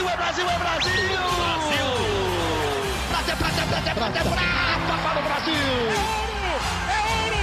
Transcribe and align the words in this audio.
Brasil, 0.00 0.08
é 0.08 0.16
Brasil, 0.16 0.48
é 0.48 0.58
Brasil! 0.58 0.92
Brasil! 1.36 1.88
Prata, 3.10 3.36
prata, 3.36 3.62
prata, 3.66 3.92
prata, 3.94 4.20
prata 4.24 4.96
para 5.02 5.20
o 5.20 5.22
Brasil! 5.22 5.52
É 5.52 5.98
ouro! 6.24 6.56
É 6.88 6.98
ouro! 7.20 7.42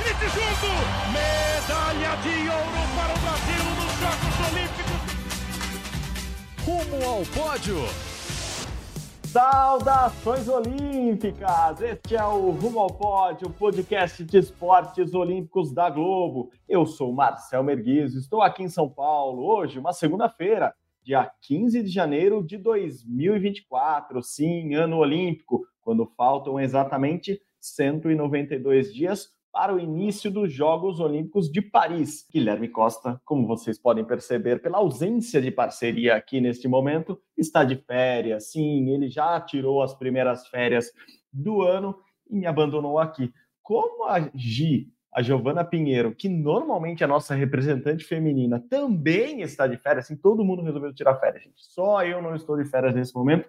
Grite 0.00 0.26
junto! 0.34 0.70
Medalha 1.12 2.12
de 2.22 2.34
ouro 2.48 2.82
para 2.96 3.12
o 3.12 3.18
Brasil 3.22 3.64
nos 3.76 3.92
Jogos 4.00 4.36
Olímpicos! 4.50 5.00
Rumo 6.66 6.98
ao 7.08 7.22
pódio! 7.26 7.78
Saudações 9.28 10.48
olímpicas! 10.48 11.80
Este 11.80 12.16
é 12.16 12.24
o 12.24 12.50
Rumo 12.50 12.80
ao 12.80 12.88
Pódio, 12.88 13.48
podcast 13.50 14.24
de 14.24 14.38
esportes 14.38 15.14
olímpicos 15.14 15.72
da 15.72 15.88
Globo. 15.88 16.50
Eu 16.68 16.84
sou 16.84 17.12
Marcel 17.12 17.62
Merguiz, 17.62 18.14
estou 18.14 18.42
aqui 18.42 18.64
em 18.64 18.68
São 18.68 18.88
Paulo 18.88 19.46
hoje, 19.46 19.78
uma 19.78 19.92
segunda-feira, 19.92 20.74
dia 21.06 21.30
15 21.42 21.84
de 21.84 21.88
janeiro 21.88 22.42
de 22.44 22.58
2024. 22.58 24.20
Sim, 24.24 24.74
ano 24.74 24.96
olímpico, 24.96 25.64
quando 25.80 26.04
faltam 26.16 26.58
exatamente 26.58 27.40
192 27.60 28.92
dias 28.92 29.28
para 29.52 29.72
o 29.72 29.78
início 29.78 30.32
dos 30.32 30.52
Jogos 30.52 30.98
Olímpicos 30.98 31.48
de 31.48 31.62
Paris. 31.62 32.26
Guilherme 32.28 32.68
Costa, 32.68 33.20
como 33.24 33.46
vocês 33.46 33.78
podem 33.78 34.04
perceber 34.04 34.60
pela 34.60 34.78
ausência 34.78 35.40
de 35.40 35.52
parceria 35.52 36.16
aqui 36.16 36.40
neste 36.40 36.66
momento, 36.66 37.16
está 37.38 37.62
de 37.62 37.76
férias. 37.76 38.50
Sim, 38.50 38.90
ele 38.90 39.08
já 39.08 39.40
tirou 39.40 39.82
as 39.82 39.94
primeiras 39.94 40.48
férias 40.48 40.90
do 41.32 41.62
ano 41.62 41.96
e 42.28 42.34
me 42.34 42.46
abandonou 42.46 42.98
aqui. 42.98 43.32
Como 43.62 44.06
a 44.06 44.28
Gi, 44.34 44.92
a 45.16 45.22
Giovana 45.22 45.64
Pinheiro, 45.64 46.14
que 46.14 46.28
normalmente 46.28 47.02
é 47.02 47.06
a 47.06 47.08
nossa 47.08 47.34
representante 47.34 48.04
feminina, 48.04 48.62
também 48.68 49.40
está 49.40 49.66
de 49.66 49.78
férias, 49.78 50.04
assim, 50.04 50.14
todo 50.14 50.44
mundo 50.44 50.60
resolveu 50.60 50.92
tirar 50.92 51.14
férias, 51.14 51.42
gente. 51.42 51.54
Só 51.56 52.04
eu 52.04 52.20
não 52.20 52.36
estou 52.36 52.54
de 52.62 52.68
férias 52.68 52.94
nesse 52.94 53.14
momento. 53.14 53.48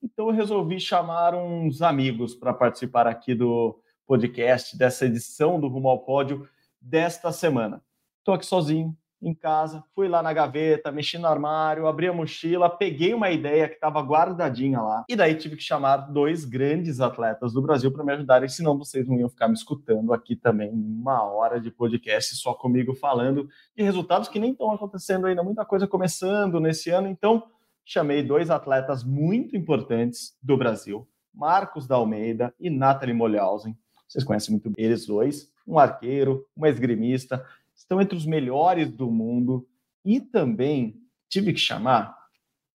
Então 0.00 0.28
eu 0.28 0.32
resolvi 0.32 0.78
chamar 0.78 1.34
uns 1.34 1.82
amigos 1.82 2.36
para 2.36 2.54
participar 2.54 3.08
aqui 3.08 3.34
do 3.34 3.80
podcast, 4.06 4.78
dessa 4.78 5.06
edição 5.06 5.58
do 5.58 5.66
Rumo 5.66 5.88
ao 5.88 6.04
Pódio 6.04 6.48
desta 6.80 7.32
semana. 7.32 7.82
Estou 8.20 8.34
aqui 8.34 8.46
sozinho, 8.46 8.96
em 9.20 9.34
casa, 9.34 9.82
fui 9.94 10.08
lá 10.08 10.22
na 10.22 10.32
gaveta, 10.32 10.92
mexi 10.92 11.18
no 11.18 11.26
armário, 11.26 11.86
abri 11.86 12.06
a 12.06 12.12
mochila, 12.12 12.70
peguei 12.70 13.12
uma 13.12 13.30
ideia 13.30 13.68
que 13.68 13.74
estava 13.74 14.00
guardadinha 14.00 14.80
lá, 14.80 15.04
e 15.08 15.16
daí 15.16 15.34
tive 15.34 15.56
que 15.56 15.62
chamar 15.62 15.96
dois 15.96 16.44
grandes 16.44 17.00
atletas 17.00 17.52
do 17.52 17.60
Brasil 17.60 17.92
para 17.92 18.04
me 18.04 18.12
ajudarem, 18.12 18.48
senão 18.48 18.78
vocês 18.78 19.06
não 19.08 19.18
iam 19.18 19.28
ficar 19.28 19.48
me 19.48 19.54
escutando 19.54 20.12
aqui 20.12 20.36
também 20.36 20.70
uma 20.72 21.22
hora 21.24 21.60
de 21.60 21.70
podcast 21.70 22.36
só 22.36 22.54
comigo 22.54 22.94
falando 22.94 23.48
de 23.76 23.82
resultados 23.82 24.28
que 24.28 24.38
nem 24.38 24.52
estão 24.52 24.70
acontecendo 24.70 25.26
ainda, 25.26 25.42
muita 25.42 25.64
coisa 25.64 25.86
começando 25.86 26.60
nesse 26.60 26.90
ano, 26.90 27.08
então 27.08 27.42
chamei 27.84 28.22
dois 28.22 28.50
atletas 28.50 29.02
muito 29.02 29.56
importantes 29.56 30.36
do 30.42 30.56
Brasil, 30.56 31.08
Marcos 31.34 31.86
da 31.86 31.96
Almeida 31.96 32.54
e 32.60 32.70
Nathalie 32.70 33.14
Molhausen, 33.14 33.76
vocês 34.08 34.24
conhecem 34.24 34.52
muito 34.52 34.70
bem 34.70 34.86
eles 34.86 35.06
dois, 35.06 35.52
um 35.66 35.78
arqueiro, 35.78 36.46
um 36.56 36.64
esgrimista, 36.64 37.44
estão 37.78 38.00
entre 38.00 38.16
os 38.16 38.26
melhores 38.26 38.90
do 38.90 39.10
mundo. 39.10 39.66
E 40.04 40.20
também 40.20 41.00
tive 41.28 41.52
que 41.52 41.60
chamar 41.60 42.16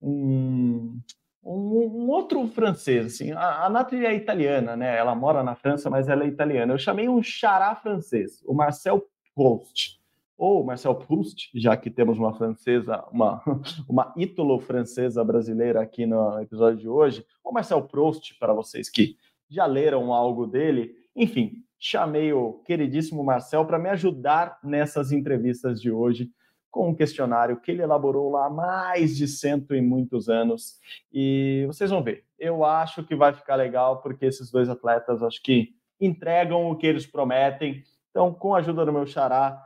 um, 0.01 0.99
um, 1.43 1.51
um 1.53 2.09
outro 2.09 2.47
francês, 2.49 3.05
assim, 3.05 3.31
a, 3.31 3.65
a 3.65 3.69
Nathalie 3.69 4.05
é 4.05 4.13
italiana, 4.13 4.75
né? 4.75 4.97
Ela 4.97 5.15
mora 5.15 5.43
na 5.43 5.55
França, 5.55 5.89
mas 5.89 6.07
ela 6.07 6.23
é 6.23 6.27
italiana. 6.27 6.73
Eu 6.73 6.77
chamei 6.79 7.07
um 7.07 7.21
xará 7.21 7.75
francês, 7.75 8.43
o 8.45 8.53
Marcel 8.53 9.05
Proust, 9.35 9.99
ou 10.37 10.63
Marcel 10.63 10.95
Proust, 10.95 11.49
já 11.53 11.75
que 11.75 11.89
temos 11.89 12.17
uma 12.17 12.33
francesa, 12.33 13.03
uma, 13.11 13.41
uma 13.87 14.13
ítalo 14.17 14.59
francesa 14.59 15.23
brasileira 15.23 15.81
aqui 15.81 16.05
no 16.05 16.39
episódio 16.41 16.79
de 16.79 16.89
hoje, 16.89 17.25
ou 17.43 17.53
Marcel 17.53 17.81
Proust, 17.83 18.37
para 18.39 18.53
vocês 18.53 18.89
que 18.89 19.15
já 19.49 19.65
leram 19.65 20.13
algo 20.13 20.45
dele, 20.45 20.95
enfim, 21.15 21.63
chamei 21.79 22.33
o 22.33 22.61
queridíssimo 22.65 23.23
Marcel 23.23 23.65
para 23.65 23.79
me 23.79 23.89
ajudar 23.89 24.59
nessas 24.63 25.11
entrevistas 25.11 25.81
de 25.81 25.89
hoje 25.89 26.29
com 26.69 26.89
um 26.89 26.95
questionário 26.95 27.59
que 27.59 27.71
ele 27.71 27.81
elaborou 27.81 28.29
lá 28.29 28.45
há 28.45 28.49
mais 28.49 29.17
de 29.17 29.27
cento 29.27 29.73
e 29.73 29.81
muitos 29.81 30.29
anos. 30.29 30.79
E 31.11 31.63
vocês 31.67 31.89
vão 31.89 32.03
ver. 32.03 32.25
Eu 32.37 32.63
acho 32.63 33.03
que 33.03 33.15
vai 33.15 33.33
ficar 33.33 33.55
legal, 33.55 34.01
porque 34.01 34.25
esses 34.25 34.51
dois 34.51 34.69
atletas 34.69 35.23
acho 35.23 35.41
que 35.41 35.73
entregam 35.99 36.69
o 36.69 36.75
que 36.75 36.85
eles 36.85 37.07
prometem. 37.07 37.83
Então, 38.11 38.33
com 38.33 38.53
a 38.53 38.59
ajuda 38.59 38.85
do 38.85 38.93
meu 38.93 39.05
xará, 39.05 39.59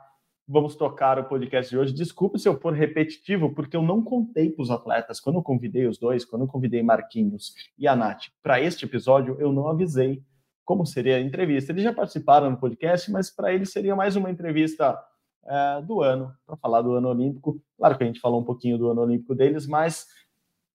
vamos 0.47 0.75
tocar 0.75 1.19
o 1.19 1.25
podcast 1.25 1.69
de 1.69 1.78
hoje. 1.78 1.94
Desculpe 1.94 2.40
se 2.40 2.47
eu 2.47 2.59
for 2.59 2.74
repetitivo, 2.74 3.53
porque 3.53 3.75
eu 3.75 3.81
não 3.81 4.01
contei 4.01 4.50
para 4.50 4.63
os 4.63 4.72
atletas. 4.72 5.19
Quando 5.19 5.38
eu 5.38 5.44
convidei 5.44 5.88
os 5.88 5.97
dois, 5.97 6.24
quando 6.24 6.44
eu 6.44 6.47
convidei 6.47 6.81
Marquinhos 6.81 7.53
e 7.78 7.88
a 7.88 7.95
Nath 7.95 8.25
para 8.41 8.62
este 8.62 8.85
episódio, 8.85 9.35
eu 9.40 9.51
não 9.51 9.68
avisei 9.68 10.24
como 10.66 10.85
seria 10.85 11.18
a 11.18 11.22
entrevista. 11.22 11.72
Eles 11.72 11.84
já 11.84 11.94
participaram 11.94 12.50
no 12.50 12.57
podcast, 12.57 13.12
mas 13.12 13.29
para 13.29 13.53
eles 13.53 13.72
seria 13.72 13.96
mais 13.96 14.16
uma 14.16 14.31
entrevista 14.31 14.97
é, 15.46 15.81
do 15.81 16.01
ano, 16.01 16.34
para 16.46 16.56
falar 16.57 16.81
do 16.81 16.94
ano 16.94 17.09
olímpico. 17.09 17.62
Claro 17.78 17.97
que 17.97 18.03
a 18.03 18.07
gente 18.07 18.19
falou 18.19 18.41
um 18.41 18.46
pouquinho 18.46 18.78
do 18.78 18.90
ano 18.90 19.01
olímpico 19.01 19.35
deles, 19.35 19.68
mas 19.68 20.07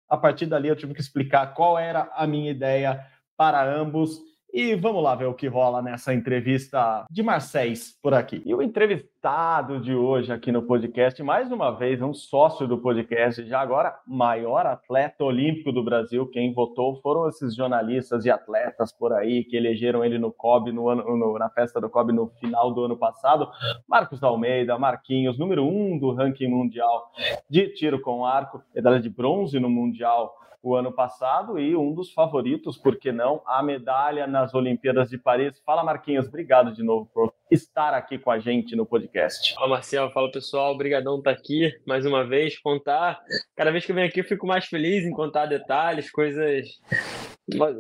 a 0.09 0.17
partir 0.17 0.47
dali 0.47 0.69
eu 0.69 0.77
tive 0.77 0.95
que 0.95 1.01
explicar 1.01 1.55
qual 1.55 1.79
era 1.79 2.11
a 2.15 2.27
minha 2.27 2.51
ideia 2.51 3.05
para 3.37 3.65
ambos. 3.65 4.21
E 4.51 4.75
vamos 4.75 5.03
lá 5.03 5.15
ver 5.15 5.27
o 5.27 5.35
que 5.35 5.47
rola 5.47 5.83
nessa 5.83 6.15
entrevista 6.15 7.05
de 7.11 7.23
Marcéis 7.23 7.95
por 8.03 8.15
aqui. 8.15 8.43
E 8.47 8.55
o 8.55 8.63
entrevistado 8.63 9.79
de 9.79 9.95
hoje 9.95 10.33
aqui 10.33 10.51
no 10.51 10.63
podcast, 10.63 11.23
mais 11.23 11.53
uma 11.53 11.71
vez, 11.71 12.01
um 12.01 12.15
sócio 12.15 12.67
do 12.67 12.79
podcast, 12.79 13.47
já 13.47 13.61
agora 13.61 13.95
maior 14.07 14.65
atleta 14.65 15.23
olímpico 15.23 15.71
do 15.71 15.85
Brasil. 15.85 16.27
Quem 16.29 16.55
votou 16.55 16.99
foram 17.03 17.29
esses 17.29 17.55
jornalistas 17.55 18.25
e 18.25 18.31
atletas 18.31 18.91
por 18.91 19.13
aí 19.13 19.45
que 19.45 19.55
elegeram 19.55 20.03
ele 20.03 20.19
no 20.19 20.33
COB 20.33 20.73
no 20.73 20.89
ano, 20.89 21.05
no, 21.05 21.39
na 21.39 21.51
festa 21.51 21.79
do 21.79 21.91
COB 21.91 22.13
no 22.13 22.29
final 22.41 22.73
do 22.73 22.85
ano 22.85 22.97
passado. 22.97 23.51
Marcos 23.87 24.19
da 24.19 24.29
Almeida, 24.29 24.79
Marquinhos, 24.79 25.39
número 25.39 25.63
um 25.63 25.99
do 25.99 26.15
ranking 26.15 26.49
mundial 26.49 27.13
de 27.51 27.69
tiro 27.75 28.01
com 28.01 28.25
arco, 28.25 28.63
medalha 28.75 28.99
de 28.99 29.11
bronze 29.11 29.61
no 29.61 29.69
mundial 29.69 30.38
o 30.63 30.75
ano 30.75 30.93
passado 30.93 31.59
e 31.59 31.77
um 31.77 31.93
dos 31.93 32.13
favoritos, 32.13 32.77
por 32.77 32.97
que 32.97 33.13
não, 33.13 33.43
a 33.47 33.63
medalha 33.63 34.27
nas 34.27 34.55
Olimpíadas 34.55 35.09
de 35.11 35.19
Paris. 35.19 35.61
Fala, 35.65 35.85
Marquinhos, 35.85 36.27
obrigado 36.27 36.73
de 36.73 36.83
novo 36.83 37.09
por 37.13 37.33
estar 37.51 37.95
aqui 37.95 38.19
com 38.19 38.31
a 38.31 38.39
gente 38.39 38.77
no 38.77 38.85
podcast. 38.85 39.55
Fala, 39.55 39.69
Marcel, 39.69 40.11
fala 40.11 40.31
pessoal, 40.31 40.73
obrigadão 40.73 41.19
estar 41.19 41.31
aqui 41.31 41.73
mais 41.87 42.05
uma 42.05 42.25
vez, 42.25 42.59
contar. 42.59 43.21
Cada 43.57 43.71
vez 43.71 43.85
que 43.85 43.93
eu 43.93 43.97
venho 43.97 44.09
aqui 44.09 44.21
eu 44.21 44.25
fico 44.25 44.47
mais 44.47 44.67
feliz 44.67 45.05
em 45.05 45.11
contar 45.11 45.47
detalhes, 45.47 46.11
coisas 46.11 46.69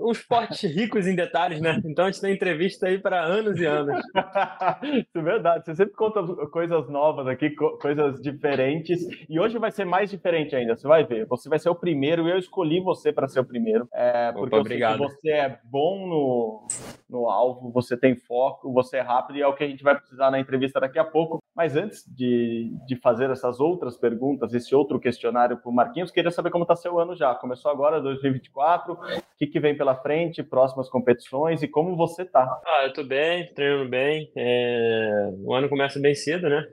uns 0.01 0.19
esporte 0.19 0.67
ricos 0.67 1.07
em 1.07 1.15
detalhes, 1.15 1.61
né? 1.61 1.81
Então 1.85 2.07
a 2.07 2.11
gente 2.11 2.21
tem 2.21 2.35
entrevista 2.35 2.87
aí 2.87 2.99
para 2.99 3.23
anos 3.23 3.59
e 3.59 3.67
anos. 3.67 3.97
Isso 4.83 5.19
é 5.19 5.23
verdade. 5.23 5.65
Você 5.65 5.75
sempre 5.75 5.95
conta 5.95 6.23
coisas 6.47 6.89
novas 6.89 7.27
aqui, 7.27 7.51
coisas 7.51 8.21
diferentes. 8.21 9.01
E 9.29 9.39
hoje 9.39 9.59
vai 9.59 9.71
ser 9.71 9.85
mais 9.85 10.11
diferente 10.11 10.57
ainda. 10.57 10.77
Você 10.77 10.87
vai 10.87 11.05
ver. 11.05 11.27
Você 11.27 11.49
vai 11.49 11.59
ser 11.59 11.69
o 11.69 11.75
primeiro. 11.75 12.29
Eu 12.29 12.39
escolhi 12.39 12.81
você 12.81 13.13
para 13.13 13.29
ser 13.29 13.41
o 13.41 13.45
primeiro. 13.45 13.89
É, 13.93 14.33
porque 14.33 14.55
Opa, 14.55 14.61
obrigado. 14.61 14.99
você 14.99 15.31
é 15.31 15.59
bom 15.65 16.07
no, 16.07 16.67
no 17.09 17.29
alvo, 17.29 17.71
você 17.71 17.97
tem 17.97 18.17
foco, 18.17 18.73
você 18.73 18.99
é 18.99 19.01
rápido 19.01 19.39
e 19.39 19.43
é 19.43 19.47
o 19.47 19.55
que 19.55 19.65
a 19.65 19.69
gente 19.69 19.83
vai 19.83 19.97
precisar 19.97 20.31
na 20.31 20.41
entrevista 20.41 20.81
daqui 20.81 20.99
a 20.99 21.05
pouco. 21.05 21.39
Mas 21.59 21.75
antes 21.75 22.05
de, 22.07 22.73
de 22.87 22.95
fazer 22.95 23.31
essas 23.31 23.59
outras 23.59 23.97
perguntas, 23.97 24.55
esse 24.55 24.73
outro 24.77 25.01
questionário 25.01 25.57
para 25.57 25.69
o 25.69 25.75
Marquinhos, 25.75 26.13
queria 26.13 26.31
saber 26.31 26.51
como 26.53 26.63
está 26.63 26.77
seu 26.77 27.01
ano 27.01 27.17
já. 27.17 27.35
Começou 27.35 27.69
agora, 27.69 28.01
2024. 28.01 28.93
O 28.93 28.99
que, 29.37 29.45
que 29.45 29.59
vem 29.59 29.77
pela 29.77 29.97
frente, 29.97 30.41
próximas 30.41 30.89
competições 30.89 31.61
e 31.61 31.67
como 31.67 31.97
você 31.97 32.23
está? 32.23 32.45
Ah, 32.65 32.83
eu 32.85 32.91
estou 32.91 33.05
bem, 33.05 33.53
treinando 33.55 33.91
bem. 33.91 34.31
É... 34.37 35.33
O 35.45 35.53
ano 35.53 35.69
começa 35.69 35.99
bem 35.99 36.15
cedo, 36.15 36.49
né? 36.49 36.65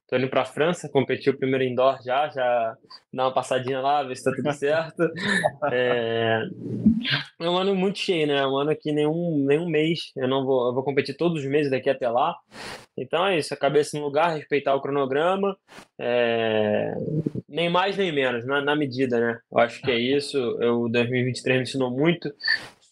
Estou 0.00 0.16
é... 0.16 0.18
indo 0.18 0.30
para 0.30 0.40
a 0.40 0.46
França, 0.46 0.88
competir 0.88 1.34
o 1.34 1.38
primeiro 1.38 1.62
indoor 1.62 1.98
já, 2.02 2.26
já 2.30 2.74
dar 3.12 3.24
uma 3.24 3.34
passadinha 3.34 3.80
lá, 3.80 4.02
ver 4.02 4.16
se 4.16 4.22
está 4.26 4.32
tudo 4.34 4.50
certo. 4.54 5.02
é... 5.70 6.40
é 7.38 7.50
um 7.50 7.58
ano 7.58 7.74
muito 7.74 7.98
cheio, 7.98 8.26
né? 8.28 8.38
É 8.38 8.46
um 8.46 8.56
ano 8.56 8.74
que 8.74 8.92
nenhum, 8.92 9.44
nenhum 9.46 9.68
mês 9.68 10.10
eu 10.16 10.26
não 10.26 10.46
vou, 10.46 10.68
eu 10.68 10.74
vou 10.74 10.82
competir 10.82 11.14
todos 11.18 11.42
os 11.42 11.50
meses 11.50 11.70
daqui 11.70 11.90
até 11.90 12.08
lá. 12.08 12.34
Então 13.02 13.26
é 13.26 13.38
isso, 13.38 13.54
a 13.54 13.56
cabeça 13.56 13.98
no 13.98 14.04
lugar, 14.04 14.36
respeitar 14.36 14.74
o 14.74 14.80
cronograma, 14.80 15.56
é... 15.98 16.94
nem 17.48 17.70
mais 17.70 17.96
nem 17.96 18.12
menos, 18.12 18.46
na, 18.46 18.60
na, 18.60 18.76
medida, 18.76 19.18
né? 19.18 19.38
Eu 19.50 19.58
acho 19.58 19.80
que 19.80 19.90
é 19.90 19.98
isso. 19.98 20.36
Eu 20.60 20.88
2023 20.88 21.56
me 21.56 21.62
ensinou 21.62 21.90
muito 21.90 22.32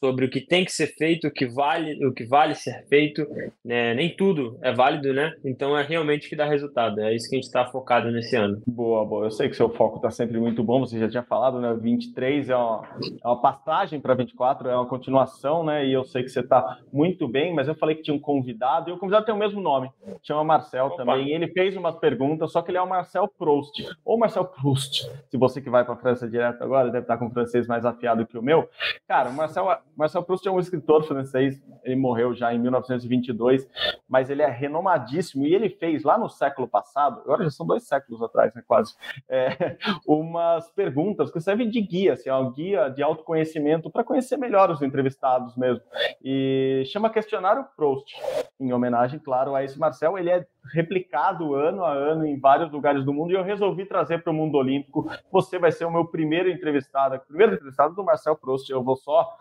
sobre 0.07 0.27
o 0.27 0.31
que 0.31 0.41
tem 0.41 0.65
que 0.65 0.71
ser 0.71 0.87
feito, 0.87 1.27
o 1.27 1.31
que 1.33 1.47
vale, 1.47 2.07
o 2.07 2.13
que 2.13 2.25
vale 2.25 2.55
ser 2.55 2.87
feito. 2.89 3.27
Né? 3.65 3.93
Nem 3.95 4.15
tudo 4.15 4.57
é 4.63 4.73
válido, 4.73 5.13
né? 5.13 5.35
Então 5.45 5.77
é 5.77 5.83
realmente 5.83 6.29
que 6.29 6.37
dá 6.37 6.45
resultado. 6.45 7.01
É 7.01 7.15
isso 7.15 7.29
que 7.29 7.35
a 7.35 7.39
gente 7.39 7.47
está 7.47 7.67
focado 7.67 8.11
nesse 8.13 8.37
ano. 8.37 8.63
Boa, 8.67 9.05
boa. 9.05 9.27
Eu 9.27 9.31
sei 9.33 9.49
que 9.49 9.57
seu 9.57 9.69
foco 9.69 9.97
está 9.97 10.11
sempre 10.11 10.39
muito 10.39 10.63
bom. 10.63 10.81
Você 10.81 10.99
já 10.99 11.09
tinha 11.09 11.25
falado, 11.25 11.61
né? 11.61 11.75
23 11.75 12.51
é 12.51 12.57
uma, 12.57 12.89
é 13.25 13.27
uma 13.27 13.41
passagem 13.41 14.01
para 14.01 14.15
24, 14.15 14.69
é 14.69 14.77
uma 14.77 14.87
continuação, 14.87 15.65
né? 15.65 15.85
E 15.85 15.93
eu 15.93 16.05
sei 16.05 16.23
que 16.23 16.29
você 16.29 16.41
está 16.41 16.79
muito 16.93 17.27
bem, 17.27 17.53
mas 17.53 17.67
eu 17.67 17.75
falei 17.75 17.97
que 17.97 18.03
tinha 18.03 18.15
um 18.15 18.21
convidado 18.21 18.91
e 18.91 18.93
o 18.93 18.99
convidado 18.99 19.27
tem 19.27 19.35
o 19.35 19.39
mesmo 19.39 19.61
nome. 19.61 19.91
Chama 20.23 20.45
Marcel 20.45 20.87
Opa. 20.87 20.99
também. 20.99 21.29
E 21.29 21.33
ele 21.33 21.49
fez 21.49 21.77
umas 21.77 21.97
perguntas, 21.97 22.53
só 22.53 22.63
que 22.63 22.71
ele 22.71 22.79
é 22.79 22.83
o 22.83 22.89
Marcel 22.89 23.27
Proust 23.27 23.85
ou 24.05 24.17
Marcel 24.17 24.45
Proust. 24.45 25.11
Se 25.29 25.37
você 25.37 25.61
que 25.61 25.71
vai 25.71 25.85
para 25.85 25.95
a 25.95 25.99
França 25.99 26.29
direto 26.29 26.63
agora, 26.63 26.91
deve 26.91 27.05
estar 27.05 27.17
com 27.19 27.27
o 27.27 27.31
francês 27.31 27.67
mais 27.67 27.85
afiado 27.85 28.27
que 28.27 28.39
o 28.39 28.43
meu. 28.43 28.69
Cara, 29.09 29.31
o 29.31 29.33
Marcel, 29.33 29.67
Marcel 29.97 30.23
Proust 30.23 30.47
é 30.47 30.51
um 30.51 30.61
escritor 30.61 31.05
francês, 31.05 31.63
ele 31.83 31.97
morreu 31.97 32.35
já 32.35 32.53
em 32.53 32.59
1922, 32.59 33.67
mas 34.09 34.29
ele 34.31 34.43
é 34.43 34.49
renomadíssimo 34.49 35.47
e 35.47 35.55
ele 35.55 35.71
fez 35.71 36.05
lá 36.05 36.19
no 36.19 36.29
século 36.29 36.69
passado, 36.69 37.21
agora 37.21 37.45
já 37.45 37.51
são 37.51 37.67
dois 37.67 37.85
séculos 37.85 38.23
atrás, 38.23 38.55
né, 38.55 38.63
quase, 38.67 38.95
é, 39.29 39.77
umas 40.07 40.71
perguntas 40.73 41.31
que 41.31 41.41
servem 41.41 41.69
de 41.69 41.81
guia, 41.81 42.13
assim, 42.13 42.29
é 42.29 42.35
um 42.35 42.53
guia 42.53 42.89
de 42.89 43.03
autoconhecimento 43.03 43.91
para 43.91 44.05
conhecer 44.05 44.37
melhor 44.37 44.71
os 44.71 44.83
entrevistados 44.83 45.57
mesmo. 45.57 45.83
E 46.23 46.83
chama 46.87 47.11
Questionário 47.11 47.67
Proust, 47.77 48.15
em 48.61 48.73
homenagem, 48.73 49.19
claro, 49.19 49.55
a 49.55 49.65
esse 49.65 49.79
Marcel. 49.79 50.19
Ele 50.19 50.31
é 50.31 50.47
replicado 50.73 51.55
ano 51.55 51.85
a 51.85 51.93
ano 51.93 52.27
em 52.27 52.39
vários 52.39 52.71
lugares 52.71 53.05
do 53.05 53.13
mundo 53.13 53.31
e 53.31 53.35
eu 53.35 53.43
resolvi 53.43 53.85
trazer 53.85 54.23
para 54.23 54.31
o 54.31 54.35
mundo 54.35 54.57
olímpico. 54.57 55.09
Você 55.31 55.59
vai 55.59 55.73
ser 55.73 55.85
o 55.85 55.91
meu 55.91 56.05
primeiro 56.05 56.51
entrevistado, 56.51 57.21
primeiro 57.27 57.55
entrevistado 57.55 57.95
do 57.95 58.05
Marcel 58.05 58.37
Proust. 58.37 58.71
Eu 58.71 58.83
vou 58.83 58.97
só 58.97 59.37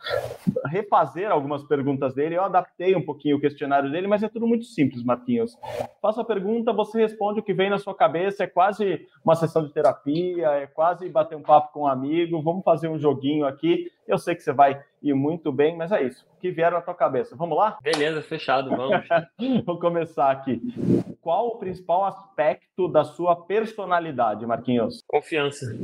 refazer 0.66 1.32
algumas 1.32 1.64
perguntas 1.64 2.14
dele. 2.14 2.36
Eu 2.36 2.44
adaptei 2.44 2.96
um 2.96 3.02
pouquinho 3.02 3.38
o 3.38 3.42
questionário 3.42 3.92
dele, 3.92 4.08
mas 4.08 4.24
é 4.24 4.30
tudo 4.30 4.48
muito 4.48 4.66
simples, 4.66 5.04
Marquinhos. 5.04 5.58
Faço 6.02 6.22
a 6.22 6.26
pergunta, 6.26 6.74
você 6.74 7.02
responde 7.02 7.40
o 7.40 7.44
que 7.44 7.54
vem 7.54 7.70
na 7.70 7.78
sua 7.78 7.96
cabeça. 7.96 8.44
É 8.44 8.48
quase 8.48 9.08
uma 9.24 9.36
sessão 9.36 9.64
de 9.64 9.74
terapia, 9.74 10.48
é 10.50 10.68
quase 10.68 11.08
bater 11.10 11.36
um 11.36 11.42
papo 11.42 11.74
com 11.74 11.82
um 11.82 11.88
amigo. 11.88 12.42
Vamos 12.42 12.64
fazer 12.64 12.88
um 12.88 13.00
joguinho 13.00 13.46
aqui. 13.46 13.92
Eu 14.08 14.18
sei 14.20 14.36
que 14.36 14.44
você 14.44 14.54
vai 14.54 14.82
ir 15.02 15.14
muito 15.14 15.52
bem, 15.52 15.76
mas 15.76 15.92
é 15.92 16.04
isso. 16.04 16.26
O 16.38 16.40
que 16.40 16.52
vier 16.52 16.72
na 16.72 16.82
tua 16.82 16.94
cabeça. 16.94 17.36
Vamos 17.36 17.58
lá? 17.58 17.78
Beleza, 17.82 18.22
fechado, 18.22 18.70
vamos. 18.70 19.08
Vou 19.66 19.80
começar 19.80 20.32
aqui. 20.32 20.62
Qual 21.26 21.48
o 21.48 21.58
principal 21.58 22.06
aspecto 22.06 22.88
da 22.88 23.04
sua 23.04 23.36
personalidade, 23.36 24.46
Marquinhos? 24.46 25.04
Confiança. 25.08 25.76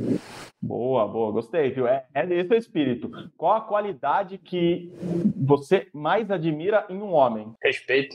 Boa, 0.62 1.08
boa, 1.08 1.32
gostei, 1.32 1.72
viu? 1.72 1.88
É, 1.88 2.06
é 2.14 2.24
esse 2.32 2.54
o 2.54 2.56
espírito. 2.56 3.10
Qual 3.36 3.52
a 3.52 3.60
qualidade 3.60 4.38
que 4.38 4.92
você 5.36 5.88
mais 5.92 6.30
admira 6.30 6.86
em 6.88 7.02
um 7.02 7.12
homem? 7.12 7.52
Respeito. 7.60 8.14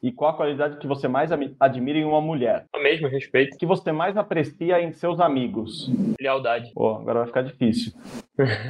E 0.00 0.12
qual 0.12 0.30
a 0.30 0.36
qualidade 0.36 0.78
que 0.78 0.86
você 0.86 1.08
mais 1.08 1.32
admira 1.58 1.98
em 1.98 2.04
uma 2.04 2.20
mulher? 2.20 2.66
O 2.72 2.78
mesmo, 2.78 3.08
respeito. 3.08 3.58
Que 3.58 3.66
você 3.66 3.90
mais 3.90 4.16
aprecia 4.16 4.80
em 4.80 4.92
seus 4.92 5.18
amigos? 5.18 5.90
Lealdade. 6.20 6.70
Pô, 6.72 6.94
agora 6.94 7.18
vai 7.18 7.26
ficar 7.26 7.42
difícil. 7.42 7.92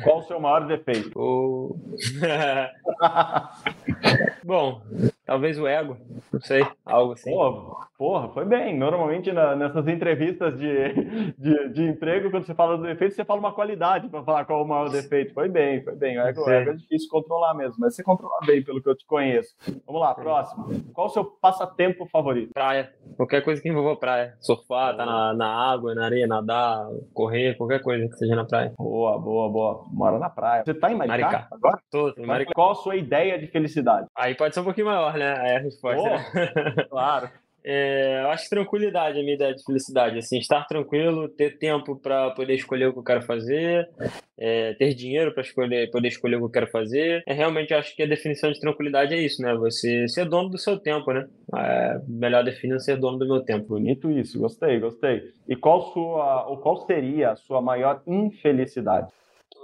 Qual 0.02 0.20
o 0.20 0.22
seu 0.22 0.40
maior 0.40 0.66
defeito? 0.66 1.10
O... 1.14 1.76
Bom, 4.42 4.80
talvez 5.26 5.58
o 5.58 5.66
ego, 5.66 5.96
não 6.32 6.40
sei, 6.40 6.64
algo 6.84 7.12
assim. 7.12 7.30
Pô, 7.30 7.76
porra, 7.98 8.28
foi 8.28 8.44
bem. 8.44 8.78
Normalmente 8.78 9.32
na, 9.32 9.56
nessas 9.56 9.86
entrevistas 9.88 10.56
de, 10.58 11.34
de, 11.36 11.68
de, 11.70 11.82
emprego, 11.82 12.30
quando 12.30 12.46
você 12.46 12.54
fala 12.54 12.76
do 12.76 12.84
defeito, 12.84 13.14
você 13.14 13.24
fala 13.24 13.40
uma 13.40 13.52
qualidade 13.52 14.08
para 14.08 14.22
falar 14.22 14.44
qual 14.44 14.60
é 14.60 14.62
o 14.62 14.66
maior 14.66 14.88
defeito. 14.88 15.34
Foi 15.34 15.48
bem, 15.48 15.82
foi 15.82 15.96
bem. 15.96 16.18
O 16.18 16.22
ego, 16.22 16.42
o 16.42 16.50
ego 16.50 16.70
é 16.70 16.74
difícil 16.74 17.08
controlar 17.10 17.54
mesmo, 17.54 17.74
mas 17.78 17.94
você 17.94 18.02
controla 18.02 18.38
bem, 18.46 18.62
pelo 18.62 18.80
que 18.80 18.88
eu 18.88 18.96
te 18.96 19.04
conheço. 19.04 19.54
Vamos 19.84 20.00
lá, 20.00 20.14
próximo. 20.14 20.66
Qual 20.94 21.08
o 21.08 21.10
seu 21.10 21.24
passatempo 21.24 22.06
favorito? 22.06 22.52
Praia. 22.54 22.92
Qualquer 23.16 23.42
coisa 23.42 23.60
que 23.60 23.68
envolva 23.68 23.96
praia. 23.96 24.36
Surfar, 24.40 24.96
tá 24.96 25.04
na, 25.04 25.34
na 25.34 25.72
água, 25.72 25.94
na 25.94 26.04
areia, 26.04 26.26
nadar, 26.26 26.86
correr, 27.12 27.56
qualquer 27.56 27.82
coisa 27.82 28.08
que 28.08 28.16
seja 28.16 28.36
na 28.36 28.44
praia. 28.44 28.72
Boa, 28.78 29.18
boa, 29.18 29.48
boa. 29.48 29.84
Mora 29.90 30.18
na 30.18 30.30
praia. 30.30 30.62
Você 30.64 30.74
tá 30.74 30.92
em 30.92 30.94
Maricá, 30.94 31.30
Maricá. 31.30 31.48
agora? 31.50 31.78
Tô, 31.90 32.12
tô 32.12 32.22
em 32.22 32.26
Maricá. 32.26 32.52
Qual 32.54 32.70
a 32.70 32.74
sua 32.76 32.94
ideia 32.94 33.38
de 33.38 33.46
felicidade? 33.46 34.06
Aí 34.14 34.34
pode 34.34 34.54
ser 34.54 34.60
um 34.60 34.64
pouquinho 34.64 34.86
maior, 34.86 35.15
né? 35.16 35.34
Aí 35.38 35.56
a 35.56 35.60
resposta. 35.60 36.02
Oh? 36.02 36.86
Claro. 36.88 37.30
É, 37.68 38.22
eu 38.22 38.30
acho 38.30 38.44
que 38.44 38.50
tranquilidade 38.50 39.18
é 39.18 39.20
a 39.20 39.24
minha 39.24 39.34
ideia 39.34 39.52
de 39.52 39.64
felicidade. 39.64 40.16
Assim, 40.18 40.38
estar 40.38 40.64
tranquilo, 40.68 41.28
ter 41.28 41.58
tempo 41.58 41.96
para 41.96 42.30
poder 42.30 42.54
escolher 42.54 42.86
o 42.86 42.92
que 42.92 43.00
eu 43.00 43.02
quero 43.02 43.22
fazer, 43.22 43.90
é, 44.38 44.74
ter 44.74 44.94
dinheiro 44.94 45.34
para 45.34 45.42
escolher, 45.42 45.90
poder 45.90 46.06
escolher 46.06 46.36
o 46.36 46.38
que 46.38 46.44
eu 46.44 46.50
quero 46.50 46.70
fazer. 46.70 47.24
É, 47.26 47.32
realmente 47.32 47.74
acho 47.74 47.96
que 47.96 48.04
a 48.04 48.06
definição 48.06 48.52
de 48.52 48.60
tranquilidade 48.60 49.14
é 49.14 49.18
isso, 49.18 49.42
né? 49.42 49.52
Você 49.56 50.06
ser 50.06 50.26
dono 50.26 50.48
do 50.48 50.58
seu 50.58 50.78
tempo, 50.78 51.12
né? 51.12 51.26
É, 51.56 52.00
melhor 52.06 52.44
definição 52.44 52.78
ser 52.78 52.98
dono 52.98 53.18
do 53.18 53.26
meu 53.26 53.40
tempo. 53.40 53.66
Bonito 53.66 54.12
isso, 54.12 54.38
gostei, 54.38 54.78
gostei. 54.78 55.22
E 55.48 55.56
qual 55.56 55.92
sua, 55.92 56.46
ou 56.46 56.58
qual 56.58 56.86
seria 56.86 57.32
a 57.32 57.36
sua 57.36 57.60
maior 57.60 58.00
infelicidade? 58.06 59.08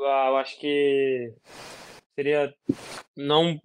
Ah, 0.05 0.27
eu 0.31 0.37
acho 0.39 0.59
que 0.59 1.33
seria 2.15 2.53
não 3.17 3.61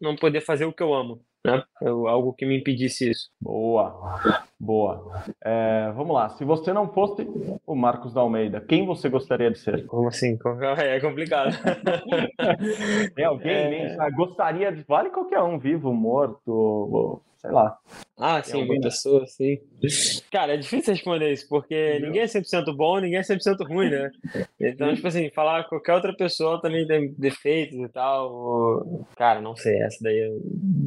não 0.00 0.16
poder 0.16 0.40
fazer 0.40 0.64
o 0.64 0.72
que 0.72 0.82
eu 0.82 0.94
amo 0.94 1.24
né? 1.46 1.62
Eu, 1.80 2.08
algo 2.08 2.32
que 2.32 2.44
me 2.44 2.58
impedisse 2.58 3.10
isso. 3.10 3.30
Boa, 3.40 4.20
boa. 4.58 5.24
É, 5.42 5.92
vamos 5.94 6.14
lá. 6.14 6.28
Se 6.30 6.44
você 6.44 6.72
não 6.72 6.92
fosse 6.92 7.26
o 7.64 7.74
Marcos 7.74 8.12
da 8.12 8.20
Almeida, 8.20 8.60
quem 8.60 8.84
você 8.84 9.08
gostaria 9.08 9.50
de 9.50 9.58
ser? 9.58 9.86
Como 9.86 10.08
assim? 10.08 10.36
É 10.78 11.00
complicado. 11.00 11.56
Tem 13.14 13.24
alguém 13.24 13.52
é... 13.52 13.96
Ah, 13.98 14.10
gostaria 14.10 14.72
de. 14.72 14.82
Vale 14.82 15.10
qualquer 15.10 15.40
um, 15.40 15.58
vivo, 15.58 15.94
morto, 15.94 17.22
sei 17.36 17.50
lá. 17.50 17.78
Ah, 18.18 18.42
sim, 18.42 18.62
uma 18.62 18.80
pessoa, 18.80 19.26
sim. 19.26 19.58
Cara, 20.32 20.54
é 20.54 20.56
difícil 20.56 20.94
responder 20.94 21.32
isso, 21.32 21.46
porque 21.48 21.98
ninguém 22.00 22.22
é 22.22 22.24
100% 22.24 22.74
bom, 22.74 22.98
ninguém 22.98 23.18
é 23.18 23.22
100% 23.22 23.66
ruim, 23.68 23.90
né? 23.90 24.10
Então, 24.58 24.94
tipo 24.94 25.06
assim, 25.06 25.30
falar 25.30 25.64
qualquer 25.64 25.94
outra 25.94 26.14
pessoa 26.16 26.60
também 26.60 26.86
tem 26.86 27.12
defeitos 27.18 27.78
e 27.78 27.88
tal. 27.88 29.06
Cara, 29.16 29.40
não 29.40 29.54
sei, 29.54 29.82
essa 29.82 29.98
daí 30.02 30.18
eu... 30.18 30.40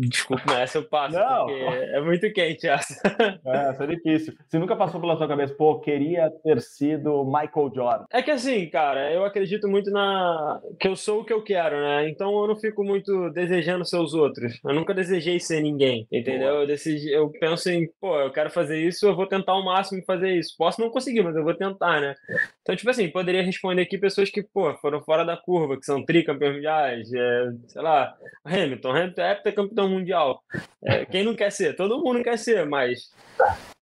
Desculpa, 0.09 0.43
mas 0.47 0.59
essa 0.59 0.77
eu 0.79 0.85
passo, 0.85 1.15
não. 1.15 1.45
porque 1.45 1.63
é 1.63 2.01
muito 2.01 2.33
quente 2.33 2.67
essa. 2.67 2.95
É, 3.45 3.69
essa 3.69 3.83
é 3.83 3.87
difícil. 3.87 4.33
Você 4.47 4.57
nunca 4.57 4.75
passou 4.75 4.99
pela 4.99 5.17
sua 5.17 5.27
cabeça, 5.27 5.53
pô, 5.53 5.79
queria 5.79 6.31
ter 6.43 6.61
sido 6.61 7.23
Michael 7.25 7.71
Jordan. 7.75 8.05
É 8.11 8.21
que 8.21 8.31
assim, 8.31 8.67
cara, 8.69 9.11
eu 9.11 9.23
acredito 9.23 9.67
muito 9.67 9.91
na... 9.91 10.59
que 10.79 10.87
eu 10.87 10.95
sou 10.95 11.21
o 11.21 11.25
que 11.25 11.33
eu 11.33 11.43
quero, 11.43 11.79
né? 11.79 12.09
Então 12.09 12.31
eu 12.41 12.47
não 12.47 12.55
fico 12.55 12.83
muito 12.83 13.29
desejando 13.31 13.85
ser 13.85 13.97
os 13.97 14.13
outros. 14.13 14.59
Eu 14.63 14.73
nunca 14.73 14.93
desejei 14.93 15.39
ser 15.39 15.61
ninguém, 15.61 16.07
entendeu? 16.11 16.48
Eu 16.49 16.67
decidi 16.67 17.11
eu 17.11 17.29
penso 17.39 17.69
em, 17.69 17.89
pô, 17.99 18.19
eu 18.19 18.31
quero 18.31 18.49
fazer 18.49 18.79
isso, 18.79 19.05
eu 19.05 19.15
vou 19.15 19.27
tentar 19.27 19.53
ao 19.53 19.63
máximo 19.63 20.03
fazer 20.05 20.35
isso. 20.35 20.55
Posso 20.57 20.81
não 20.81 20.89
conseguir, 20.89 21.21
mas 21.21 21.35
eu 21.35 21.43
vou 21.43 21.53
tentar, 21.53 22.01
né? 22.01 22.15
Então, 22.61 22.75
tipo 22.75 22.89
assim, 22.89 23.09
poderia 23.09 23.43
responder 23.43 23.81
aqui 23.81 23.97
pessoas 23.97 24.29
que, 24.29 24.43
pô, 24.43 24.73
foram 24.77 25.01
fora 25.03 25.23
da 25.23 25.37
curva, 25.37 25.77
que 25.77 25.85
são 25.85 26.03
tricampeões 26.03 26.55
mundiais, 26.55 27.13
é, 27.13 27.51
sei 27.67 27.81
lá, 27.81 28.15
Hamilton, 28.45 28.91
Hamilton 28.91 29.21
é 29.21 29.51
campeão 29.51 29.89
mundial. 29.89 30.43
É, 30.83 31.05
quem 31.05 31.23
não 31.23 31.35
quer 31.35 31.51
ser? 31.51 31.75
Todo 31.75 32.03
mundo 32.03 32.23
quer 32.23 32.37
ser, 32.37 32.65
mas 32.65 33.09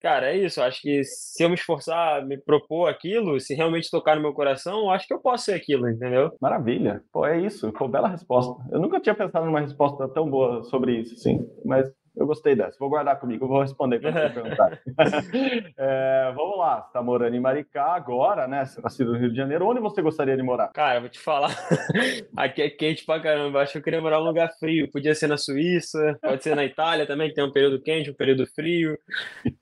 Cara, 0.03 0.32
é 0.32 0.37
isso. 0.37 0.61
Acho 0.61 0.82
que 0.82 1.04
se 1.04 1.45
eu 1.45 1.49
me 1.49 1.54
esforçar, 1.54 2.26
me 2.26 2.37
propor 2.37 2.88
aquilo, 2.88 3.38
se 3.38 3.54
realmente 3.54 3.88
tocar 3.88 4.16
no 4.16 4.23
meu 4.23 4.33
coração, 4.33 4.90
acho 4.90 5.07
que 5.07 5.14
eu 5.14 5.21
posso 5.21 5.45
ser 5.45 5.54
aquilo, 5.54 5.88
entendeu? 5.88 6.33
Maravilha. 6.40 7.00
Pô, 7.12 7.25
é 7.25 7.40
isso. 7.40 7.71
Pô, 7.73 7.87
bela 7.87 8.09
resposta. 8.09 8.61
Eu 8.73 8.81
nunca 8.81 8.99
tinha 8.99 9.14
pensado 9.14 9.47
numa 9.47 9.61
resposta 9.61 10.09
tão 10.09 10.28
boa 10.28 10.64
sobre 10.64 10.99
isso, 10.99 11.16
sim. 11.16 11.49
Mas 11.64 11.88
eu 12.16 12.26
gostei 12.26 12.54
dessa. 12.54 12.76
Vou 12.78 12.90
guardar 12.90 13.19
comigo, 13.19 13.49
vou 13.49 13.62
responder 13.62 14.00
quando 14.00 14.14
você 14.14 14.28
perguntar. 14.31 14.81
é, 15.76 16.33
vamos 16.35 16.59
lá, 16.59 16.81
você 16.81 16.87
está 16.88 17.02
morando 17.02 17.35
em 17.35 17.40
Maricá 17.40 17.95
agora, 17.95 18.47
né? 18.47 18.64
Você 18.64 18.81
nascido 18.81 19.12
no 19.12 19.19
Rio 19.19 19.31
de 19.31 19.37
Janeiro. 19.37 19.66
Onde 19.66 19.81
você 19.81 20.02
gostaria 20.02 20.37
de 20.37 20.42
morar? 20.42 20.69
Cara, 20.69 20.97
eu 20.97 21.00
vou 21.02 21.11
te 21.11 21.19
falar. 21.19 21.50
Aqui 22.37 22.62
é 22.62 22.71
quente 22.71 23.04
pra 23.04 23.21
caramba. 23.21 23.61
Acho 23.61 23.73
que 23.73 23.78
eu 23.78 23.83
queria 23.83 24.00
morar 24.00 24.19
num 24.19 24.26
lugar 24.26 24.50
frio. 24.59 24.90
Podia 24.90 25.14
ser 25.14 25.26
na 25.26 25.37
Suíça, 25.37 26.19
pode 26.21 26.42
ser 26.42 26.54
na 26.54 26.64
Itália 26.64 27.07
também, 27.07 27.28
que 27.28 27.35
tem 27.35 27.45
um 27.45 27.52
período 27.52 27.81
quente, 27.81 28.11
um 28.11 28.14
período 28.14 28.47
frio. 28.47 28.99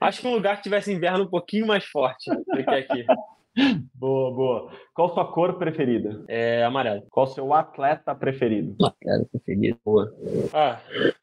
Acho 0.00 0.21
que 0.21 0.26
um 0.26 0.35
lugar 0.35 0.57
que 0.57 0.62
tivesse 0.62 0.92
inverno 0.92 1.25
um 1.25 1.30
pouquinho 1.30 1.66
mais 1.66 1.85
forte 1.85 2.30
do 2.30 2.64
que 2.64 2.71
aqui. 2.71 3.04
Boa, 3.95 4.33
boa. 4.33 4.73
Qual 4.95 5.12
sua 5.12 5.30
cor 5.33 5.59
preferida? 5.59 6.25
É 6.28 6.64
amarelo. 6.64 7.02
Qual 7.11 7.26
seu 7.26 7.52
atleta 7.52 8.14
preferido? 8.14 8.75
Atleta 8.85 9.26
preferido, 9.33 9.78
boa. 9.85 10.12
Ah, 10.52 10.80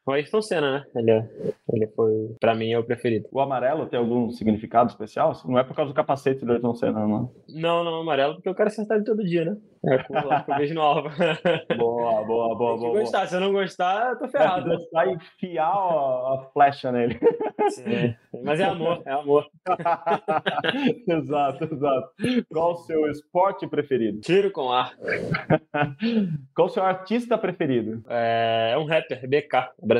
O 0.08 0.12
Ayrton 0.12 0.40
Senna, 0.40 0.72
né? 0.72 0.84
Ele, 0.96 1.10
é, 1.10 1.28
ele 1.70 1.86
foi, 1.88 2.34
pra 2.40 2.54
mim, 2.54 2.72
é 2.72 2.78
o 2.78 2.82
preferido. 2.82 3.28
O 3.30 3.42
amarelo 3.42 3.84
tem 3.84 3.98
algum 3.98 4.30
significado 4.30 4.88
especial? 4.88 5.34
Não 5.44 5.58
é 5.58 5.62
por 5.62 5.76
causa 5.76 5.92
do 5.92 5.94
capacete 5.94 6.46
do 6.46 6.52
Ayrton 6.52 6.74
Senna, 6.74 7.06
não? 7.06 7.30
Não, 7.46 7.84
não, 7.84 8.00
amarelo, 8.00 8.36
porque 8.36 8.48
eu 8.48 8.54
quero 8.54 8.68
acertar 8.68 8.96
ele 8.96 9.04
todo 9.04 9.22
dia, 9.22 9.44
né? 9.44 9.56
É 9.84 9.98
com 10.02 10.14
o 10.14 10.56
beijo 10.56 10.74
no 10.74 10.80
alvo. 10.80 11.08
Boa, 11.76 12.24
boa, 12.24 12.56
boa, 12.56 12.70
Tem 12.72 12.78
que 12.80 12.86
boa. 12.86 13.00
gostar, 13.00 13.26
se 13.26 13.36
eu 13.36 13.40
não 13.40 13.52
gostar, 13.52 14.08
eu 14.08 14.14
tô 14.14 14.20
boa. 14.20 14.30
ferrado. 14.30 14.70
Gostar 14.70 15.06
e 15.06 15.12
enfiar 15.12 15.68
a, 15.68 16.34
a 16.34 16.50
flecha 16.52 16.90
nele. 16.90 17.18
Sim. 17.70 18.14
Mas 18.42 18.58
é 18.60 18.64
amor, 18.64 19.02
é 19.04 19.12
amor. 19.12 19.46
exato, 21.06 21.64
exato. 21.64 22.08
Qual 22.50 22.72
o 22.72 22.76
seu 22.78 23.08
esporte 23.10 23.68
preferido? 23.68 24.20
Tiro 24.20 24.50
com 24.50 24.72
ar. 24.72 24.94
Qual 26.56 26.66
o 26.66 26.70
seu 26.70 26.82
artista 26.82 27.38
preferido? 27.38 28.02
É, 28.08 28.72
é 28.74 28.78
um 28.78 28.84
rapper, 28.84 29.28
BK, 29.28 29.70
brasileiro. 29.82 29.97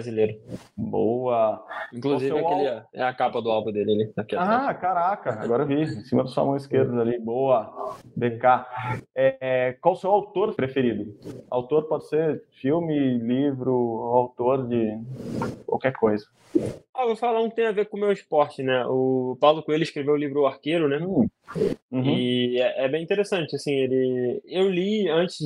Boa. 0.77 1.65
Inclusive, 1.93 2.35
seu 2.35 2.47
aquele, 2.47 2.83
é 2.93 3.03
a 3.03 3.13
capa 3.13 3.41
do 3.41 3.51
álbum 3.51 3.73
dele 3.73 3.93
ali. 3.93 4.13
Aqui 4.17 4.37
atrás. 4.37 4.69
Ah, 4.69 4.75
caraca, 4.75 5.41
agora 5.41 5.63
eu 5.63 5.67
vi, 5.67 5.83
em 5.83 6.05
cima 6.05 6.23
da 6.23 6.29
sua 6.29 6.45
mão 6.45 6.57
esquerda 6.57 7.01
ali. 7.01 7.19
Boa. 7.19 7.97
BK. 8.17 8.67
É, 9.15 9.37
é, 9.41 9.73
qual 9.81 9.95
o 9.95 9.97
seu 9.97 10.11
autor 10.11 10.55
preferido? 10.55 11.17
Autor 11.51 11.85
pode 11.85 12.09
ser 12.09 12.43
filme, 12.61 13.19
livro, 13.19 13.73
autor 14.15 14.67
de 14.67 14.99
qualquer 15.67 15.93
coisa. 15.93 16.27
Ah, 16.95 17.05
vou 17.07 17.17
falar 17.17 17.41
um 17.41 17.49
que 17.49 17.57
tem 17.57 17.67
a 17.67 17.73
ver 17.73 17.87
com 17.87 17.97
o 17.97 18.01
meu 18.01 18.13
esporte, 18.13 18.63
né? 18.63 18.85
O 18.87 19.37
Paulo 19.41 19.63
Coelho 19.63 19.83
escreveu 19.83 20.15
o 20.15 20.19
livro 20.19 20.43
O 20.43 20.47
Arqueiro, 20.47 20.89
né? 20.89 20.99
Hum. 20.99 21.29
Uhum. 21.91 22.05
E 22.05 22.61
é, 22.61 22.85
é 22.85 22.89
bem 22.89 23.03
interessante, 23.03 23.57
assim, 23.57 23.73
ele... 23.73 24.43
Eu 24.45 24.69
li 24.69 25.09
antes, 25.09 25.39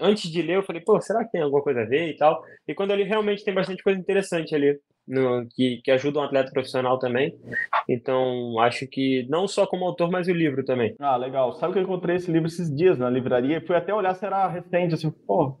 antes 0.00 0.30
de 0.30 0.42
ler, 0.42 0.56
eu 0.56 0.62
falei, 0.62 0.82
pô, 0.82 1.00
será 1.00 1.24
que 1.24 1.32
tem 1.32 1.42
alguma 1.42 1.62
coisa 1.62 1.82
a 1.82 1.84
ver 1.84 2.08
e 2.08 2.16
tal? 2.16 2.42
E 2.66 2.74
quando 2.74 2.90
eu 2.90 2.96
li, 2.96 3.04
realmente 3.04 3.44
tem 3.44 3.54
bastante 3.54 3.82
coisa 3.82 3.98
interessante 3.98 4.54
ali, 4.54 4.78
no, 5.06 5.46
que, 5.50 5.80
que 5.82 5.90
ajuda 5.90 6.20
um 6.20 6.22
atleta 6.22 6.50
profissional 6.52 6.98
também. 6.98 7.36
Então, 7.88 8.58
acho 8.60 8.86
que 8.86 9.26
não 9.28 9.46
só 9.48 9.66
como 9.66 9.84
autor, 9.84 10.10
mas 10.10 10.28
o 10.28 10.32
livro 10.32 10.64
também. 10.64 10.94
Ah, 10.98 11.16
legal. 11.16 11.52
Sabe 11.54 11.72
que 11.72 11.78
eu 11.78 11.82
encontrei 11.82 12.16
esse 12.16 12.30
livro 12.30 12.48
esses 12.48 12.74
dias 12.74 12.98
na 12.98 13.10
livraria 13.10 13.58
e 13.58 13.66
fui 13.66 13.76
até 13.76 13.92
olhar 13.92 14.14
se 14.14 14.24
era 14.24 14.48
recente, 14.48 14.94
assim, 14.94 15.10
pô, 15.10 15.58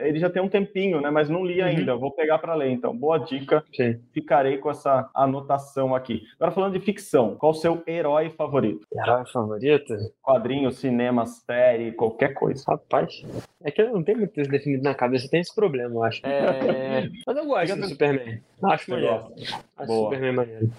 ele 0.00 0.18
já 0.18 0.28
tem 0.28 0.42
um 0.42 0.48
tempinho, 0.48 1.00
né? 1.00 1.10
Mas 1.10 1.28
não 1.28 1.44
li 1.44 1.60
Uhum. 1.60 1.66
ainda. 1.66 1.96
Vou 1.96 2.10
pegar 2.10 2.38
para 2.38 2.54
ler, 2.54 2.70
então. 2.70 2.96
Boa 2.96 3.18
dica. 3.18 3.62
Sim. 3.74 4.00
Ficarei 4.12 4.58
com 4.58 4.70
essa 4.70 5.08
anotação 5.14 5.94
aqui. 5.94 6.22
Agora 6.36 6.50
falando 6.52 6.72
de 6.72 6.80
ficção, 6.80 7.36
qual 7.36 7.52
o 7.52 7.54
seu 7.54 7.82
herói 7.86 8.30
favorito? 8.30 8.86
Herói 8.92 9.24
favorito? 9.32 9.94
Quadrinho, 10.22 10.70
cinema, 10.72 11.26
série, 11.26 11.92
qualquer 11.92 12.34
coisa. 12.34 12.64
Rapaz, 12.66 13.22
é 13.62 13.70
que 13.70 13.80
eu 13.82 13.92
não 13.92 14.02
tenho 14.02 14.18
muito 14.18 14.40
isso 14.40 14.50
definido 14.50 14.82
na 14.82 14.94
cabeça, 14.94 15.28
tem 15.30 15.40
esse 15.40 15.54
problema, 15.54 15.94
eu 15.94 16.02
acho. 16.02 16.20
É... 16.26 17.08
Mas 17.26 17.36
eu 17.36 17.46
gosto 17.46 17.76
do 17.76 17.86
Superman. 17.86 18.40
Acho 18.64 18.90
maneiro. 18.90 19.14
Acho 19.76 19.86
Boa. 19.86 20.04
Superman 20.10 20.32
maneiro. 20.32 20.70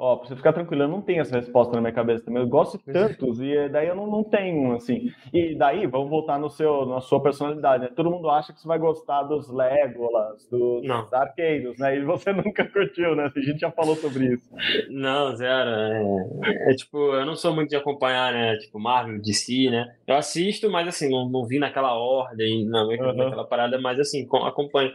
Ó, 0.00 0.14
pra 0.16 0.28
você 0.28 0.36
ficar 0.36 0.52
tranquilo, 0.52 0.84
eu 0.84 0.88
não 0.88 1.02
tenho 1.02 1.22
essa 1.22 1.34
resposta 1.36 1.74
na 1.74 1.80
minha 1.80 1.92
cabeça 1.92 2.24
também. 2.24 2.40
Eu 2.40 2.48
gosto 2.48 2.78
de 2.78 2.84
tantos 2.92 3.40
e 3.40 3.68
daí 3.68 3.88
eu 3.88 3.96
não, 3.96 4.06
não 4.06 4.22
tenho, 4.22 4.76
assim. 4.76 5.10
E 5.34 5.56
daí, 5.56 5.88
vamos 5.88 6.08
voltar 6.08 6.38
no 6.38 6.48
seu, 6.48 6.86
na 6.86 7.00
sua 7.00 7.20
personalidade, 7.20 7.82
né? 7.82 7.90
Todo 7.96 8.08
mundo 8.08 8.30
acha 8.30 8.52
que 8.52 8.60
você 8.60 8.68
vai 8.68 8.78
gostar 8.78 9.24
dos 9.24 9.50
Legolas, 9.52 10.46
dos 10.48 10.84
Não. 10.86 11.08
arqueiros, 11.12 11.76
né? 11.80 11.96
E 11.96 12.04
você 12.04 12.30
nunca 12.32 12.64
curtiu, 12.64 13.16
né? 13.16 13.28
A 13.34 13.40
gente 13.40 13.58
já 13.58 13.72
falou 13.72 13.96
sobre 13.96 14.34
isso. 14.34 14.48
Não, 14.88 15.34
zero. 15.34 15.68
É, 16.44 16.70
é 16.70 16.74
tipo, 16.76 16.96
eu 17.16 17.26
não 17.26 17.34
sou 17.34 17.52
muito 17.52 17.70
de 17.70 17.76
acompanhar, 17.76 18.32
né? 18.32 18.56
Tipo, 18.58 18.78
Marvel, 18.78 19.20
DC, 19.20 19.68
né? 19.68 19.96
Eu 20.06 20.14
assisto, 20.14 20.70
mas 20.70 20.86
assim, 20.86 21.10
não, 21.10 21.28
não 21.28 21.44
vi 21.44 21.58
naquela 21.58 21.92
ordem, 21.98 22.64
não, 22.66 22.88
Aham. 22.92 23.14
naquela 23.14 23.44
parada, 23.44 23.80
mas 23.80 23.98
assim, 23.98 24.24
com- 24.26 24.44
acompanho. 24.44 24.92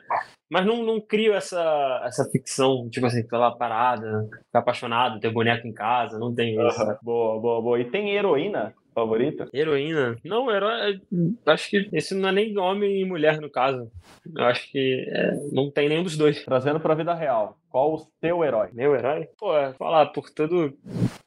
Mas 0.49 0.65
não, 0.65 0.83
não 0.83 1.01
crio 1.01 1.33
essa, 1.33 2.01
essa 2.05 2.29
ficção, 2.29 2.87
tipo 2.89 3.05
assim, 3.05 3.25
pela 3.27 3.55
parada, 3.55 4.27
ficar 4.45 4.59
apaixonado, 4.59 5.19
ter 5.19 5.31
boneco 5.31 5.67
em 5.67 5.73
casa, 5.73 6.19
não 6.19 6.33
tenho 6.33 6.67
isso. 6.67 6.79
Boa, 7.01 7.39
boa, 7.39 7.61
boa. 7.61 7.79
E 7.79 7.85
tem 7.85 8.15
heroína 8.15 8.73
favorita? 8.93 9.49
Heroína? 9.53 10.15
Não, 10.23 10.49
herói. 10.51 11.01
Acho 11.45 11.69
que 11.69 11.89
esse 11.91 12.13
não 12.13 12.29
é 12.29 12.31
nem 12.31 12.57
homem 12.57 13.01
e 13.01 13.05
mulher, 13.05 13.41
no 13.41 13.49
caso. 13.49 13.91
Eu 14.35 14.45
acho 14.45 14.71
que 14.71 15.05
é, 15.09 15.31
não 15.51 15.71
tem 15.71 15.89
nenhum 15.89 16.03
dos 16.03 16.15
dois. 16.15 16.43
Trazendo 16.45 16.79
pra 16.79 16.95
vida 16.95 17.13
real, 17.13 17.57
qual 17.69 17.93
o 17.93 18.07
seu 18.21 18.43
herói? 18.43 18.69
Meu 18.73 18.95
herói? 18.95 19.27
Pô, 19.37 19.57
é 19.57 19.73
falar 19.73 20.07
por 20.07 20.29
tudo 20.29 20.73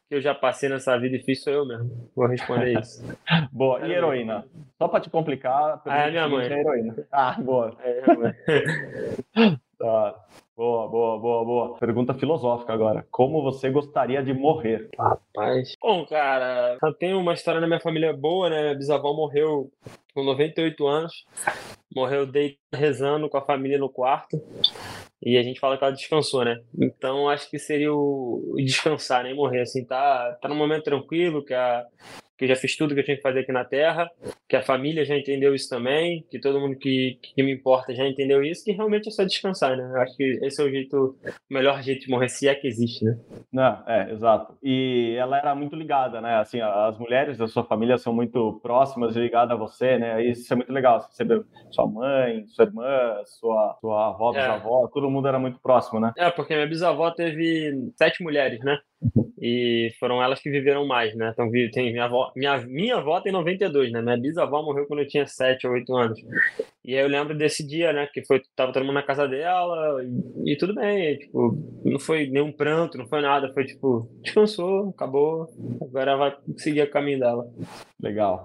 que 0.09 0.15
eu 0.15 0.21
já 0.21 0.35
passei 0.35 0.69
nessa 0.69 0.97
vida 0.99 1.19
difícil, 1.19 1.45
sou 1.45 1.53
eu 1.53 1.67
mesmo. 1.67 2.11
Vou 2.15 2.27
responder 2.27 2.79
isso. 2.81 3.03
Boa. 3.53 3.87
E 3.87 3.93
heroína? 3.93 4.45
Só 4.79 4.89
pra 4.89 5.01
te 5.01 5.11
complicar, 5.11 5.53
a 5.75 5.83
Ah, 5.87 6.07
é 6.07 6.11
minha 6.11 6.29
mãe. 6.29 6.47
é 6.47 6.61
heroína. 6.61 6.95
Ah, 7.11 7.37
boa. 7.41 7.77
É, 7.83 8.01
Tá. 9.79 10.15
Boa, 10.57 10.89
boa, 10.89 11.19
boa, 11.19 11.45
boa. 11.45 11.79
Pergunta 11.79 12.15
filosófica 12.15 12.73
agora. 12.73 13.07
Como 13.11 13.43
você 13.43 13.69
gostaria 13.69 14.23
de 14.23 14.33
morrer? 14.33 14.89
Rapaz. 14.99 15.75
Bom, 15.83 16.07
cara, 16.07 16.79
eu 16.83 16.95
tenho 16.95 17.19
uma 17.21 17.35
história 17.35 17.61
na 17.61 17.67
minha 17.67 17.79
família 17.81 18.11
boa, 18.17 18.49
né? 18.49 18.63
Minha 18.63 18.75
bisavó 18.75 19.13
morreu 19.13 19.71
com 20.15 20.25
98 20.25 20.87
anos. 20.87 21.13
Morreu 21.95 22.25
deitado 22.27 22.59
rezando 22.75 23.29
com 23.29 23.37
a 23.37 23.43
família 23.43 23.77
no 23.77 23.91
quarto. 23.91 24.41
E 25.23 25.37
a 25.39 25.43
gente 25.43 25.59
fala 25.59 25.77
que 25.79 25.85
ela 25.85 25.93
descansou, 25.93 26.45
né? 26.45 26.61
Então 26.79 27.29
acho 27.29 27.51
que 27.51 27.59
seria 27.59 27.93
o 27.93 28.55
descansar, 28.59 29.25
né? 29.25 29.33
E 29.33 29.35
morrer, 29.35 29.63
assim, 29.63 29.85
tá, 29.85 30.37
tá 30.41 30.49
num 30.49 30.57
momento 30.57 30.85
tranquilo, 30.85 31.45
que, 31.45 31.55
a, 31.55 31.85
que 32.37 32.45
eu 32.45 32.49
já 32.49 32.57
fiz 32.57 32.77
tudo 32.77 32.95
que 32.95 33.01
eu 33.01 33.05
tinha 33.05 33.17
que 33.17 33.23
fazer 33.23 33.41
aqui 33.41 33.53
na 33.53 33.65
Terra, 33.65 34.11
que 34.49 34.57
a 34.57 34.63
família 34.63 35.05
já 35.05 35.17
entendeu 35.17 35.55
isso 35.55 35.69
também, 35.69 36.25
que 36.31 36.39
todo 36.39 36.61
mundo 36.61 36.77
que, 36.77 37.19
que 37.35 37.43
me 37.43 37.53
importa 37.53 37.95
já 37.95 38.07
entendeu 38.07 38.43
isso, 38.45 38.65
que 38.65 38.73
realmente 38.73 39.09
é 39.09 39.11
só 39.11 39.25
descansar, 39.25 39.77
né? 39.77 39.91
Eu 39.95 40.01
acho 40.03 40.17
que 40.17 40.39
esse 40.43 40.61
é 40.61 40.65
o 40.65 40.71
jeito, 40.71 41.17
o 41.25 41.55
melhor 41.55 41.83
jeito 41.83 42.03
de 42.05 42.11
morrer, 42.11 42.29
se 42.29 42.47
é 42.49 42.55
que 42.55 42.67
existe, 42.67 43.05
né? 43.05 43.19
Não, 43.53 43.83
é, 43.89 44.13
exato. 44.13 44.57
E 44.63 45.15
ela 45.19 45.39
era 45.39 45.55
muito 45.55 45.75
ligada, 45.75 46.21
né? 46.21 46.37
Assim, 46.37 46.61
as 46.61 46.99
mulheres 46.99 47.39
da 47.39 47.49
sua 47.49 47.65
família 47.65 47.97
são 47.99 48.13
muito 48.13 48.61
próximas 48.63 49.17
e 49.17 49.21
ligadas 49.21 49.53
a 49.53 49.59
você, 49.59 49.99
né? 49.99 50.25
Isso 50.25 50.53
é 50.53 50.57
muito 50.57 50.73
legal. 50.73 51.01
Você 51.01 51.09
recebeu 51.09 51.45
sua 51.71 51.87
mãe, 51.87 52.47
sua 52.49 52.65
irmã, 52.67 53.23
sua, 53.25 53.77
sua 53.81 54.09
avó, 54.09 54.33
É. 54.35 54.43
bisavó, 54.43 54.89
todo 54.93 55.11
mundo 55.11 55.27
era 55.29 55.39
muito 55.39 55.59
próximo, 55.61 55.99
né? 56.01 56.13
É, 56.17 56.31
porque 56.31 56.55
minha 56.55 56.67
bisavó 56.67 57.11
teve 57.11 57.91
sete 57.97 58.23
mulheres, 58.23 58.61
né? 58.61 58.79
E 59.41 59.91
foram 60.01 60.23
elas 60.23 60.41
que 60.41 60.51
viveram 60.51 60.87
mais, 60.87 61.15
né? 61.15 61.31
Então, 61.33 61.51
tem 61.73 61.93
minha 61.93 62.05
avó, 62.05 62.33
minha, 62.35 62.59
minha 62.67 62.97
avó 62.97 63.21
tem 63.21 63.33
92, 63.33 63.93
né? 63.93 64.01
Minha 64.01 64.17
bisavó 64.17 64.63
morreu 64.63 64.87
quando 64.87 65.01
eu 65.01 65.09
tinha 65.09 65.27
7 65.27 65.67
ou 65.67 65.75
8 65.75 65.95
anos. 65.97 66.21
E 66.85 66.95
aí 66.95 67.03
eu 67.03 67.09
lembro 67.09 67.37
desse 67.37 67.67
dia, 67.67 67.93
né? 67.93 68.09
Que 68.13 68.25
foi, 68.25 68.43
tava 68.55 68.73
todo 68.73 68.85
mundo 68.85 68.95
na 68.95 69.03
casa 69.03 69.27
dela 69.29 70.03
e, 70.05 70.53
e 70.53 70.57
tudo 70.57 70.75
bem, 70.75 71.19
tipo, 71.19 71.57
não 71.85 71.99
foi 71.99 72.27
nenhum 72.29 72.53
pranto, 72.53 72.97
não 72.97 73.07
foi 73.09 73.21
nada, 73.21 73.53
foi 73.53 73.65
tipo, 73.65 74.09
descansou, 74.23 74.91
acabou, 74.91 75.47
agora 75.83 76.17
vai 76.17 76.37
seguir 76.57 76.83
o 76.83 76.91
caminho 76.91 77.21
dela. 77.21 77.47
Legal. 78.01 78.45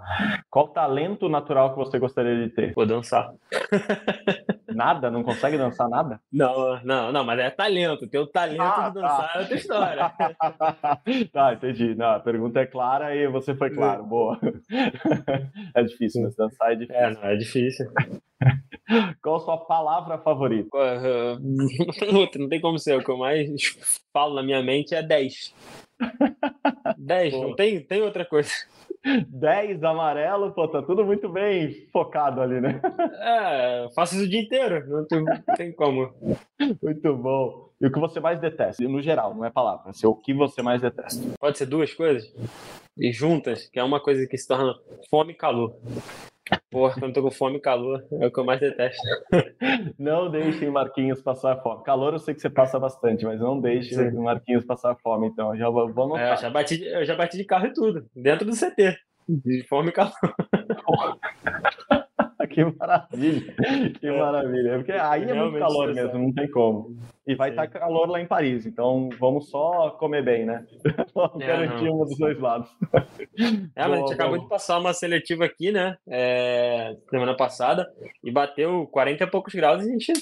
Qual 0.49 0.67
talento 0.69 1.29
natural 1.29 1.71
que 1.71 1.77
você 1.77 1.99
gostaria 1.99 2.47
de 2.47 2.53
ter? 2.53 2.73
Vou 2.73 2.85
dançar. 2.85 3.33
Nada? 4.75 5.09
Não 5.11 5.23
consegue 5.23 5.57
dançar 5.57 5.89
nada? 5.89 6.19
Não, 6.31 6.81
não, 6.83 7.11
não, 7.11 7.23
mas 7.23 7.39
é 7.39 7.49
talento, 7.49 8.07
ter 8.07 8.19
o 8.19 8.27
talento 8.27 8.61
Ah, 8.61 8.89
de 8.89 8.95
dançar 8.95 9.31
é 9.35 9.39
outra 9.39 9.55
história. 9.55 10.11
tá, 11.31 11.53
entendi. 11.53 11.95
Não, 11.95 12.11
a 12.11 12.19
pergunta 12.19 12.59
é 12.59 12.65
clara 12.65 13.15
e 13.15 13.27
você 13.27 13.55
foi 13.55 13.69
claro. 13.69 14.03
Boa. 14.03 14.39
É 15.73 15.83
difícil, 15.83 16.21
mas 16.23 16.35
dançar 16.35 16.71
é 16.71 16.75
difícil. 16.75 16.95
É, 17.01 17.13
não, 17.13 17.23
é 17.23 17.35
difícil. 17.35 17.91
Qual 19.21 19.37
a 19.37 19.39
sua 19.39 19.57
palavra 19.57 20.17
favorita? 20.17 20.69
Outra, 22.13 22.41
não 22.41 22.49
tem 22.49 22.59
como 22.59 22.77
ser. 22.77 22.97
O 22.97 23.03
que 23.03 23.09
eu 23.09 23.17
mais 23.17 23.49
falo 24.11 24.35
na 24.35 24.43
minha 24.43 24.61
mente 24.61 24.93
é 24.93 25.01
10. 25.01 25.53
10, 26.97 27.33
Pô. 27.33 27.41
não 27.41 27.55
tem, 27.55 27.79
tem 27.81 28.01
outra 28.01 28.25
coisa. 28.25 28.51
10 29.03 29.83
amarelo, 29.83 30.51
pô, 30.51 30.67
tá 30.67 30.81
tudo 30.81 31.05
muito 31.05 31.27
bem 31.29 31.87
focado 31.91 32.41
ali, 32.41 32.61
né? 32.61 32.79
É, 33.19 33.87
faço 33.95 34.15
isso 34.15 34.25
o 34.25 34.29
dia 34.29 34.41
inteiro, 34.41 34.87
não 34.87 35.05
tem, 35.05 35.23
não 35.23 35.55
tem 35.55 35.71
como. 35.73 36.13
Muito 36.81 37.15
bom. 37.15 37.69
E 37.79 37.87
o 37.87 37.91
que 37.91 37.99
você 37.99 38.19
mais 38.19 38.39
detesta? 38.39 38.83
No 38.83 39.01
geral, 39.01 39.33
não 39.33 39.43
é 39.43 39.49
palavra. 39.49 39.91
É 40.03 40.07
o 40.07 40.15
que 40.15 40.33
você 40.33 40.61
mais 40.61 40.81
detesta. 40.81 41.21
Pode 41.39 41.57
ser 41.57 41.65
duas 41.65 41.93
coisas 41.93 42.31
e 42.97 43.11
juntas, 43.11 43.67
que 43.67 43.79
é 43.79 43.83
uma 43.83 43.99
coisa 43.99 44.27
que 44.27 44.37
se 44.37 44.47
torna 44.47 44.75
fome 45.09 45.33
e 45.33 45.35
calor. 45.35 45.75
Porra, 46.69 46.95
quando 46.99 47.13
tô 47.13 47.21
com 47.21 47.31
fome 47.31 47.57
e 47.57 47.61
calor, 47.61 48.03
é 48.19 48.27
o 48.27 48.31
que 48.31 48.39
eu 48.39 48.45
mais 48.45 48.59
detesto. 48.59 49.01
Não 49.99 50.29
deixem 50.29 50.69
Marquinhos 50.69 51.21
passar 51.21 51.57
fome. 51.61 51.83
Calor 51.83 52.13
eu 52.13 52.19
sei 52.19 52.33
que 52.33 52.41
você 52.41 52.49
passa 52.49 52.79
bastante, 52.79 53.25
mas 53.25 53.39
não 53.39 53.59
deixe 53.59 53.93
Sim. 53.95 54.09
o 54.17 54.23
Marquinhos 54.23 54.65
passar 54.65 54.95
fome, 55.03 55.27
então. 55.27 55.55
Já 55.57 55.69
vou, 55.69 55.91
vou 55.91 56.05
É, 56.17 56.21
eu, 56.21 56.25
anotar. 56.25 56.37
já 56.41 56.49
bati, 56.49 56.83
eu 56.83 57.05
já 57.05 57.15
bati 57.15 57.37
de 57.37 57.43
carro 57.45 57.67
e 57.67 57.73
tudo, 57.73 58.05
dentro 58.15 58.45
do 58.45 58.53
CT. 58.55 58.97
De 59.27 59.63
fome 59.67 59.89
e 59.89 59.91
calor. 59.91 60.11
que 62.49 62.63
maravilha. 62.63 63.53
Que 63.99 64.07
É. 64.07 64.19
maravilha. 64.19 64.75
Porque 64.77 64.91
aí 64.91 65.23
é 65.29 65.33
muito 65.33 65.59
calor 65.59 65.93
mesmo, 65.93 66.19
não 66.19 66.33
tem 66.33 66.49
como. 66.49 66.95
E 67.27 67.35
vai 67.35 67.51
estar 67.51 67.67
calor 67.67 68.09
lá 68.09 68.19
em 68.19 68.25
Paris, 68.25 68.65
então 68.65 69.09
vamos 69.19 69.49
só 69.49 69.91
comer 69.91 70.23
bem, 70.23 70.45
né? 70.45 70.65
Vamos 71.15 71.41
É, 71.41 71.45
garantir 71.47 71.89
um 71.89 72.03
dos 72.03 72.17
dois 72.17 72.39
lados. 72.39 72.69
É, 73.75 73.87
mas 73.87 73.93
a 73.93 73.97
gente 73.97 74.13
acabou 74.13 74.37
de 74.39 74.47
passar 74.49 74.77
uma 74.79 74.93
seletiva 74.93 75.45
aqui, 75.45 75.71
né? 75.71 75.97
é, 76.09 76.95
semana 77.09 77.35
passada, 77.35 77.87
e 78.23 78.31
bateu 78.31 78.87
40 78.87 79.23
e 79.23 79.27
poucos 79.27 79.53
graus 79.53 79.83
e 79.85 79.89
a 79.89 79.91
gente 79.91 80.13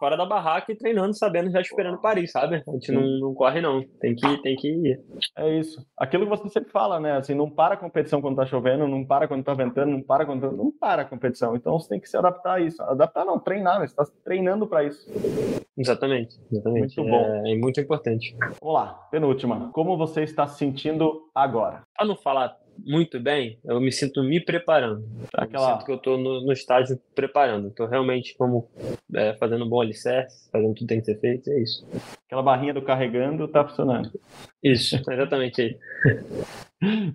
fora 0.00 0.16
da 0.16 0.24
barraca 0.24 0.72
e 0.72 0.76
treinando, 0.76 1.14
sabendo, 1.14 1.50
já 1.50 1.60
esperando 1.60 2.00
Paris, 2.00 2.32
sabe? 2.32 2.64
A 2.66 2.72
gente 2.72 2.90
não, 2.90 3.02
não 3.20 3.34
corre, 3.34 3.60
não. 3.60 3.82
Tem 4.00 4.14
que, 4.14 4.42
tem 4.42 4.56
que 4.56 4.68
ir. 4.68 4.98
É 5.36 5.58
isso. 5.58 5.86
Aquilo 5.96 6.24
que 6.24 6.30
você 6.30 6.48
sempre 6.48 6.72
fala, 6.72 6.98
né? 6.98 7.18
Assim, 7.18 7.34
não 7.34 7.50
para 7.50 7.74
a 7.74 7.76
competição 7.76 8.22
quando 8.22 8.36
tá 8.36 8.46
chovendo, 8.46 8.88
não 8.88 9.04
para 9.04 9.28
quando 9.28 9.44
tá 9.44 9.52
ventando, 9.52 9.92
não 9.92 10.02
para 10.02 10.24
quando. 10.24 10.50
Não 10.50 10.72
para 10.72 11.02
a 11.02 11.04
competição. 11.04 11.54
Então 11.54 11.78
você 11.78 11.90
tem 11.90 12.00
que 12.00 12.08
se 12.08 12.16
adaptar 12.16 12.54
a 12.54 12.60
isso. 12.60 12.82
Adaptar 12.82 13.26
não, 13.26 13.38
treinar, 13.38 13.78
né? 13.78 13.86
Você 13.86 13.94
tá 13.94 14.04
treinando 14.24 14.66
para 14.66 14.84
isso. 14.84 15.06
Exatamente, 15.76 16.40
exatamente. 16.50 16.98
Muito 16.98 17.10
bom. 17.10 17.46
É, 17.46 17.52
é 17.52 17.58
muito 17.58 17.78
importante. 17.78 18.34
Vamos 18.60 18.74
lá, 18.74 18.94
penúltima. 19.10 19.70
Como 19.72 19.98
você 19.98 20.22
está 20.22 20.46
se 20.46 20.58
sentindo 20.58 21.28
agora? 21.34 21.82
Pra 21.94 22.06
não 22.06 22.16
falar 22.16 22.56
muito 22.84 23.18
bem, 23.20 23.58
eu 23.64 23.80
me 23.80 23.90
sinto 23.92 24.22
me 24.22 24.40
preparando. 24.40 25.04
Aquela- 25.34 25.70
Eu 25.70 25.72
sinto 25.74 25.84
que 25.86 25.92
eu 25.92 25.96
estou 25.96 26.18
no, 26.18 26.40
no 26.44 26.52
estágio 26.52 26.98
preparando. 27.14 27.68
Estou 27.68 27.86
realmente 27.86 28.36
como 28.36 28.68
é, 29.14 29.34
fazendo 29.34 29.64
um 29.64 29.68
bom 29.68 29.80
alicerce, 29.80 30.48
fazendo 30.50 30.74
tudo 30.74 30.78
que 30.80 30.86
tem 30.86 31.00
que 31.00 31.06
ser 31.06 31.18
feito, 31.20 31.50
é 31.50 31.60
isso. 31.60 31.86
Aquela 32.26 32.42
barrinha 32.42 32.72
do 32.74 32.82
carregando 32.82 33.46
tá 33.48 33.64
funcionando. 33.66 34.10
Isso, 34.62 34.96
exatamente 35.10 35.60
aí. 35.62 35.78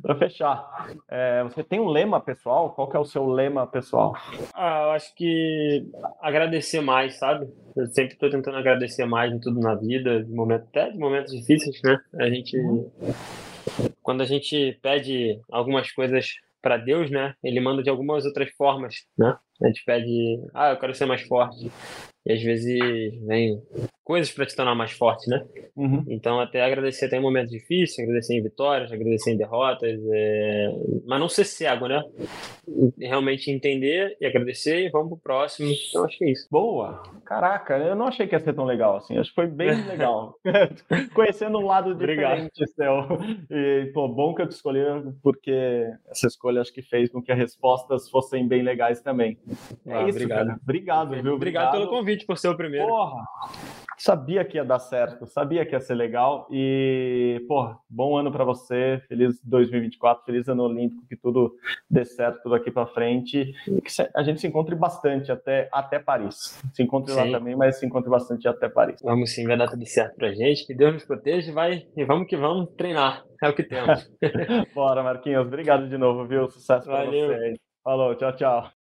Para 0.01 0.15
fechar, 0.15 0.91
é, 1.09 1.41
você 1.43 1.63
tem 1.63 1.79
um 1.79 1.87
lema 1.87 2.21
pessoal? 2.21 2.71
Qual 2.73 2.87
que 2.87 2.95
é 2.95 2.99
o 2.99 3.05
seu 3.05 3.25
lema 3.25 3.65
pessoal? 3.65 4.13
Ah, 4.53 4.83
eu 4.83 4.91
acho 4.91 5.15
que 5.15 5.87
agradecer 6.21 6.81
mais, 6.81 7.15
sabe? 7.17 7.47
Eu 7.75 7.87
sempre 7.87 8.13
estou 8.13 8.29
tentando 8.29 8.57
agradecer 8.57 9.05
mais 9.05 9.33
em 9.33 9.39
tudo 9.39 9.59
na 9.59 9.73
vida, 9.73 10.23
de 10.23 10.31
momento, 10.31 10.65
até 10.69 10.91
de 10.91 10.97
momentos 10.99 11.31
difíceis, 11.33 11.81
né? 11.83 11.99
A 12.19 12.29
gente, 12.29 12.55
quando 14.01 14.21
a 14.21 14.25
gente 14.25 14.77
pede 14.81 15.39
algumas 15.51 15.91
coisas 15.91 16.27
para 16.61 16.77
Deus, 16.77 17.11
né? 17.11 17.33
Ele 17.43 17.59
manda 17.59 17.83
de 17.83 17.89
algumas 17.89 18.25
outras 18.25 18.49
formas, 18.57 18.95
né? 19.17 19.37
A 19.61 19.67
gente 19.67 19.83
pede, 19.85 20.39
ah, 20.53 20.71
eu 20.71 20.79
quero 20.79 20.95
ser 20.95 21.05
mais 21.05 21.21
forte. 21.21 21.71
E 22.25 22.33
às 22.33 22.41
vezes 22.41 22.79
vem 23.25 23.61
coisas 24.05 24.31
para 24.31 24.45
te 24.45 24.55
tornar 24.55 24.75
mais 24.75 24.91
forte, 24.91 25.27
né? 25.29 25.43
Uhum. 25.75 26.05
Então, 26.07 26.39
até 26.39 26.61
agradecer 26.63 27.05
até 27.07 27.17
em 27.17 27.21
momentos 27.21 27.49
difíceis, 27.51 28.07
agradecer 28.07 28.35
em 28.37 28.43
vitórias, 28.43 28.91
agradecer 28.91 29.31
em 29.31 29.37
derrotas, 29.37 29.99
é, 30.13 30.71
mas 31.07 31.19
não 31.19 31.27
ser 31.27 31.43
cego, 31.43 31.87
né? 31.87 32.01
Realmente 32.99 33.49
entender 33.51 34.15
e 34.21 34.25
agradecer 34.25 34.85
e 34.85 34.89
vamos 34.89 35.09
pro 35.09 35.17
próximo. 35.17 35.69
Então, 35.89 36.05
acho 36.05 36.17
que 36.17 36.25
é 36.25 36.31
isso. 36.31 36.47
Boa! 36.51 37.01
Caraca, 37.25 37.77
eu 37.77 37.95
não 37.95 38.05
achei 38.07 38.27
que 38.27 38.35
ia 38.35 38.39
ser 38.39 38.53
tão 38.53 38.63
legal 38.65 38.97
assim. 38.97 39.17
Acho 39.17 39.29
que 39.31 39.35
foi 39.35 39.47
bem 39.47 39.69
legal. 39.89 40.35
Conhecendo 41.15 41.57
um 41.57 41.65
lado 41.65 41.91
Obrigado. 41.91 42.47
diferente 42.51 42.67
seu. 42.73 43.07
E, 43.49 43.91
pô, 43.91 44.07
bom 44.07 44.35
que 44.35 44.43
eu 44.43 44.47
te 44.47 44.51
escolhi, 44.51 44.79
porque 45.23 45.85
essa 46.09 46.27
escolha 46.27 46.61
acho 46.61 46.71
que 46.71 46.83
fez 46.83 47.09
com 47.09 47.21
que 47.23 47.31
as 47.31 47.37
respostas 47.39 48.07
fossem 48.09 48.47
bem 48.47 48.61
legais 48.61 49.01
também. 49.01 49.37
É 49.85 49.93
Ah, 49.93 50.01
isso, 50.03 50.17
obrigado. 50.17 50.45
cara. 50.47 50.59
Obrigado, 50.61 51.21
viu? 51.23 51.33
Obrigado 51.33 51.71
pelo 51.71 51.87
convite, 51.89 52.23
por 52.25 52.37
ser 52.37 52.49
o 52.49 52.55
primeiro. 52.55 52.87
Porra! 52.87 53.23
Sabia 53.97 54.43
que 54.43 54.57
ia 54.57 54.65
dar 54.65 54.79
certo, 54.79 55.25
sabia 55.25 55.65
que 55.65 55.73
ia 55.73 55.79
ser 55.79 55.95
legal. 55.95 56.47
E, 56.51 57.43
porra, 57.47 57.77
bom 57.89 58.17
ano 58.17 58.31
para 58.31 58.43
você. 58.43 59.01
Feliz 59.07 59.39
2024, 59.43 60.25
feliz 60.25 60.47
ano 60.47 60.63
olímpico, 60.63 61.05
que 61.07 61.15
tudo 61.15 61.55
dê 61.89 62.05
certo 62.05 62.43
tudo 62.43 62.55
aqui 62.55 62.71
para 62.71 62.87
frente. 62.87 63.53
E 63.67 63.81
que 63.81 63.89
a 64.13 64.23
gente 64.23 64.41
se 64.41 64.47
encontre 64.47 64.75
bastante 64.75 65.31
até, 65.31 65.69
até 65.71 65.99
Paris. 65.99 66.61
Se 66.73 66.83
encontre 66.83 67.13
lá 67.13 67.23
Sim. 67.23 67.31
também, 67.31 67.55
mas 67.55 67.79
se 67.79 67.85
encontre 67.85 68.09
bastante 68.09 68.47
até 68.47 68.69
Paris. 68.69 68.99
Vamos 69.03 69.33
sim, 69.33 69.45
vai 69.45 69.57
dar 69.57 69.67
tudo 69.67 69.85
certo 69.85 70.15
pra 70.15 70.33
gente. 70.33 70.65
Que 70.65 70.73
Deus 70.73 70.93
nos 70.93 71.05
proteja 71.05 71.49
e 71.49 71.53
vai, 71.53 71.87
e 71.95 72.05
vamos 72.05 72.27
que 72.27 72.37
vamos 72.37 72.69
treinar. 72.75 73.23
É 73.41 73.49
o 73.49 73.55
que 73.55 73.63
temos. 73.63 74.09
Bora, 74.73 75.03
Marquinhos. 75.03 75.45
Obrigado 75.45 75.87
de 75.87 75.97
novo, 75.97 76.27
viu? 76.27 76.49
Sucesso 76.49 76.85
para 76.85 77.05
Valeu. 77.05 77.27
você. 77.27 77.53
Falou, 77.83 78.15
tchau, 78.15 78.35
tchau. 78.35 78.74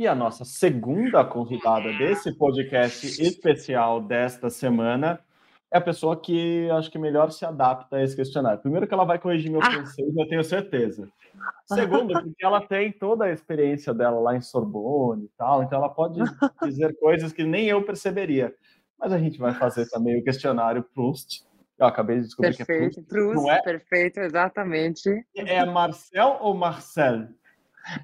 E 0.00 0.08
a 0.08 0.14
nossa 0.14 0.46
segunda 0.46 1.22
convidada 1.22 1.92
desse 1.92 2.32
podcast 2.32 3.06
especial 3.22 4.00
desta 4.00 4.48
semana 4.48 5.20
é 5.70 5.76
a 5.76 5.80
pessoa 5.82 6.18
que 6.18 6.70
acho 6.70 6.90
que 6.90 6.98
melhor 6.98 7.30
se 7.30 7.44
adapta 7.44 7.96
a 7.96 8.02
esse 8.02 8.16
questionário. 8.16 8.62
Primeiro 8.62 8.88
que 8.88 8.94
ela 8.94 9.04
vai 9.04 9.18
corrigir 9.18 9.52
meu 9.52 9.60
francês, 9.60 10.16
eu 10.16 10.26
tenho 10.26 10.42
certeza. 10.42 11.06
Segundo, 11.68 12.14
porque 12.14 12.42
ela 12.42 12.66
tem 12.66 12.90
toda 12.90 13.26
a 13.26 13.30
experiência 13.30 13.92
dela 13.92 14.18
lá 14.18 14.34
em 14.34 14.40
Sorbonne 14.40 15.26
e 15.26 15.30
tal, 15.36 15.62
então 15.62 15.76
ela 15.76 15.90
pode 15.90 16.18
dizer 16.64 16.98
coisas 16.98 17.30
que 17.30 17.44
nem 17.44 17.66
eu 17.66 17.84
perceberia. 17.84 18.54
Mas 18.98 19.12
a 19.12 19.18
gente 19.18 19.38
vai 19.38 19.52
fazer 19.52 19.86
também 19.90 20.18
o 20.18 20.24
questionário 20.24 20.82
Proust. 20.94 21.44
Eu 21.78 21.84
acabei 21.84 22.20
de 22.20 22.22
descobrir 22.22 22.56
que 22.56 22.62
é 22.62 22.64
Proust. 22.64 22.94
Perfeito, 22.94 23.06
Proust, 23.06 23.50
é? 23.50 23.60
perfeito, 23.60 24.20
exatamente. 24.20 25.26
É 25.36 25.62
Marcel 25.66 26.38
ou 26.40 26.54
Marcel? 26.54 27.28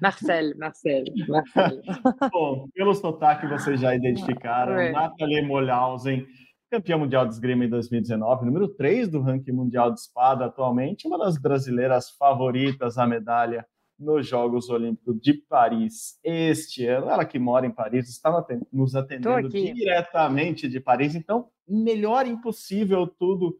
Marcel, 0.01 0.57
Marcel, 0.57 1.03
Marcel. 1.27 1.81
Bom, 2.31 2.67
pelo 2.73 2.93
sotaque 2.93 3.47
vocês 3.47 3.79
já 3.79 3.95
identificaram. 3.95 4.73
É. 4.73 4.91
Nathalie 4.91 5.41
Molhausen, 5.41 6.25
campeã 6.69 6.97
mundial 6.97 7.25
de 7.25 7.33
esgrima 7.33 7.65
em 7.65 7.69
2019, 7.69 8.45
número 8.45 8.67
3 8.67 9.09
do 9.09 9.21
ranking 9.21 9.51
mundial 9.51 9.91
de 9.91 9.99
espada 9.99 10.45
atualmente, 10.45 11.07
uma 11.07 11.17
das 11.17 11.37
brasileiras 11.37 12.09
favoritas 12.11 12.97
à 12.97 13.07
medalha 13.07 13.65
nos 13.99 14.27
Jogos 14.27 14.69
Olímpicos 14.69 15.19
de 15.19 15.33
Paris 15.33 16.19
este 16.23 16.85
ano. 16.85 17.09
Ela 17.09 17.25
que 17.25 17.39
mora 17.39 17.65
em 17.65 17.71
Paris, 17.71 18.07
está 18.09 18.45
nos 18.71 18.95
atendendo 18.95 19.49
diretamente 19.49 20.67
de 20.67 20.79
Paris, 20.79 21.15
então 21.15 21.49
melhor 21.67 22.27
impossível 22.27 23.07
tudo, 23.07 23.59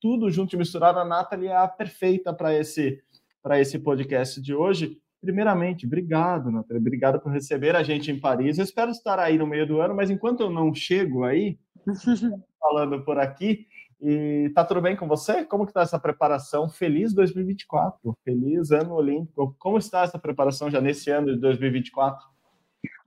tudo 0.00 0.30
junto 0.30 0.54
e 0.54 0.58
misturado. 0.58 0.98
A 0.98 1.04
Nathalie 1.04 1.48
é 1.48 1.56
a 1.56 1.66
perfeita 1.66 2.32
para 2.32 2.54
esse, 2.54 3.02
para 3.42 3.60
esse 3.60 3.78
podcast 3.78 4.40
de 4.40 4.54
hoje. 4.54 5.00
Primeiramente, 5.20 5.86
obrigado, 5.86 6.50
Nathalie. 6.50 6.80
Obrigado 6.80 7.20
por 7.20 7.32
receber 7.32 7.74
a 7.74 7.82
gente 7.82 8.10
em 8.10 8.20
Paris. 8.20 8.58
Eu 8.58 8.64
espero 8.64 8.90
estar 8.90 9.18
aí 9.18 9.36
no 9.36 9.46
meio 9.46 9.66
do 9.66 9.80
ano, 9.80 9.94
mas 9.94 10.10
enquanto 10.10 10.40
eu 10.40 10.50
não 10.50 10.72
chego 10.74 11.24
aí, 11.24 11.58
falando 12.60 13.04
por 13.04 13.18
aqui, 13.18 13.66
e 14.00 14.50
tá 14.54 14.64
tudo 14.64 14.80
bem 14.80 14.94
com 14.94 15.08
você? 15.08 15.44
Como 15.44 15.66
que 15.66 15.72
tá 15.72 15.82
essa 15.82 15.98
preparação? 15.98 16.68
Feliz 16.68 17.12
2024, 17.12 18.16
feliz 18.24 18.70
ano 18.70 18.94
olímpico. 18.94 19.56
Como 19.58 19.76
está 19.76 20.02
essa 20.02 20.18
preparação 20.18 20.70
já 20.70 20.80
nesse 20.80 21.10
ano 21.10 21.34
de 21.34 21.40
2024? 21.40 22.24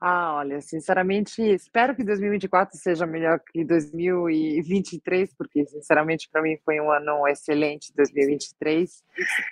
Ah, 0.03 0.33
olha, 0.37 0.59
sinceramente, 0.61 1.43
espero 1.43 1.95
que 1.95 2.03
2024 2.03 2.75
seja 2.75 3.05
melhor 3.05 3.39
que 3.39 3.63
2023, 3.63 5.31
porque, 5.35 5.63
sinceramente, 5.67 6.27
para 6.27 6.41
mim 6.41 6.57
foi 6.65 6.81
um 6.81 6.89
ano 6.91 7.27
excelente 7.27 7.93
2023. 7.95 9.03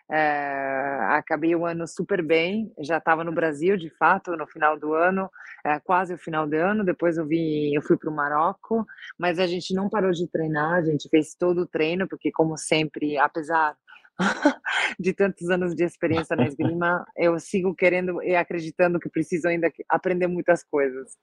É, 0.10 0.98
acabei 1.12 1.56
o 1.56 1.68
ano 1.68 1.88
super 1.88 2.24
bem, 2.24 2.74
já 2.80 2.98
estava 2.98 3.24
no 3.24 3.32
Brasil, 3.32 3.78
de 3.78 3.92
fato, 3.92 4.36
no 4.36 4.48
final 4.48 4.76
do 4.80 4.96
ano, 4.96 5.30
é, 5.64 5.80
quase 5.82 6.16
o 6.16 6.18
final 6.18 6.48
do 6.48 6.56
ano. 6.56 6.84
Depois 6.84 7.20
eu 7.20 7.28
vim, 7.28 7.76
eu 7.76 7.84
fui 7.84 7.96
para 7.96 8.10
o 8.10 8.16
Marrocos, 8.16 8.84
mas 9.20 9.38
a 9.38 9.46
gente 9.46 9.72
não 9.76 9.88
parou 9.88 10.10
de 10.12 10.28
treinar, 10.28 10.74
a 10.80 10.82
gente 10.82 11.08
fez 11.10 11.36
todo 11.36 11.62
o 11.62 11.68
treino, 11.68 12.08
porque, 12.08 12.32
como 12.32 12.58
sempre, 12.58 13.20
apesar 13.20 13.76
de 15.00 15.14
tantos 15.14 15.50
anos 15.50 15.74
de 15.74 15.84
experiência 15.84 16.36
na 16.36 16.46
esgrima, 16.48 17.06
eu 17.16 17.40
sigo 17.40 17.74
querendo 17.74 18.22
e 18.22 18.36
acreditando 18.36 19.00
que 19.00 19.10
preciso 19.10 19.48
ainda 19.48 19.72
aprender 19.88 20.28
muitas 20.28 20.64
coisas. 20.64 21.18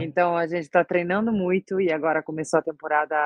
Então 0.00 0.36
a 0.36 0.46
gente 0.46 0.62
está 0.62 0.84
treinando 0.84 1.32
muito 1.32 1.80
e 1.80 1.92
agora 1.92 2.22
começou 2.22 2.58
a 2.58 2.62
temporada 2.62 3.16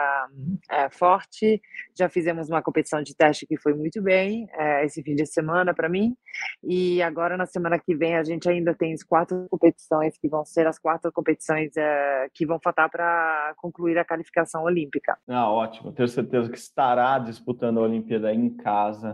é, 0.70 0.88
forte. 0.90 1.60
Já 1.96 2.08
fizemos 2.08 2.48
uma 2.48 2.62
competição 2.62 3.02
de 3.02 3.14
teste 3.14 3.46
que 3.46 3.58
foi 3.58 3.74
muito 3.74 4.00
bem 4.02 4.48
é, 4.54 4.84
esse 4.84 5.02
fim 5.02 5.14
de 5.14 5.26
semana 5.26 5.74
para 5.74 5.88
mim. 5.88 6.16
E 6.62 7.02
agora 7.02 7.36
na 7.36 7.46
semana 7.46 7.78
que 7.78 7.94
vem 7.94 8.16
a 8.16 8.22
gente 8.22 8.48
ainda 8.48 8.74
tem 8.74 8.92
as 8.92 9.02
quatro 9.02 9.46
competições 9.50 10.16
que 10.18 10.28
vão 10.28 10.44
ser 10.44 10.66
as 10.66 10.78
quatro 10.78 11.12
competições 11.12 11.76
é, 11.76 12.28
que 12.32 12.46
vão 12.46 12.58
faltar 12.62 12.88
para 12.88 13.54
concluir 13.56 13.98
a 13.98 14.04
qualificação 14.04 14.62
olímpica. 14.62 15.18
Ah, 15.28 15.50
ótimo. 15.50 15.92
Tenho 15.92 16.08
certeza 16.08 16.50
que 16.50 16.58
estará 16.58 17.18
disputando 17.18 17.78
a 17.78 17.82
Olimpíada 17.82 18.32
em 18.32 18.50
casa. 18.56 19.09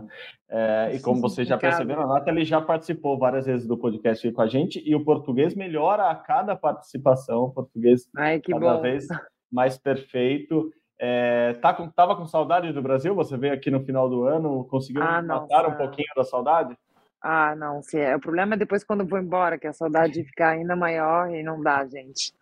É, 0.49 0.91
e 0.95 0.99
como 0.99 1.21
vocês 1.21 1.47
já 1.47 1.57
perceberam, 1.57 2.03
a 2.03 2.07
Nathalie 2.07 2.45
já 2.45 2.61
participou 2.61 3.17
várias 3.17 3.45
vezes 3.45 3.67
do 3.67 3.77
podcast 3.77 4.25
aqui 4.25 4.35
com 4.35 4.41
a 4.41 4.47
gente 4.47 4.81
e 4.85 4.95
o 4.95 5.03
português 5.03 5.55
melhora 5.55 6.09
a 6.09 6.15
cada 6.15 6.55
participação. 6.55 7.45
O 7.45 7.51
português 7.51 8.09
Ai, 8.15 8.39
cada 8.39 8.75
bom. 8.75 8.81
vez 8.81 9.07
mais 9.51 9.77
perfeito. 9.77 10.71
É, 10.99 11.53
tá 11.61 11.73
com, 11.73 11.89
tava 11.89 12.15
com 12.15 12.25
saudade 12.25 12.73
do 12.73 12.81
Brasil? 12.81 13.13
Você 13.15 13.37
veio 13.37 13.53
aqui 13.53 13.69
no 13.69 13.83
final 13.83 14.09
do 14.09 14.23
ano, 14.23 14.63
conseguiu 14.65 15.03
Ah, 15.03 15.21
matar 15.21 15.67
um 15.67 15.75
pouquinho 15.75 16.07
da 16.15 16.23
saudade? 16.23 16.75
Ah, 17.21 17.55
não, 17.55 17.81
se 17.81 17.97
é. 17.97 18.15
O 18.15 18.19
problema 18.19 18.53
é 18.53 18.57
depois 18.57 18.83
quando 18.83 19.01
eu 19.01 19.07
vou 19.07 19.19
embora, 19.19 19.57
que 19.57 19.67
a 19.67 19.73
saudade 19.73 20.23
fica 20.25 20.49
ainda 20.49 20.75
maior 20.75 21.29
e 21.33 21.41
não 21.43 21.61
dá, 21.61 21.85
gente. 21.85 22.33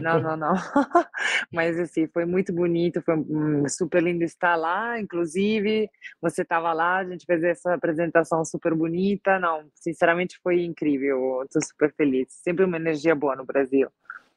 Não, 0.00 0.20
não, 0.20 0.36
não. 0.36 0.54
Mas 1.52 1.78
assim, 1.78 2.06
foi 2.08 2.24
muito 2.24 2.52
bonito, 2.52 3.00
foi 3.02 3.16
super 3.68 4.02
lindo 4.02 4.22
estar 4.24 4.54
lá, 4.54 5.00
inclusive, 5.00 5.88
você 6.20 6.42
estava 6.42 6.72
lá, 6.72 6.98
a 6.98 7.04
gente 7.04 7.24
fez 7.24 7.42
essa 7.42 7.74
apresentação 7.74 8.44
super 8.44 8.74
bonita. 8.74 9.38
Não, 9.38 9.64
sinceramente 9.74 10.38
foi 10.42 10.62
incrível, 10.62 11.42
estou 11.44 11.62
super 11.62 11.92
feliz. 11.94 12.26
Sempre 12.30 12.64
uma 12.64 12.76
energia 12.76 13.14
boa 13.14 13.34
no 13.34 13.46
Brasil. 13.46 13.88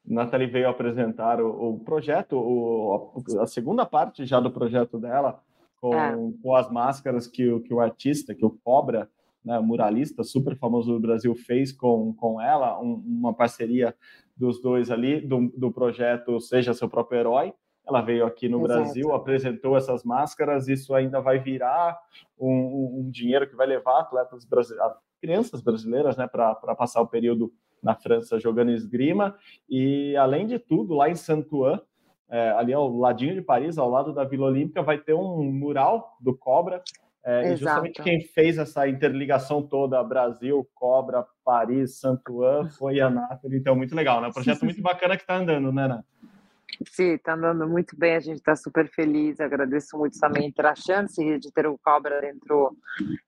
Nathalie 0.06 0.48
veio 0.48 0.70
apresentar 0.70 1.40
o, 1.40 1.74
o 1.74 1.80
projeto, 1.80 2.36
o, 2.36 3.22
a 3.40 3.46
segunda 3.46 3.86
parte 3.86 4.26
já 4.26 4.40
do 4.40 4.52
projeto 4.52 4.98
dela, 4.98 5.40
com, 5.80 5.94
É. 5.94 6.16
com 6.42 6.56
as 6.56 6.72
máscaras 6.72 7.28
que, 7.28 7.60
que 7.62 7.74
o 7.74 7.80
artista, 7.80 8.34
que 8.34 8.46
o 8.46 8.58
Cobra, 8.64 9.10
né, 9.44 9.60
muralista 9.60 10.24
super 10.24 10.56
famoso 10.56 10.94
do 10.94 11.00
Brasil, 11.00 11.34
fez 11.36 11.72
com, 11.72 12.14
com 12.14 12.40
ela 12.40 12.80
um, 12.80 12.94
uma 13.06 13.34
parceria 13.34 13.96
dos 14.36 14.62
dois 14.62 14.90
ali, 14.90 15.22
do, 15.22 15.52
do 15.56 15.72
projeto 15.72 16.40
Seja 16.40 16.74
Seu 16.74 16.90
Próprio 16.90 17.20
Herói. 17.20 17.54
Ela 17.88 18.02
veio 18.02 18.26
aqui 18.26 18.48
no 18.48 18.60
Exato. 18.60 18.74
Brasil, 18.74 19.14
apresentou 19.14 19.76
essas 19.76 20.04
máscaras, 20.04 20.68
isso 20.68 20.94
ainda 20.94 21.20
vai 21.20 21.40
virar 21.40 21.98
um, 22.40 23.02
um 23.02 23.10
dinheiro 23.10 23.50
que 23.50 23.56
vai 23.56 23.66
levar 23.68 24.00
atletas 24.00 24.46
brasileiros, 24.46 24.96
crianças 25.20 25.62
brasileiras 25.62 26.18
né, 26.18 26.28
para 26.28 26.56
passar 26.76 27.02
o 27.02 27.08
período 27.08 27.52
na 27.82 27.96
França 27.96 28.40
jogando 28.40 28.72
esgrima. 28.72 29.36
E, 29.70 30.16
além 30.16 30.46
de 30.46 30.60
tudo, 30.60 30.94
lá 30.94 31.10
em 31.10 31.16
Saint-Ouen, 31.16 31.80
é, 32.30 32.52
ali 32.52 32.74
ao 32.74 32.96
ladinho 32.96 33.36
de 33.36 33.42
Paris, 33.42 33.78
ao 33.78 33.90
lado 33.90 34.14
da 34.14 34.24
Vila 34.24 34.48
Olímpica, 34.48 34.82
vai 34.82 34.98
ter 34.98 35.14
um 35.14 35.44
mural 35.44 36.16
do 36.20 36.36
Cobra. 36.36 36.82
É, 37.24 37.54
e 37.54 37.56
justamente 37.56 38.02
quem 38.02 38.20
fez 38.20 38.58
essa 38.58 38.88
interligação 38.88 39.62
toda, 39.62 40.04
Brasil, 40.04 40.68
Cobra, 40.74 41.26
Paris, 41.46 42.00
Saint-Ouen, 42.00 42.70
foi 42.72 43.00
a 43.00 43.10
Nathalie. 43.10 43.60
Então, 43.60 43.76
muito 43.76 43.96
legal, 43.96 44.22
né? 44.22 44.28
Um 44.28 44.32
projeto 44.32 44.64
muito 44.64 44.82
bacana 44.82 45.16
que 45.16 45.24
está 45.24 45.36
andando, 45.36 45.72
né, 45.72 45.88
Nath? 45.88 46.06
Sim, 46.88 47.14
está 47.14 47.34
andando 47.34 47.68
muito 47.68 47.96
bem, 47.98 48.16
a 48.16 48.20
gente 48.20 48.38
está 48.38 48.56
super 48.56 48.90
feliz, 48.90 49.40
agradeço 49.40 49.98
muito 49.98 50.20
também 50.20 50.52
ter 50.52 50.66
a 50.66 50.76
chance 50.76 51.38
de 51.38 51.52
ter 51.52 51.68
o 51.68 51.78
Cobra 51.78 52.22
dentro 52.22 52.76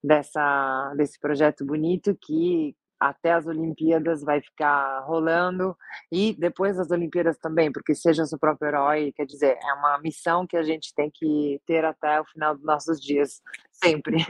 dessa, 0.04 0.94
desse 0.98 1.20
projeto 1.20 1.64
bonito 1.64 2.18
que 2.20 2.76
até 3.04 3.34
as 3.34 3.46
Olimpíadas 3.46 4.24
vai 4.24 4.42
ficar 4.42 5.02
rolando 5.02 5.76
e 6.12 6.34
depois 6.39 6.78
das 6.78 6.89
Olimpíadas 6.89 7.38
também, 7.38 7.72
porque 7.72 7.94
seja 7.94 8.26
seu 8.26 8.39
próprio 8.39 8.70
herói, 8.70 9.12
quer 9.16 9.26
dizer, 9.26 9.58
é 9.62 9.74
uma 9.74 9.98
missão 10.00 10.48
que 10.48 10.56
a 10.56 10.63
gente 10.63 10.94
tem 10.96 11.12
que 11.13 11.60
ter 11.68 11.84
até 11.84 12.22
o 12.22 12.26
final 12.26 12.56
dos 12.56 12.63
nossos 12.63 13.02
dias, 13.02 13.42
sempre. 13.72 14.26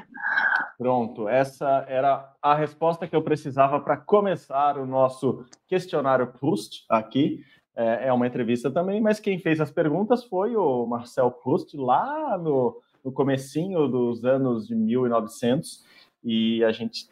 Pronto, 0.78 1.30
essa 1.30 1.86
era 1.88 2.34
a 2.42 2.56
resposta 2.56 3.08
que 3.08 3.16
eu 3.16 3.22
precisava 3.22 3.80
para 3.80 3.98
começar 3.98 4.78
o 4.78 4.86
nosso 4.86 5.46
questionário 5.68 6.34
Proust 6.34 6.84
aqui. 6.90 7.44
É, 7.76 8.08
é 8.08 8.14
uma 8.14 8.28
entrevista 8.28 8.72
também, 8.72 9.02
mas 9.02 9.20
quem 9.20 9.40
fez 9.40 9.62
as 9.62 9.72
perguntas 9.72 10.24
foi 10.24 10.56
o 10.56 10.86
Marcel 10.86 11.32
Proust 11.32 11.76
lá 11.78 12.38
no, 12.38 12.82
no 13.04 13.12
comecinho 13.12 13.88
dos 13.88 14.24
anos 14.26 14.68
de 14.68 14.76
1900 14.76 15.84
e 16.24 16.64
a 16.64 16.72
gente 16.72 17.08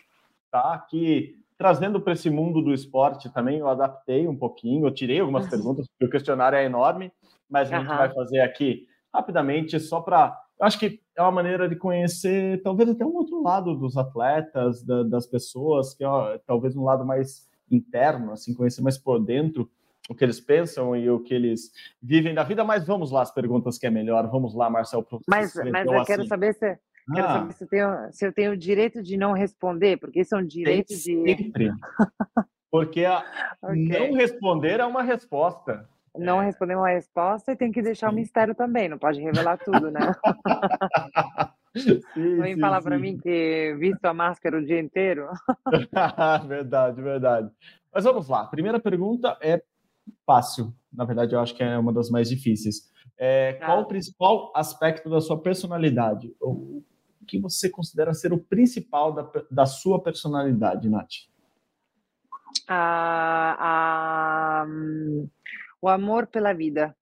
está 0.45 0.74
aqui 0.74 1.40
trazendo 1.62 2.02
para 2.02 2.13
esse 2.13 2.28
mundo 2.28 2.60
do 2.60 2.74
esporte 2.74 3.32
também. 3.32 3.60
Eu 3.60 3.67
adaptei 3.67 4.28
um 4.28 4.36
pouquinho, 4.36 4.88
eu 4.88 4.91
tirei 4.91 5.19
algumas 5.19 5.47
perguntas 5.47 5.88
porque 5.88 6.06
o 6.06 6.10
questionário 6.10 6.58
é 6.58 6.65
enorme, 6.65 7.12
mas 7.47 7.71
a 7.71 7.78
gente 7.78 7.91
uhum. 7.91 7.97
vai 7.97 8.12
fazer 8.12 8.39
aqui 8.39 8.88
rapidamente 9.13 9.80
só 9.80 10.02
para 10.02 10.36
eu 10.60 10.65
acho 10.65 10.80
que 10.80 11.00
é 11.15 11.21
uma 11.21 11.32
maneira 11.32 11.69
de 11.69 11.76
conhecer 11.76 12.62
talvez 12.63 12.89
até 12.89 13.06
um 13.06 13.15
outro 13.15 13.43
lado 13.43 13.76
dos 13.76 13.95
atletas, 13.95 14.84
da, 14.84 15.04
das 15.04 15.28
pessoas, 15.28 15.93
que 15.93 16.04
é 16.04 16.08
talvez 16.47 16.76
um 16.76 16.84
lado 16.84 17.06
mais 17.06 17.47
interno, 17.69 18.32
assim, 18.32 18.54
conhecer 18.56 18.82
mais 18.82 18.97
por 18.97 19.19
dentro 19.19 19.69
o 20.10 20.15
que 20.15 20.24
eles 20.24 20.39
pensam 20.39 20.95
e 20.95 21.10
o 21.10 21.19
que 21.19 21.34
eles 21.34 21.71
vivem 22.02 22.34
da 22.34 22.43
vida, 22.43 22.63
mas 22.63 22.86
vamos 22.86 23.12
lá 23.12 23.21
as 23.21 23.32
perguntas 23.32 23.78
que 23.78 23.88
é 23.88 23.89
melhor. 23.89 24.28
Vamos 24.28 24.54
lá, 24.54 24.69
Marcel. 24.69 25.06
Mas, 25.28 25.56
mas 25.56 25.86
eu 25.86 25.93
assim. 26.00 26.06
quero 26.06 26.28
saber 26.28 26.54
se 26.54 26.78
Quero 27.13 27.28
ah. 27.28 27.34
saber 27.34 27.54
se 27.54 27.63
eu, 27.63 27.67
tenho, 27.67 28.12
se 28.12 28.26
eu 28.26 28.34
tenho 28.34 28.52
o 28.52 28.58
direito 28.58 29.02
de 29.02 29.17
não 29.17 29.34
responder, 29.34 29.97
porque 29.97 30.21
isso 30.21 30.36
é 30.36 30.38
um 30.38 30.45
direito 30.45 30.89
de. 30.89 30.97
Sempre. 30.97 31.71
Porque 32.69 33.06
a, 33.06 33.24
okay. 33.62 34.10
não 34.10 34.15
responder 34.15 34.80
é 34.80 34.86
uma 34.86 35.04
resposta. 35.04 35.88
Não 36.17 36.41
é. 36.41 36.45
responder 36.45 36.76
uma 36.76 36.89
resposta 36.89 37.52
e 37.52 37.56
tem 37.56 37.71
que 37.71 37.82
deixar 37.82 38.12
o 38.12 38.15
mistério 38.15 38.54
também, 38.54 38.89
não 38.89 38.97
pode 38.97 39.21
revelar 39.21 39.58
tudo, 39.58 39.89
né? 39.89 40.00
sim, 42.13 42.36
não 42.36 42.43
vem 42.43 42.60
falar 42.60 42.82
para 42.82 43.00
mim 43.00 43.17
que 43.17 43.76
visto 43.80 44.04
a 44.06 44.13
máscara 44.13 44.58
o 44.58 44.65
dia 44.65 44.80
inteiro. 44.80 45.30
verdade, 46.47 47.02
verdade. 47.02 47.50
Mas 47.93 48.04
vamos 48.04 48.28
lá. 48.28 48.45
Primeira 48.45 48.80
pergunta 48.80 49.38
é 49.41 49.62
fácil. 50.26 50.74
Na 50.91 51.06
verdade, 51.06 51.34
eu 51.34 51.39
acho 51.39 51.56
que 51.56 51.63
é 51.63 51.78
uma 51.78 51.93
das 51.93 52.10
mais 52.10 52.30
difíceis. 52.30 52.91
É, 53.17 53.58
ah. 53.62 53.65
Qual 53.65 53.82
o 53.82 53.88
principal 53.88 54.52
aspecto 54.56 55.10
da 55.10 55.21
sua 55.21 55.41
personalidade? 55.41 56.34
Que 57.27 57.39
você 57.39 57.69
considera 57.69 58.13
ser 58.13 58.34
o 58.34 58.38
principal 58.38 59.13
da, 59.13 59.29
da 59.49 59.65
sua 59.65 60.01
personalidade, 60.01 60.89
Nath? 60.89 61.29
Ah, 62.67 63.55
ah, 63.60 64.65
o 65.81 65.89
amor 65.89 66.27
pela 66.27 66.53
vida. 66.53 66.95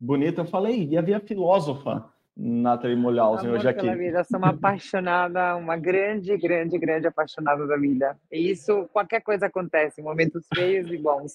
Bonita, 0.00 0.42
eu 0.42 0.46
falei. 0.46 0.88
E 0.88 0.96
havia 0.96 1.20
filósofa. 1.20 2.04
Nathalie 2.36 2.96
Molhausen 2.96 3.50
hoje 3.50 3.66
aqui. 3.66 3.80
Pela 3.80 3.96
vida. 3.96 4.18
Eu 4.18 4.24
sou 4.24 4.38
uma 4.38 4.50
apaixonada, 4.54 5.56
uma 5.56 5.76
grande, 5.76 6.36
grande, 6.36 6.78
grande 6.78 7.06
apaixonada 7.06 7.66
da 7.66 7.76
vida. 7.76 8.16
E 8.30 8.50
isso, 8.50 8.88
qualquer 8.92 9.22
coisa 9.22 9.46
acontece, 9.46 10.02
momentos 10.02 10.46
feios 10.54 10.90
e 10.90 10.98
bons. 10.98 11.32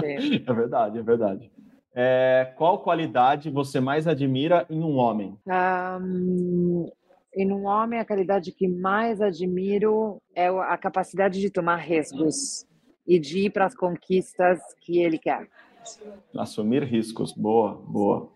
Sim. 0.00 0.42
É 0.44 0.52
verdade, 0.52 0.98
é 0.98 1.02
verdade. 1.02 1.52
É, 1.94 2.52
qual 2.56 2.78
qualidade 2.78 3.50
você 3.50 3.80
mais 3.80 4.06
admira 4.06 4.66
em 4.70 4.82
um 4.82 4.96
homem? 4.96 5.36
Um, 5.46 6.90
em 7.34 7.52
um 7.52 7.66
homem, 7.66 7.98
a 7.98 8.04
qualidade 8.04 8.52
que 8.52 8.66
mais 8.66 9.20
admiro 9.20 10.20
é 10.34 10.48
a 10.48 10.76
capacidade 10.78 11.40
de 11.40 11.50
tomar 11.50 11.76
riscos 11.76 12.66
e 13.06 13.18
de 13.18 13.46
ir 13.46 13.50
para 13.50 13.66
as 13.66 13.74
conquistas 13.74 14.58
que 14.80 15.00
ele 15.00 15.18
quer. 15.18 15.48
Assumir 16.36 16.84
riscos, 16.84 17.32
boa, 17.32 17.74
boa. 17.74 18.30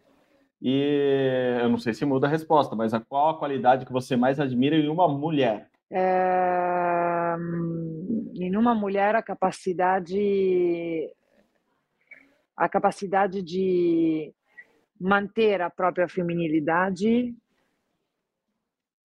E 0.60 1.58
eu 1.62 1.68
não 1.68 1.78
sei 1.78 1.94
se 1.94 2.04
muda 2.04 2.26
a 2.26 2.30
resposta, 2.30 2.74
mas 2.74 2.92
a 2.92 3.00
qual 3.00 3.30
a 3.30 3.38
qualidade 3.38 3.86
que 3.86 3.92
você 3.92 4.16
mais 4.16 4.40
admira 4.40 4.76
em 4.76 4.88
uma 4.88 5.06
mulher? 5.06 5.68
É, 5.90 7.36
em 8.34 8.56
uma 8.56 8.74
mulher, 8.74 9.14
a 9.14 9.22
capacidade, 9.22 10.18
a 12.56 12.68
capacidade 12.68 13.42
de 13.42 14.32
manter 14.98 15.60
a 15.60 15.68
própria 15.68 16.08
feminilidade 16.08 17.34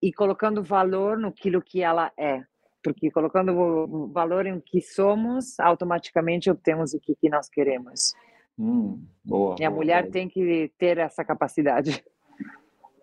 e 0.00 0.12
colocando 0.12 0.62
valor 0.62 1.18
no 1.18 1.32
que 1.32 1.82
ela 1.82 2.12
é. 2.16 2.42
Porque 2.82 3.10
colocando 3.10 4.08
valor 4.12 4.46
em 4.46 4.54
o 4.54 4.62
que 4.62 4.80
somos, 4.80 5.58
automaticamente 5.60 6.50
obtemos 6.50 6.94
o 6.94 7.00
que, 7.00 7.14
que 7.14 7.28
nós 7.28 7.48
queremos. 7.48 8.14
Hum, 8.58 9.02
boa. 9.22 9.56
E 9.58 9.64
a 9.64 9.68
boa, 9.68 9.78
mulher 9.78 10.02
boa. 10.02 10.12
tem 10.12 10.28
que 10.28 10.72
ter 10.78 10.96
essa 10.96 11.24
capacidade. 11.24 12.02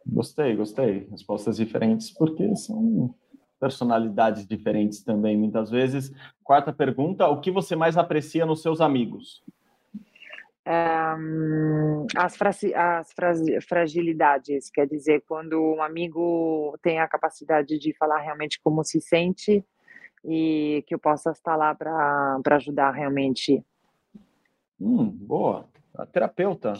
Gostei, 0.05 0.55
gostei. 0.55 1.07
Respostas 1.11 1.57
diferentes, 1.57 2.09
porque 2.09 2.55
são 2.55 3.13
personalidades 3.59 4.47
diferentes 4.47 5.03
também, 5.03 5.37
muitas 5.37 5.69
vezes. 5.69 6.11
Quarta 6.43 6.73
pergunta: 6.73 7.27
o 7.27 7.39
que 7.39 7.51
você 7.51 7.75
mais 7.75 7.97
aprecia 7.97 8.45
nos 8.45 8.61
seus 8.61 8.81
amigos? 8.81 9.43
Um, 10.67 12.05
as, 12.17 12.37
as 12.75 13.13
fra 13.13 13.31
fragilidades, 13.67 14.69
quer 14.69 14.85
dizer, 14.85 15.23
quando 15.25 15.57
um 15.57 15.81
amigo 15.81 16.77
tem 16.81 16.99
a 16.99 17.07
capacidade 17.07 17.79
de 17.79 17.95
falar 17.97 18.19
realmente 18.19 18.59
como 18.61 18.83
se 18.83 18.99
sente 18.99 19.63
e 20.25 20.83
que 20.85 20.93
eu 20.93 20.99
possa 20.99 21.31
estar 21.31 21.55
lá 21.55 21.73
para 21.73 22.41
ajudar 22.57 22.91
realmente 22.91 23.63
Hum, 24.79 25.09
boa. 25.09 25.67
A 25.95 26.05
terapeuta, 26.05 26.73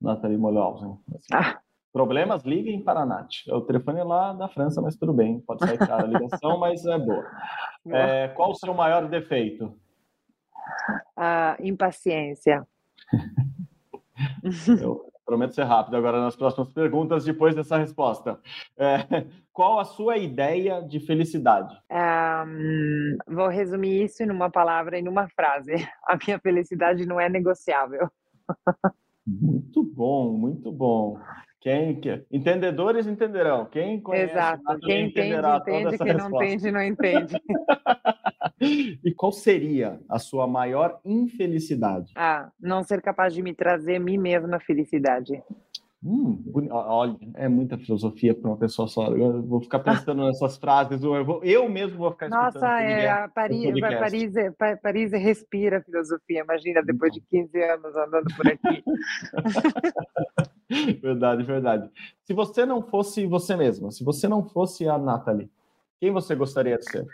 Nathalie 0.00 0.36
Molhausen. 0.36 0.98
Assim, 1.14 1.34
ah. 1.34 1.58
Problemas, 1.92 2.42
liguem 2.42 2.82
para 2.82 3.00
a 3.00 3.06
Nath. 3.06 3.46
É 3.48 3.54
o 3.54 3.60
telefone 3.60 4.02
lá 4.02 4.32
da 4.32 4.48
França, 4.48 4.82
mas 4.82 4.96
tudo 4.96 5.12
bem. 5.12 5.40
Pode 5.40 5.64
sair 5.64 5.78
cara 5.78 6.02
a 6.02 6.06
ligação, 6.06 6.58
mas 6.58 6.84
é 6.84 6.98
boa. 6.98 7.24
É, 7.86 8.28
qual 8.28 8.50
o 8.50 8.54
seu 8.54 8.74
maior 8.74 9.08
defeito? 9.08 9.74
A 11.16 11.56
impaciência. 11.60 12.66
Eu 14.80 15.12
prometo 15.24 15.54
ser 15.54 15.64
rápido 15.64 15.96
agora 15.96 16.20
nas 16.20 16.36
próximas 16.36 16.70
perguntas, 16.70 17.24
depois 17.24 17.54
dessa 17.54 17.78
resposta. 17.78 18.38
É, 18.76 19.24
qual 19.52 19.78
a 19.78 19.84
sua 19.84 20.18
ideia 20.18 20.82
de 20.82 21.00
felicidade? 21.00 21.74
Um, 21.90 23.16
vou 23.26 23.48
resumir 23.48 24.04
isso 24.04 24.22
em 24.22 24.30
uma 24.30 24.50
palavra, 24.50 24.98
em 24.98 25.08
uma 25.08 25.28
frase. 25.28 25.72
A 26.06 26.16
minha 26.16 26.38
felicidade 26.38 27.06
não 27.06 27.18
é 27.18 27.28
negociável. 27.28 28.08
Muito 29.26 29.82
bom, 29.82 30.32
muito 30.32 30.70
bom. 30.70 31.18
Quem, 31.60 31.98
entendedores 32.30 33.06
entenderão. 33.06 33.64
Quem 33.64 33.98
conhece 33.98 34.34
Exato. 34.34 34.62
Quem 34.80 35.06
entende, 35.06 35.34
entende. 35.34 35.96
Quem 35.96 36.14
não 36.14 36.28
entende, 36.28 36.70
não 36.70 36.82
entende. 36.82 37.34
e 39.04 39.12
qual 39.14 39.32
seria 39.32 40.00
a 40.08 40.18
sua 40.18 40.46
maior 40.46 41.00
infelicidade? 41.04 42.12
Ah, 42.16 42.50
não 42.60 42.82
ser 42.82 43.00
capaz 43.02 43.34
de 43.34 43.42
me 43.42 43.54
trazer 43.54 43.98
mim 43.98 44.18
mesma 44.18 44.58
felicidade. 44.60 45.42
Hum, 46.06 46.44
olha, 46.70 47.16
é 47.34 47.48
muita 47.48 47.78
filosofia 47.78 48.34
para 48.34 48.50
uma 48.50 48.58
pessoa 48.58 48.86
só. 48.86 49.06
Eu 49.06 49.42
vou 49.42 49.62
ficar 49.62 49.78
pensando 49.78 50.22
nessas 50.26 50.58
frases, 50.58 51.02
eu, 51.02 51.24
vou, 51.24 51.42
eu 51.42 51.66
mesmo 51.66 51.96
vou 51.96 52.10
ficar 52.10 52.28
Nossa, 52.28 52.82
é, 52.82 53.08
a 53.08 53.26
Paris, 53.26 53.80
Paris, 53.80 54.32
Paris 54.82 55.12
respira 55.12 55.80
filosofia, 55.80 56.40
imagina, 56.40 56.82
depois 56.82 57.10
de 57.10 57.22
15 57.22 57.58
anos 57.62 57.96
andando 57.96 58.26
por 58.36 58.46
aqui. 58.46 58.84
verdade, 61.00 61.42
verdade. 61.42 61.90
Se 62.22 62.34
você 62.34 62.66
não 62.66 62.82
fosse 62.82 63.24
você 63.24 63.56
mesma, 63.56 63.90
se 63.90 64.04
você 64.04 64.28
não 64.28 64.46
fosse 64.46 64.86
a 64.86 64.98
Nathalie, 64.98 65.50
quem 65.98 66.12
você 66.12 66.34
gostaria 66.34 66.76
de 66.76 66.84
ser? 66.84 67.06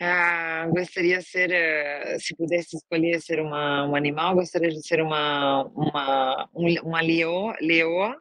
Ah, 0.00 0.66
gostaria 0.70 1.18
de 1.18 1.24
ser, 1.24 1.52
eh, 1.52 2.16
se 2.18 2.34
pudesse 2.34 2.76
escolher 2.76 3.20
ser 3.20 3.40
uma, 3.40 3.86
um 3.86 3.94
animal, 3.94 4.34
gostaria 4.34 4.70
de 4.70 4.84
ser 4.86 5.00
uma, 5.00 5.64
uma, 5.74 6.48
uma 6.82 7.00
leoa, 7.00 7.56
leoa 7.60 8.16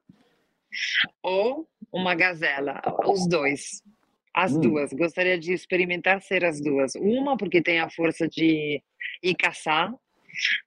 ou 1.22 1.68
uma 1.92 2.16
gazela, 2.16 2.82
os 3.06 3.28
dois. 3.28 3.82
As 4.34 4.52
hum. 4.54 4.62
duas, 4.62 4.92
gostaria 4.94 5.38
de 5.38 5.54
experimentar 5.54 6.22
ser 6.22 6.44
as 6.44 6.60
duas. 6.60 6.96
Uma 6.96 7.38
porque 7.38 7.62
tem 7.62 7.80
a 7.80 7.90
força 7.90 8.28
de 8.28 8.82
ir 9.22 9.36
caçar 9.36 9.94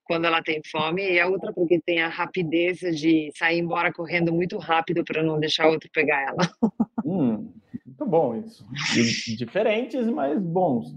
quando 0.04 0.26
ela 0.26 0.42
tem 0.42 0.60
fome, 0.70 1.02
e 1.02 1.20
a 1.20 1.26
outra 1.26 1.52
porque 1.52 1.80
tem 1.84 2.00
a 2.00 2.08
rapidez 2.08 2.78
de 2.78 3.30
sair 3.36 3.58
embora 3.58 3.92
correndo 3.92 4.32
muito 4.32 4.58
rápido 4.58 5.04
para 5.04 5.22
não 5.22 5.38
deixar 5.38 5.68
outro 5.68 5.90
pegar 5.92 6.22
ela. 6.22 6.72
Hum, 7.04 7.52
muito 7.84 8.06
bom 8.06 8.36
isso. 8.36 8.66
Diferentes, 9.36 10.06
mas 10.08 10.38
bons. 10.40 10.94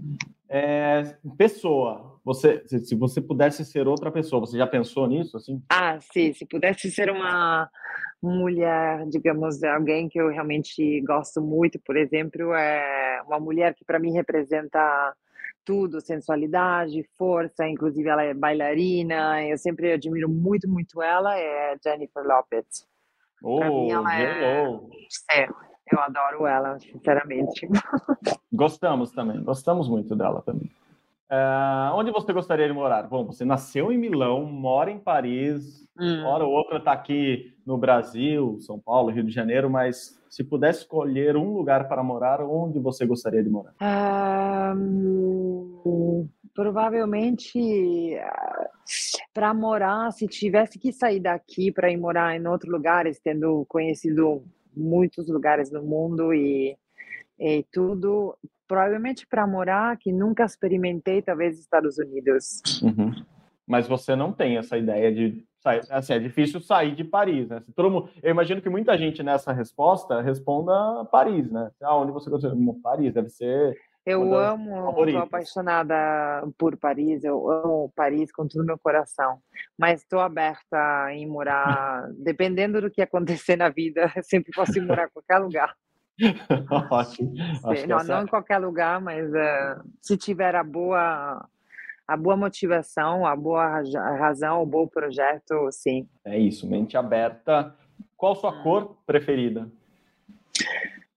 É, 0.48 1.16
pessoa, 1.38 2.20
você, 2.24 2.62
se 2.66 2.94
você 2.94 3.20
pudesse 3.20 3.64
ser 3.64 3.86
outra 3.86 4.10
pessoa, 4.10 4.40
você 4.40 4.58
já 4.58 4.66
pensou 4.66 5.06
nisso 5.06 5.36
assim? 5.36 5.62
Ah, 5.68 5.98
sim, 6.00 6.32
se 6.32 6.44
pudesse 6.44 6.90
ser 6.90 7.10
uma 7.10 7.70
mulher, 8.22 9.06
digamos, 9.08 9.62
alguém 9.62 10.08
que 10.08 10.20
eu 10.20 10.28
realmente 10.28 11.00
gosto 11.02 11.40
muito, 11.40 11.78
por 11.78 11.96
exemplo, 11.96 12.52
é 12.52 13.22
uma 13.26 13.40
mulher 13.40 13.74
que 13.74 13.84
para 13.84 13.98
mim 13.98 14.12
representa 14.12 15.14
tudo, 15.70 16.00
sensualidade, 16.00 17.08
força, 17.16 17.64
inclusive 17.68 18.08
ela 18.08 18.24
é 18.24 18.34
bailarina, 18.34 19.40
eu 19.46 19.56
sempre 19.56 19.92
admiro 19.92 20.28
muito, 20.28 20.68
muito 20.68 21.00
ela, 21.00 21.38
é 21.38 21.76
Jennifer 21.80 22.24
Lopez. 22.24 22.84
Oh, 23.40 23.60
mim 23.60 23.92
ela 23.92 24.20
é... 24.20 24.64
é... 25.30 25.48
Eu 25.92 26.00
adoro 26.00 26.44
ela, 26.44 26.76
sinceramente. 26.80 27.68
Gostamos 28.52 29.12
também, 29.12 29.42
gostamos 29.44 29.88
muito 29.88 30.16
dela 30.16 30.42
também. 30.42 30.68
Uh, 31.30 31.94
onde 31.94 32.10
você 32.10 32.32
gostaria 32.32 32.66
de 32.66 32.72
morar? 32.72 33.04
Bom, 33.04 33.24
você 33.24 33.44
nasceu 33.44 33.92
em 33.92 33.98
Milão, 33.98 34.44
mora 34.44 34.90
em 34.90 34.98
Paris, 34.98 35.88
hum. 35.96 36.24
hora 36.24 36.44
ou 36.44 36.50
outra 36.50 36.78
está 36.78 36.90
aqui 36.90 37.54
no 37.64 37.78
Brasil, 37.78 38.58
São 38.60 38.80
Paulo, 38.80 39.10
Rio 39.10 39.22
de 39.22 39.30
Janeiro, 39.30 39.70
mas 39.70 40.20
se 40.28 40.42
pudesse 40.42 40.80
escolher 40.80 41.36
um 41.36 41.52
lugar 41.52 41.86
para 41.86 42.02
morar, 42.02 42.40
onde 42.40 42.80
você 42.80 43.06
gostaria 43.06 43.44
de 43.44 43.48
morar? 43.48 43.74
Um, 44.74 46.28
provavelmente 46.52 48.18
para 49.32 49.54
morar, 49.54 50.10
se 50.10 50.26
tivesse 50.26 50.80
que 50.80 50.92
sair 50.92 51.20
daqui 51.20 51.70
para 51.70 51.92
ir 51.92 51.96
morar 51.96 52.34
em 52.34 52.44
outros 52.44 52.72
lugares, 52.72 53.20
tendo 53.20 53.64
conhecido 53.68 54.42
muitos 54.76 55.28
lugares 55.28 55.70
no 55.70 55.82
mundo 55.82 56.34
e, 56.34 56.76
e 57.38 57.64
tudo, 57.72 58.36
provavelmente 58.70 59.26
para 59.26 59.44
morar, 59.48 59.96
que 59.96 60.12
nunca 60.12 60.44
experimentei, 60.44 61.20
talvez 61.20 61.58
Estados 61.58 61.98
Unidos. 61.98 62.62
Uhum. 62.80 63.10
Mas 63.66 63.88
você 63.88 64.14
não 64.14 64.32
tem 64.32 64.58
essa 64.58 64.78
ideia 64.78 65.12
de 65.12 65.44
sair, 65.58 65.82
assim, 65.90 66.12
é 66.12 66.20
difícil 66.20 66.60
sair 66.60 66.94
de 66.94 67.02
Paris, 67.02 67.48
né? 67.48 67.60
Todo 67.74 67.90
mundo, 67.90 68.10
eu 68.22 68.30
imagino 68.30 68.62
que 68.62 68.68
muita 68.70 68.96
gente 68.96 69.24
nessa 69.24 69.52
resposta 69.52 70.20
responda 70.20 71.04
Paris, 71.06 71.50
né? 71.50 71.72
Ah, 71.82 71.96
onde 71.96 72.12
você 72.12 72.30
gostaria? 72.30 72.56
Paris, 72.80 73.12
deve 73.12 73.28
ser 73.28 73.76
eu 74.06 74.34
amo, 74.34 75.04
estou 75.04 75.18
apaixonada 75.18 75.94
por 76.56 76.76
Paris, 76.78 77.22
eu 77.22 77.50
amo 77.50 77.92
Paris 77.94 78.32
com 78.32 78.48
todo 78.48 78.62
o 78.62 78.66
meu 78.66 78.78
coração, 78.78 79.38
mas 79.78 80.00
estou 80.00 80.20
aberta 80.20 81.12
em 81.12 81.26
morar, 81.26 82.08
dependendo 82.18 82.80
do 82.80 82.90
que 82.90 83.02
acontecer 83.02 83.56
na 83.56 83.68
vida, 83.68 84.10
sempre 84.24 84.52
posso 84.54 84.78
ir 84.78 84.86
morar 84.86 85.04
em 85.04 85.10
qualquer 85.10 85.38
lugar. 85.38 85.74
Ótimo. 86.90 87.34
Não, 87.88 88.04
não 88.04 88.22
em 88.22 88.26
qualquer 88.26 88.58
lugar, 88.58 89.00
mas 89.00 89.28
uh, 89.30 89.82
se 90.00 90.16
tiver 90.16 90.54
a 90.54 90.62
boa 90.62 91.46
a 92.06 92.16
boa 92.16 92.36
motivação, 92.36 93.24
a 93.24 93.36
boa 93.36 93.82
razão, 94.18 94.62
o 94.62 94.66
bom 94.66 94.86
projeto, 94.86 95.70
sim. 95.70 96.08
É 96.24 96.36
isso, 96.36 96.68
mente 96.68 96.96
aberta. 96.96 97.72
Qual 98.16 98.34
sua 98.34 98.50
hum. 98.50 98.62
cor 98.64 98.96
preferida? 99.06 99.70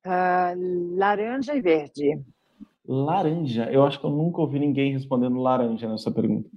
Uh, 0.06 0.96
laranja 0.96 1.56
e 1.56 1.62
verde. 1.62 2.22
Laranja. 2.88 3.72
Eu 3.72 3.84
acho 3.84 4.00
que 4.00 4.06
eu 4.06 4.12
nunca 4.12 4.42
ouvi 4.42 4.60
ninguém 4.60 4.94
respondendo 4.94 5.42
laranja 5.42 5.90
nessa 5.90 6.12
pergunta. 6.12 6.50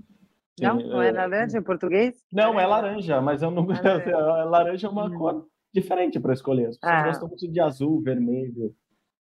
Não, 0.61 0.76
não 0.76 1.02
é 1.02 1.11
laranja 1.11 1.59
em 1.59 1.62
português? 1.62 2.22
Não, 2.32 2.61
é 2.61 2.66
laranja, 2.66 3.20
mas 3.20 3.42
eu 3.42 3.50
não. 3.50 3.66
Laranja, 3.66 4.16
laranja 4.44 4.87
é 4.87 4.90
uma 4.90 5.06
hum. 5.06 5.18
cor 5.18 5.46
diferente 5.72 6.18
para 6.18 6.33
escolher. 6.33 6.68
As 6.68 6.79
pessoas 6.79 7.00
ah. 7.00 7.07
gostam 7.07 7.29
muito 7.29 7.48
de 7.48 7.61
azul, 7.61 8.02
vermelho, 8.02 8.74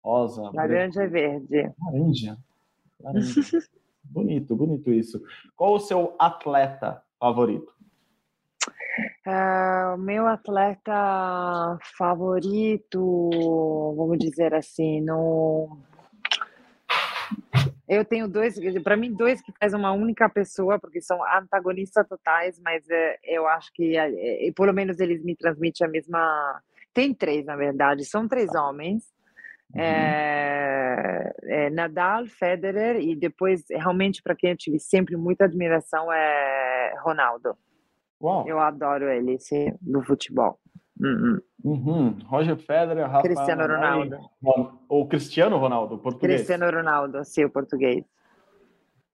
rosa. 0.04 0.50
Laranja 0.52 1.04
e 1.04 1.08
verde. 1.08 1.72
Laranja. 1.80 2.38
Laranja. 3.00 3.40
bonito, 4.04 4.56
bonito 4.56 4.92
isso. 4.92 5.22
Qual 5.56 5.74
o 5.74 5.80
seu 5.80 6.14
atleta 6.18 7.02
favorito? 7.18 7.72
Uh, 9.26 9.94
o 9.94 9.96
meu 9.96 10.26
atleta 10.26 11.78
favorito, 11.96 13.30
vamos 13.96 14.18
dizer 14.18 14.52
assim, 14.52 15.00
no 15.00 15.78
eu 17.92 18.04
tenho 18.04 18.28
dois, 18.28 18.54
para 18.82 18.96
mim, 18.96 19.12
dois 19.12 19.42
que 19.42 19.52
faz 19.60 19.74
uma 19.74 19.92
única 19.92 20.28
pessoa, 20.28 20.78
porque 20.78 21.00
são 21.00 21.18
antagonistas 21.24 22.08
totais, 22.08 22.58
mas 22.60 22.88
é, 22.88 23.18
eu 23.24 23.46
acho 23.46 23.72
que, 23.74 23.96
é, 23.96 24.48
é, 24.48 24.52
pelo 24.52 24.72
menos, 24.72 24.98
eles 24.98 25.22
me 25.22 25.36
transmitem 25.36 25.86
a 25.86 25.90
mesma. 25.90 26.62
Tem 26.94 27.14
três, 27.14 27.44
na 27.44 27.56
verdade, 27.56 28.04
são 28.04 28.26
três 28.28 28.54
homens. 28.54 29.04
Uhum. 29.74 29.80
É, 29.80 31.32
é, 31.44 31.70
Nadal, 31.70 32.26
Federer 32.26 32.96
e 33.00 33.16
depois, 33.16 33.64
realmente, 33.70 34.22
para 34.22 34.36
quem 34.36 34.50
eu 34.50 34.56
tive 34.56 34.78
sempre 34.78 35.16
muita 35.16 35.44
admiração, 35.44 36.12
é 36.12 36.94
Ronaldo. 37.02 37.56
Uau. 38.22 38.46
Eu 38.46 38.58
adoro 38.58 39.08
ele, 39.08 39.38
sim, 39.38 39.72
do 39.80 40.02
futebol. 40.02 40.58
Uhum. 41.00 41.40
Uhum. 41.64 42.18
Roger 42.26 42.56
Federer, 42.56 43.06
Rafael 43.06 43.22
Cristiano 43.22 43.62
Ronaldo. 43.62 44.18
Ou 44.88 45.08
Cristiano 45.08 45.56
Ronaldo, 45.58 45.98
português. 45.98 46.42
Cristiano 46.42 46.70
Ronaldo, 46.70 47.24
sim, 47.24 47.44
o 47.44 47.50
português. 47.50 48.04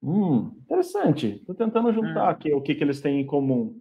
Hum, 0.02 0.52
interessante. 0.64 1.36
Estou 1.40 1.54
tentando 1.54 1.92
juntar 1.92 2.26
hum. 2.26 2.28
aqui 2.28 2.52
o 2.52 2.60
que, 2.60 2.74
que 2.74 2.84
eles 2.84 3.00
têm 3.00 3.20
em 3.20 3.26
comum. 3.26 3.80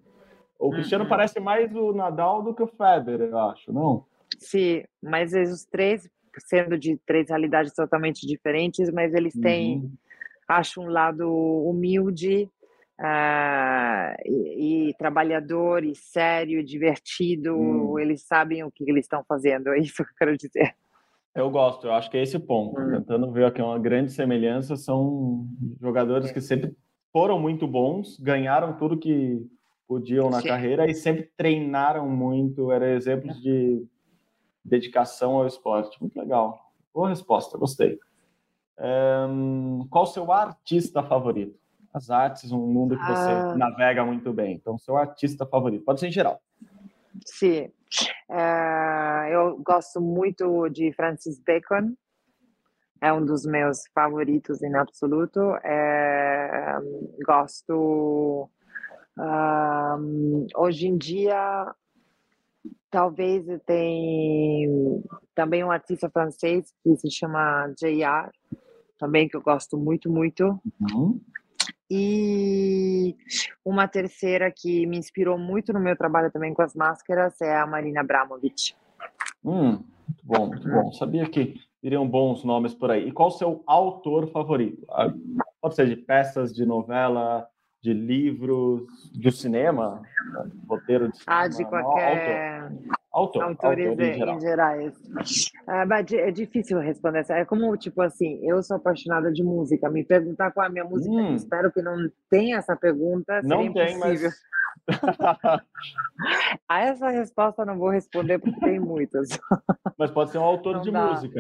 O 0.60 0.72
Cristiano 0.72 1.04
uhum. 1.04 1.10
parece 1.10 1.40
mais 1.40 1.74
o 1.76 1.94
Nadal 1.94 2.42
do 2.42 2.54
que 2.54 2.64
o 2.64 2.68
Federer, 2.68 3.30
eu 3.30 3.38
acho, 3.38 3.72
não? 3.72 4.06
Sim, 4.40 4.84
mas 5.02 5.34
os 5.34 5.66
três, 5.66 6.10
sendo 6.40 6.78
de 6.78 6.98
três 7.06 7.30
realidades 7.30 7.74
totalmente 7.74 8.26
diferentes, 8.26 8.92
mas 8.92 9.14
eles 9.14 9.34
têm, 9.34 9.78
uhum. 9.78 9.92
acho, 10.48 10.82
um 10.82 10.90
lado 10.90 11.30
humilde, 11.30 12.50
uh, 13.00 14.16
e, 14.26 14.90
e, 14.90 14.94
trabalhador, 14.96 15.84
e 15.84 15.96
sério, 15.96 16.64
divertido, 16.64 17.56
hum. 17.56 18.00
eles 18.00 18.24
sabem 18.24 18.64
o 18.64 18.72
que 18.72 18.90
eles 18.90 19.06
estão 19.06 19.24
fazendo, 19.28 19.70
é 19.70 19.80
isso 19.80 19.96
que 19.96 20.02
eu 20.04 20.16
quero 20.18 20.38
dizer. 20.38 20.76
Eu 21.36 21.52
gosto, 21.52 21.86
eu 21.86 21.94
acho 21.94 22.10
que 22.10 22.18
é 22.18 22.24
esse 22.24 22.40
ponto. 22.40 22.80
Hum. 22.82 22.98
Tentando 22.98 23.32
ver 23.32 23.46
aqui 23.46 23.62
uma 23.62 23.78
grande 23.78 24.12
semelhança, 24.12 24.76
são 24.76 25.48
jogadores 25.80 26.32
que 26.32 26.42
sempre 26.42 26.76
foram 27.14 27.40
muito 27.40 27.68
bons, 27.68 28.20
ganharam 28.20 28.76
tudo 28.76 28.98
que 28.98 29.46
podiam 29.88 30.30
na 30.30 30.42
Sim. 30.42 30.48
carreira 30.48 30.90
e 30.90 30.94
sempre 30.94 31.32
treinaram 31.38 32.10
muito, 32.10 32.72
eram 32.72 32.88
exemplos 32.88 33.40
de 33.42 33.86
dedicação 34.66 35.38
ao 35.38 35.48
esporte. 35.48 36.00
Muito 36.02 36.20
legal. 36.20 36.60
Boa 36.94 37.10
resposta, 37.10 37.58
gostei. 37.58 37.98
Um, 38.80 39.88
qual 39.90 40.04
o 40.04 40.08
seu 40.08 40.32
artista 40.32 41.02
favorito? 41.02 41.58
As 41.98 42.10
artes, 42.10 42.52
um 42.52 42.66
mundo 42.68 42.98
que 42.98 43.06
você 43.06 43.32
ah. 43.32 43.56
navega 43.56 44.06
muito 44.06 44.32
bem. 44.34 44.56
Então, 44.56 44.78
seu 44.78 44.98
artista 44.98 45.46
favorito, 45.46 45.84
pode 45.84 46.00
ser 46.00 46.08
em 46.08 46.12
geral. 46.12 46.40
Sim, 47.26 47.72
uh, 48.30 49.28
eu 49.32 49.58
gosto 49.64 50.00
muito 50.00 50.70
de 50.70 50.92
Francis 50.94 51.42
Bacon, 51.44 51.96
é 53.02 53.14
um 53.14 53.24
dos 53.24 53.46
meus 53.46 53.80
favoritos 53.94 54.62
em 54.62 54.76
absoluto. 54.76 55.40
É, 55.64 56.78
gosto. 57.26 58.50
Um, 59.18 60.46
hoje 60.56 60.88
em 60.88 60.98
dia, 60.98 61.74
talvez 62.90 63.46
tem 63.66 65.04
também 65.36 65.64
um 65.64 65.72
artista 65.72 66.10
francês 66.10 66.74
que 66.84 66.96
se 66.98 67.12
chama 67.12 67.74
J.R., 67.78 68.30
também 69.00 69.28
que 69.28 69.38
eu 69.38 69.42
gosto 69.42 69.78
muito, 69.78 70.10
muito. 70.12 70.60
Uhum. 70.92 71.20
E 71.90 73.16
uma 73.64 73.88
terceira 73.88 74.52
que 74.52 74.86
me 74.86 74.98
inspirou 74.98 75.38
muito 75.38 75.72
no 75.72 75.80
meu 75.80 75.96
trabalho 75.96 76.32
também 76.32 76.54
com 76.54 76.62
as 76.62 76.76
máscaras 76.76 77.40
é 77.42 77.58
a 77.58 77.66
Marina 77.66 78.02
Abramovic. 78.02 78.76
Hum, 79.44 79.84
muito 80.08 80.26
bom, 80.26 80.48
muito 80.48 80.70
bom. 80.70 80.92
Sabia 80.92 81.30
que 81.30 81.56
iriam 81.82 82.08
bons 82.08 82.44
nomes 82.44 82.74
por 82.74 82.92
aí. 82.92 83.08
E 83.08 83.12
qual 83.12 83.30
o 83.30 83.32
seu 83.32 83.64
autor 83.66 84.30
favorito? 84.32 84.86
Ah, 84.90 85.14
pode 85.62 85.76
ser 85.76 85.88
de 85.88 85.96
peças, 85.96 86.54
de 86.54 86.66
novela, 86.66 87.48
de 87.82 87.94
livros, 87.94 88.84
de 89.14 89.32
cinema, 89.32 90.02
roteiro 90.68 91.10
de 91.10 91.18
cinema. 91.18 91.42
Ah, 91.42 91.48
de 91.48 91.66
qualquer. 91.66 92.08
Autor, 92.70 92.97
autores, 93.12 93.48
autor 93.50 93.80
em 93.80 93.94
em, 93.94 94.14
geral. 94.14 94.40
gerais. 94.42 94.94
Ah, 95.68 95.86
mas 95.86 96.12
é 96.12 96.30
difícil 96.32 96.80
responder 96.80 97.20
essa. 97.20 97.34
É 97.36 97.46
como, 97.46 97.76
tipo 97.78 98.02
assim, 98.02 98.40
eu 98.44 98.62
sou 98.64 98.78
apaixonada 98.78 99.32
de 99.32 99.44
música. 99.44 99.90
Me 99.90 100.04
perguntar 100.04 100.52
qual 100.52 100.66
é 100.66 100.70
a 100.70 100.72
minha 100.72 100.86
música, 100.86 101.14
Hum. 101.14 101.36
espero 101.36 101.72
que 101.72 101.82
não 101.82 101.96
tenha 102.30 102.58
essa 102.58 102.76
pergunta. 102.76 103.42
Não 103.44 103.64
seria 103.64 103.74
tem, 103.74 103.98
mas. 104.00 104.22
impossível. 104.22 104.32
A 106.70 106.82
essa 106.82 107.10
resposta 107.10 107.66
não 107.66 107.78
vou 107.78 107.90
responder 107.90 108.40
porque 108.40 108.60
tem 108.60 108.80
muitas. 108.80 109.28
mas 109.98 110.12
pode 110.12 110.32
ser 110.32 110.38
um 110.38 110.44
autor 110.44 110.76
Não 110.76 110.82
de 110.82 110.92
dá. 110.92 111.08
música. 111.12 111.40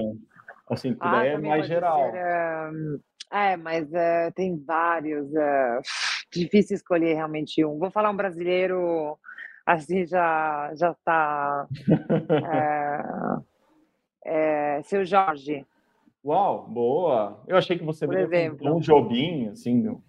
Assim, 0.69 0.93
que 0.93 0.99
Ah, 1.01 1.11
daí 1.11 1.27
é 1.29 1.37
mais 1.37 1.65
geral. 1.67 2.11
ser, 2.11 2.17
ah, 2.17 2.71
é, 3.31 3.57
mas 3.57 3.93
ah, 3.93 4.31
tem 4.35 4.57
vários. 4.65 5.33
ah, 5.35 5.79
difícil 6.31 6.75
escolher 6.75 7.13
realmente 7.15 7.63
um. 7.63 7.77
Vou 7.77 7.89
falar 7.91 8.09
um 8.09 8.15
brasileiro, 8.17 9.17
assim 9.67 10.05
já 10.05 10.71
já 10.75 10.91
está. 10.91 11.67
é, 14.25 14.81
seu 14.83 15.05
Jorge. 15.05 15.65
Uau, 16.25 16.67
boa. 16.67 17.43
Eu 17.47 17.57
achei 17.57 17.77
que 17.77 17.85
você 17.85 18.05
Por 18.05 18.17
exemplo. 18.17 18.75
um 18.75 18.79
Jobim, 18.79 19.49
assim. 19.49 19.81
Não, 19.81 20.01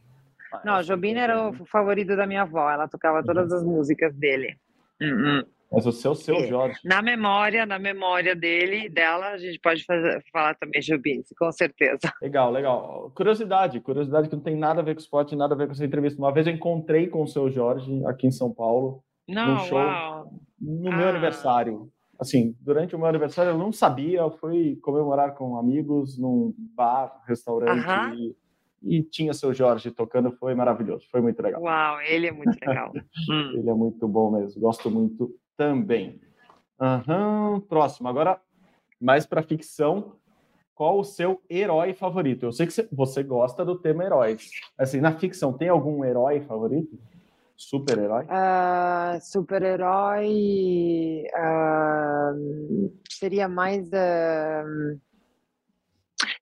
Não, 0.64 0.82
Jobim 0.82 1.14
era 1.14 1.48
o 1.50 1.66
favorito 1.66 2.16
da 2.16 2.26
minha 2.26 2.42
avó. 2.42 2.70
Ela 2.70 2.88
tocava 2.88 3.22
todas 3.22 3.52
as 3.52 3.62
músicas 3.64 4.14
dele. 4.14 4.56
Hum, 5.00 5.40
hum. 5.40 5.42
Mas 5.70 5.86
o 5.86 5.92
seu, 5.92 6.14
seu 6.14 6.36
É. 6.36 6.46
Jorge. 6.46 6.80
Na 6.82 7.02
memória, 7.02 7.66
na 7.66 7.78
memória 7.78 8.34
dele, 8.34 8.88
dela, 8.88 9.28
a 9.28 9.38
gente 9.38 9.60
pode 9.60 9.84
fazer, 9.84 10.24
falar 10.32 10.54
também 10.54 10.80
Jobim, 10.80 11.22
com 11.38 11.52
certeza. 11.52 12.10
Legal, 12.22 12.50
legal. 12.50 13.12
Curiosidade, 13.14 13.78
curiosidade 13.80 14.28
que 14.30 14.34
não 14.34 14.42
tem 14.42 14.56
nada 14.56 14.80
a 14.80 14.84
ver 14.84 14.94
com 14.94 15.00
esporte, 15.00 15.36
nada 15.36 15.54
a 15.54 15.58
ver 15.58 15.66
com 15.66 15.72
essa 15.72 15.84
entrevista. 15.84 16.18
Uma 16.18 16.32
vez 16.32 16.46
eu 16.46 16.54
encontrei 16.54 17.06
com 17.06 17.22
o 17.22 17.28
seu 17.28 17.50
Jorge 17.50 18.02
aqui 18.06 18.26
em 18.26 18.30
São 18.32 18.50
Paulo, 18.52 19.04
Não, 19.28 19.58
show. 19.60 19.78
uau. 19.78 20.32
no 20.60 20.90
meu 20.92 21.06
Ah. 21.06 21.10
aniversário. 21.10 21.88
Assim, 22.18 22.56
durante 22.60 22.96
o 22.96 22.98
meu 22.98 23.06
aniversário 23.06 23.50
eu 23.52 23.58
não 23.58 23.70
sabia, 23.70 24.18
eu 24.20 24.30
fui 24.30 24.74
comemorar 24.82 25.34
com 25.36 25.56
amigos 25.56 26.18
num 26.18 26.52
bar, 26.74 27.22
restaurante, 27.28 27.86
Aham. 27.86 28.14
e, 28.14 28.36
e 28.82 29.02
tinha 29.04 29.32
seu 29.32 29.54
Jorge 29.54 29.90
tocando, 29.92 30.32
foi 30.32 30.52
maravilhoso, 30.54 31.06
foi 31.12 31.20
muito 31.20 31.40
legal. 31.40 31.62
Uau, 31.62 32.00
ele 32.00 32.26
é 32.26 32.32
muito 32.32 32.58
legal. 32.60 32.92
Hum. 33.30 33.52
Ele 33.54 33.70
é 33.70 33.74
muito 33.74 34.08
bom 34.08 34.32
mesmo, 34.32 34.60
gosto 34.60 34.90
muito 34.90 35.32
também. 35.56 36.20
Aham, 36.80 37.60
próximo. 37.68 38.08
Agora, 38.08 38.40
mais 39.00 39.26
para 39.26 39.42
ficção, 39.42 40.16
qual 40.74 40.98
o 40.98 41.04
seu 41.04 41.40
herói 41.50 41.92
favorito? 41.92 42.46
Eu 42.46 42.52
sei 42.52 42.66
que 42.66 42.72
você- 42.72 42.88
você 42.90 43.22
gosta 43.22 43.64
do 43.64 43.76
tema 43.78 44.04
heróis. 44.04 44.50
Assim, 44.76 45.00
na 45.00 45.12
ficção, 45.12 45.52
tem 45.52 45.68
algum 45.68 46.04
herói 46.04 46.40
favorito? 46.40 46.98
Super-herói? 47.58 48.24
Ah, 48.28 49.18
Super-herói 49.20 51.26
ah, 51.34 52.32
seria 53.10 53.48
mais. 53.48 53.90
ah, 53.92 54.64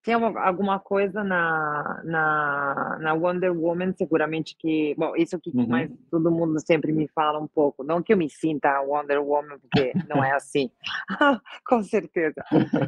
tem 0.03 0.15
uma- 0.15 0.41
alguma 0.41 0.79
coisa 0.79 1.25
na, 1.25 2.01
na, 2.05 2.99
na 3.01 3.15
Wonder 3.15 3.51
Woman, 3.53 3.93
seguramente 3.97 4.55
que. 4.59 4.95
Bom, 4.97 5.17
isso 5.17 5.41
que 5.41 5.51
Uhum. 5.51 5.67
mais 5.67 5.91
todo 6.11 6.31
mundo 6.31 6.61
sempre 6.61 6.93
me 6.93 7.09
fala 7.09 7.41
um 7.41 7.49
pouco. 7.49 7.83
Não 7.83 8.03
que 8.03 8.13
eu 8.13 8.17
me 8.17 8.29
sinta 8.31 8.69
a 8.71 8.81
Wonder 8.83 9.21
Woman, 9.21 9.59
porque 9.59 9.93
não 10.07 10.23
é 10.23 10.33
assim. 10.33 10.71
Com 11.67 11.83
certeza. 11.83 12.45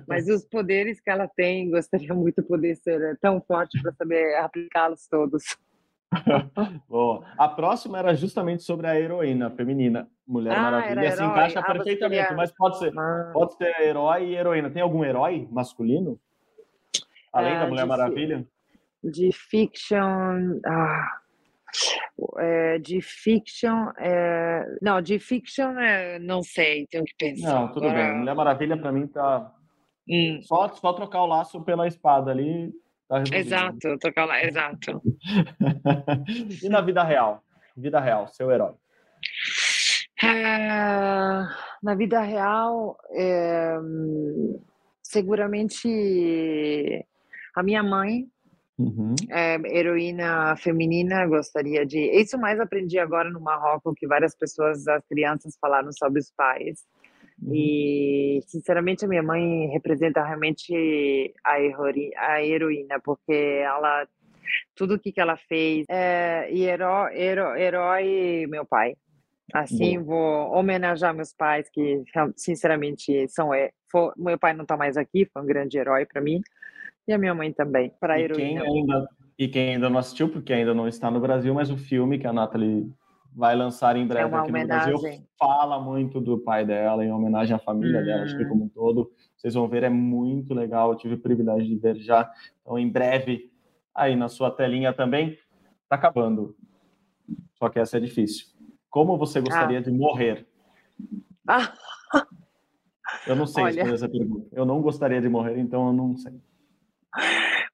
Mas 0.07 0.29
os 0.29 0.45
poderes 0.45 1.01
que 1.01 1.11
ela 1.11 1.27
tem, 1.27 1.71
gostaria 1.71 2.15
muito 2.15 2.41
de 2.43 2.47
poder 2.49 2.77
ser 2.77 3.19
tão 3.21 3.41
forte 3.41 3.81
para 3.83 3.93
saber 3.95 4.37
aplicá-los 4.37 5.07
todos. 5.09 5.43
Boa. 6.89 7.25
A 7.37 7.49
próxima 7.49 7.99
era 7.99 8.15
justamente 8.15 8.63
sobre 8.63 8.87
a 8.87 8.99
heroína 8.99 9.51
feminina. 9.51 10.09
Mulher 10.27 10.57
Ah, 10.57 10.63
Maravilha 10.63 11.11
se 11.13 11.19
herói. 11.23 11.31
encaixa 11.31 11.61
Ah, 11.61 11.73
perfeitamente, 11.73 12.35
mas 12.35 12.53
pode 12.53 12.79
ser, 12.79 12.93
Ah. 12.99 13.31
pode 13.33 13.55
ser 13.57 13.75
herói 13.81 14.25
e 14.31 14.35
heroína. 14.37 14.71
Tem 14.71 14.83
algum 14.83 15.05
herói 15.05 15.49
masculino? 15.51 16.19
Além 17.33 17.57
Ah, 17.57 17.61
da 17.61 17.67
Mulher 17.69 17.83
de- 17.83 17.89
Maravilha? 17.89 18.47
de 19.05 19.31
fiction. 19.33 20.61
Ah, 20.67 21.19
é, 22.39 22.79
de 22.79 23.01
fiction. 23.03 23.91
é, 23.99 24.65
não, 24.83 25.01
de 25.03 25.19
fiction, 25.19 25.79
é, 25.79 26.19
não 26.19 26.43
sei, 26.43 26.87
tenho 26.87 27.05
que 27.05 27.15
pensar. 27.19 27.55
Não, 27.55 27.69
tudo 27.73 27.87
Agora, 27.87 28.09
bem. 28.09 28.19
Mulher 28.19 28.35
Maravilha 28.35 28.77
para 28.77 28.91
mim 28.93 29.07
tá 29.07 29.53
hum, 30.09 30.41
só, 30.43 30.69
só 30.69 30.93
trocar 30.95 31.23
o 31.23 31.27
laço 31.27 31.61
pela 31.63 31.87
espada 31.87 32.31
ali. 32.31 32.73
Tá 33.09 33.23
exato, 33.33 33.99
tocar 33.99 34.27
lá, 34.27 34.45
exato. 34.45 35.03
e 36.63 36.69
na 36.69 36.83
vida 36.83 37.03
real? 37.03 37.43
Vida 37.77 38.01
real, 38.01 38.29
seu 38.29 38.51
herói. 38.51 38.75
Ah, 40.23 41.49
na 41.83 41.95
vida 41.95 42.21
real, 42.21 42.99
é, 43.13 43.79
seguramente 45.03 47.07
a 47.55 47.63
minha 47.63 47.83
mãe 47.83 48.29
Uhum. 48.79 49.17
é, 49.29 49.57
heroína 49.77 50.55
feminina, 50.57 51.27
gostaria 51.27 51.85
de. 51.85 51.99
Isso 51.99 52.39
mais 52.39 52.61
aprendi 52.61 52.97
agora 52.97 53.29
no 53.29 53.41
Marrocos, 53.41 53.93
que 53.97 54.07
várias 54.07 54.37
pessoas, 54.37 54.87
as 54.87 55.05
crianças, 55.09 55.59
falaram 55.61 55.91
sobre 55.93 56.21
os 56.21 56.31
pais. 56.31 56.87
E, 57.47 58.41
sinceramente, 58.47 59.05
a 59.05 59.09
minha 59.09 59.23
mãe 59.23 59.67
representa 59.69 60.23
realmente 60.25 61.33
a, 61.45 61.61
heroi- 61.61 62.11
a 62.17 62.43
heroína, 62.43 63.01
porque 63.01 63.33
ela. 63.33 64.07
Tudo 64.75 64.95
o 64.95 64.99
que, 64.99 65.13
que 65.13 65.21
ela 65.21 65.37
fez. 65.37 65.87
É, 65.89 66.49
e 66.51 66.65
herói, 66.65 67.15
herói, 67.17 67.61
herói, 67.63 68.47
meu 68.49 68.65
pai. 68.65 68.97
Assim, 69.53 69.99
vou 69.99 70.53
homenagear 70.53 71.15
meus 71.15 71.33
pais, 71.33 71.69
que 71.71 72.03
sinceramente 72.37 73.29
são. 73.29 73.53
é, 73.53 73.71
fo- 73.91 74.13
meu 74.17 74.39
pai 74.39 74.53
não 74.55 74.63
está 74.63 74.77
mais 74.77 74.97
aqui, 74.97 75.27
foi 75.33 75.43
um 75.43 75.47
grande 75.47 75.79
herói 75.79 76.07
para 76.07 76.21
mim. 76.21 76.41
E 77.07 77.13
a 77.13 77.19
minha 77.19 77.35
mãe 77.35 77.53
também, 77.53 77.93
para 78.01 78.15
a 78.15 78.21
E 78.21 78.23
quem, 78.29 78.59
heroína. 78.59 78.63
ainda, 78.63 79.09
e 79.39 79.49
quem 79.49 79.71
ainda 79.75 79.89
não 79.89 79.99
assistiu, 79.99 80.29
porque 80.29 80.53
ainda 80.53 80.75
não 80.75 80.87
está 80.87 81.11
no 81.11 81.21
Brasil, 81.21 81.55
mas 81.55 81.71
o 81.71 81.77
filme 81.79 82.19
que 82.19 82.27
a 82.27 82.33
Nathalie 82.33 82.91
vai 83.39 83.55
lançar 83.55 83.97
em 83.97 84.05
breve 84.07 84.35
É 84.35 84.37
aqui 84.39 84.51
no 84.51 84.67
Brasil 84.67 84.97
homenagem. 84.97 85.27
fala 85.39 85.81
muito 85.81 86.21
do 86.21 86.39
pai 86.39 86.67
dela, 86.67 87.05
em 87.05 87.13
homenagem 87.13 87.55
à 87.55 87.59
família 87.59 88.03
dela, 88.03 88.25
acho 88.25 88.37
que 88.37 88.45
Hum. 88.45 88.49
como 88.49 88.65
um 88.65 88.69
todo. 88.69 89.13
Vocês 89.37 89.55
vão 89.55 89.69
ver, 89.69 89.85
é 89.85 89.89
muito 89.89 90.53
legal. 90.53 90.91
Eu 90.91 90.97
tive 90.99 91.15
o 91.15 91.21
privilégio 91.21 91.65
de 91.69 91.77
ver 91.77 91.97
já. 91.99 92.29
Então, 92.61 92.77
em 92.77 92.89
breve, 92.89 93.53
aí 93.95 94.17
na 94.17 94.29
sua 94.29 94.51
telinha 94.51 94.93
também. 94.93 95.39
Tá 95.89 95.95
acabando. 95.95 96.57
Só 97.55 97.69
que 97.69 97.79
essa 97.79 97.97
é 97.97 98.01
difícil. 98.01 98.47
Como 98.91 99.17
você 99.17 99.41
gostaria 99.41 99.81
de 99.81 99.91
morrer? 99.93 100.47
Ah, 101.47 101.73
Eu 103.27 103.37
não 103.37 103.47
sei 103.47 103.63
Olha. 103.65 103.73
responder 103.73 103.95
essa 103.95 104.09
pergunta. 104.09 104.49
Eu 104.53 104.65
não 104.67 104.83
gostaria 104.83 105.21
de 105.21 105.29
morrer, 105.29 105.59
então 105.59 105.87
eu 105.87 105.93
não 105.93 106.17
sei. 106.17 106.33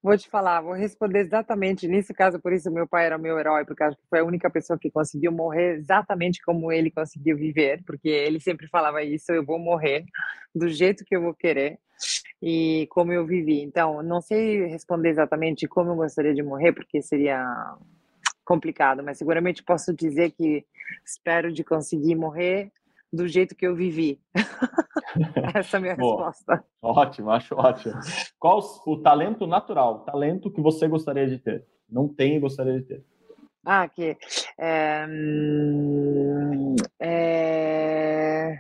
Vou 0.05 0.19
te 0.19 0.29
falar, 0.29 0.61
vou 0.61 0.75
responder 0.75 1.21
exatamente 1.21 1.89
nesse 1.89 2.13
caso, 2.13 2.39
por 2.39 2.53
isso 2.53 2.71
meu 2.71 2.87
pai 2.87 3.07
era 3.07 3.17
meu 3.17 3.39
herói, 3.39 3.65
porque 3.65 3.83
acho 3.83 3.97
que 3.97 4.07
foi 4.11 4.21
a 4.21 4.25
única 4.25 4.51
pessoa 4.51 4.79
que 4.79 4.91
conseguiu 4.91 5.33
morrer 5.33 5.79
exatamente 5.79 6.43
como 6.43 6.71
ele 6.71 6.91
conseguiu 6.91 7.39
viver, 7.39 7.83
porque 7.87 8.11
ele 8.11 8.39
sempre 8.39 8.69
falava 8.69 9.03
isso, 9.03 9.33
eu 9.33 9.43
vou 9.43 9.59
morrer 9.59 10.05
do 10.55 10.69
jeito 10.69 11.07
que 11.07 11.17
eu 11.17 11.23
vou 11.23 11.33
querer 11.33 11.79
e 12.43 12.87
como 12.91 13.15
eu 13.15 13.25
vivi. 13.25 13.63
Então, 13.63 14.03
não 14.03 14.21
sei 14.21 14.67
responder 14.67 15.09
exatamente 15.09 15.67
como 15.67 15.93
eu 15.93 15.97
gostaria 15.97 16.35
de 16.35 16.43
morrer, 16.43 16.75
porque 16.75 17.01
seria 17.01 17.43
complicado, 18.45 19.03
mas 19.03 19.17
seguramente 19.17 19.63
posso 19.63 19.91
dizer 19.95 20.33
que 20.33 20.67
espero 21.03 21.51
de 21.51 21.65
conseguir 21.65 22.15
morrer 22.15 22.71
do 23.11 23.27
jeito 23.27 23.55
que 23.55 23.67
eu 23.67 23.75
vivi. 23.75 24.21
Essa 25.59 25.77
é 25.77 25.79
a 25.79 25.81
minha 25.81 25.97
Boa. 25.97 26.27
resposta. 26.27 26.65
Ótimo, 26.83 27.31
acho 27.31 27.55
ótimo. 27.55 27.95
Qual 28.39 28.61
o 28.87 29.01
talento 29.01 29.47
natural, 29.47 29.95
o 29.97 29.99
talento 30.01 30.51
que 30.51 30.61
você 30.61 30.89
gostaria 30.89 31.27
de 31.27 31.39
ter? 31.39 31.65
Não 31.89 32.09
tem 32.09 32.37
e 32.37 32.41
gostaria 32.41 32.81
de 32.81 32.87
ter. 32.87 33.05
Ah, 33.65 33.89
que 33.89 34.17
é, 34.59 35.07
hum, 35.09 36.75
é, 37.01 38.59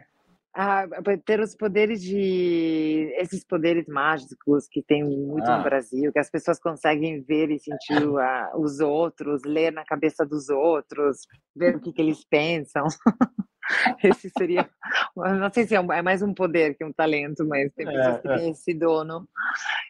ah, 0.55 0.87
ter 1.27 1.41
os 1.41 1.55
poderes 1.55 2.01
de 2.01 3.13
esses 3.19 3.45
poderes 3.45 3.87
mágicos 3.87 4.67
que 4.71 4.83
tem 4.83 5.05
muito 5.05 5.47
Ah. 5.51 5.59
no 5.59 5.65
Brasil, 5.65 6.11
que 6.11 6.19
as 6.19 6.31
pessoas 6.31 6.59
conseguem 6.59 7.21
ver 7.23 7.51
e 7.51 7.59
sentir 7.59 8.09
os 8.55 8.81
outros, 8.81 9.43
ler 9.45 9.73
na 9.73 9.85
cabeça 9.85 10.25
dos 10.25 10.49
outros, 10.49 11.19
ver 11.55 11.77
o 11.77 11.81
que, 11.81 11.93
que 11.93 12.01
eles 12.01 12.25
pensam. 12.25 12.85
Esse 14.03 14.31
seria, 14.37 14.69
não 15.17 15.51
sei 15.53 15.67
se 15.67 15.75
é, 15.75 15.81
um- 15.81 15.93
é 15.93 16.03
mais 16.03 16.23
um 16.23 16.35
poder 16.35 16.77
que 16.77 16.85
um 16.85 16.93
talento, 16.93 17.45
mas 17.47 17.73
tem 17.75 17.87
É, 17.89 17.93
pessoas 17.93 18.21
que 18.21 18.29
é. 18.29 18.37
têm 18.39 18.51
esse 18.51 18.75
dono 18.75 19.29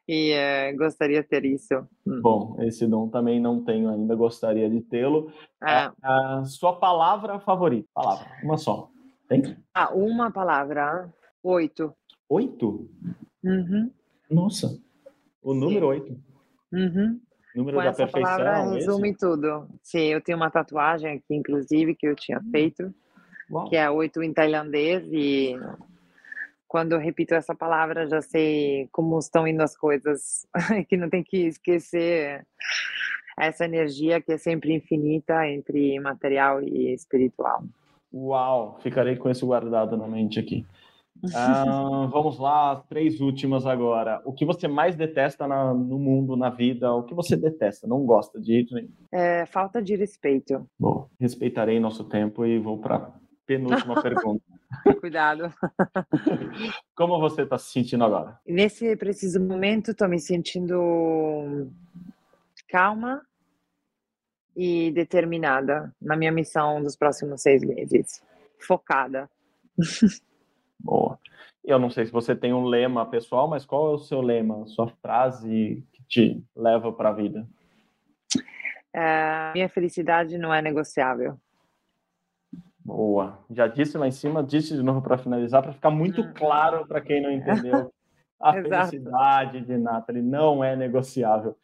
e 0.09 0.31
eh, 0.33 0.73
gostaria 0.75 1.23
de 1.23 1.29
ter 1.29 1.45
isso. 1.45 1.75
Hum. 2.07 2.21
Bom, 2.23 2.57
esse 2.63 2.87
dom 2.87 3.09
também 3.09 3.41
não 3.41 3.65
tenho 3.65 3.89
ainda, 3.89 4.15
gostaria 4.15 4.69
de 4.71 4.81
tê-lo. 4.83 5.33
Ah, 5.61 5.93
A, 6.03 6.39
a 6.41 6.45
sua 6.45 6.79
palavra 6.79 7.41
favorita? 7.41 7.89
Palavra, 7.95 8.27
uma 8.43 8.57
só. 8.57 8.91
Tem? 9.29 9.43
Ah, 9.75 9.93
uma 9.93 10.31
palavra. 10.31 11.13
Oito. 11.43 11.93
Oito? 12.29 12.89
Uhum, 13.43 13.91
Nossa, 14.31 14.79
o 15.43 15.53
número 15.53 15.89
oito. 15.89 16.17
uhum. 16.73 17.21
Número 17.55 17.77
Com 17.77 17.83
da 17.85 17.91
essa 17.91 18.07
palavra 18.09 18.45
perfeição. 18.45 18.77
esse? 18.77 18.87
resume 18.87 19.17
tudo. 19.17 19.69
Sim, 19.83 20.01
eu 20.07 20.21
tenho 20.21 20.37
uma 20.37 20.51
tatuagem 20.51 21.13
aqui, 21.19 21.35
inclusive, 21.37 21.95
que 21.95 22.07
eu 22.07 22.17
tinha 22.17 22.41
feito, 22.51 22.93
Uau. 23.55 23.69
que 23.69 23.77
é 23.77 23.89
oito 23.91 24.23
em 24.23 24.33
tailandês 24.33 25.05
e 25.13 25.57
quando 26.75 26.93
eu 26.93 26.99
repito 26.99 27.35
essa 27.35 27.55
palavra, 27.55 28.09
já 28.09 28.21
sei 28.21 28.89
como 28.91 29.17
estão 29.19 29.47
indo 29.47 29.63
as 29.63 29.77
coisas, 29.77 30.45
que 30.89 30.97
não 30.97 31.09
tem 31.09 31.23
que 31.23 31.47
esquecer 31.47 32.45
essa 33.39 33.65
energia 33.65 34.21
que 34.21 34.33
é 34.33 34.39
sempre 34.39 34.75
infinita 34.75 35.47
entre 35.49 35.99
material 36.01 36.61
e 36.61 36.93
espiritual. 36.93 37.63
Uau, 38.13 38.79
ficarei 38.81 39.15
com 39.15 39.31
isso 39.31 39.47
guardado 39.47 39.97
na 39.97 40.09
mente 40.09 40.41
aqui. 40.41 40.67
Ah, 41.35 42.07
vamos 42.11 42.39
lá, 42.39 42.85
três 42.89 43.21
últimas 43.21 43.65
agora. 43.65 44.21
O 44.27 44.33
que 44.33 44.45
você 44.45 44.69
mais 44.69 44.95
detesta 44.95 45.47
na, 45.47 45.73
no 45.73 45.99
mundo, 45.99 46.37
na 46.37 46.51
vida? 46.51 46.93
O 46.93 47.05
que 47.05 47.15
você 47.15 47.35
detesta, 47.35 47.87
não 47.87 48.05
gosta 48.05 48.39
de 48.39 48.49
jeito 48.49 48.75
nenhum? 48.75 48.91
É, 49.11 49.47
falta 49.47 49.81
de 49.81 49.95
respeito. 49.95 50.69
Bom, 50.79 51.09
respeitarei 51.19 51.81
nosso 51.81 52.05
tempo 52.05 52.45
e 52.45 52.59
vou 52.59 52.79
para 52.79 53.11
penúltima 53.47 53.95
pergunta. 54.03 54.45
Cuidado. 55.01 55.53
Como 56.95 57.21
você 57.21 57.43
está 57.43 57.59
se 57.59 57.71
sentindo 57.71 58.05
agora? 58.05 58.39
Nesse 58.47 58.97
preciso 58.97 59.41
momento, 59.41 59.93
estou 59.93 60.09
me 60.09 60.19
sentindo 60.19 61.71
calma 62.69 63.23
e 64.57 64.91
determinada 64.93 65.95
na 66.01 66.17
minha 66.17 66.33
missão 66.33 66.83
dos 66.83 66.97
próximos 66.97 67.43
seis 67.43 67.63
meses. 67.63 68.23
Focada. 68.59 69.29
Boa. 70.79 71.19
Eu 71.65 71.79
não 71.79 71.89
sei 71.89 72.05
se 72.05 72.13
você 72.13 72.37
tem 72.37 72.53
um 72.53 72.67
lema 72.67 73.07
pessoal, 73.07 73.49
mas 73.49 73.65
qual 73.65 73.91
é 73.91 73.95
o 73.95 73.99
seu 73.99 74.21
lema, 74.21 74.67
sua 74.67 74.89
frase 75.01 75.83
que 75.93 76.03
te 76.05 76.45
leva 76.55 76.93
para 76.93 77.09
a 77.09 77.13
vida? 77.13 77.49
É, 78.93 79.53
minha 79.55 79.69
felicidade 79.69 80.37
não 80.37 80.53
é 80.53 80.61
negociável. 80.61 81.41
Boa. 82.85 83.39
Já 83.51 83.67
disse 83.67 83.97
lá 83.97 84.07
em 84.07 84.13
cima, 84.13 84.43
disse 84.43 84.77
de 84.77 84.83
novo 84.83 85.01
para 85.01 85.17
finalizar, 85.17 85.63
para 85.63 85.73
ficar 85.73 85.91
muito 85.91 86.21
hum. 86.21 86.33
claro 86.35 86.87
para 86.87 87.01
quem 87.01 87.23
não 87.23 87.31
entendeu. 87.31 87.91
A 88.41 88.53
felicidade 88.53 89.63
de 89.63 89.79
Nathalie 89.79 90.21
não 90.21 90.63
é 90.63 90.77
negociável. 90.77 91.57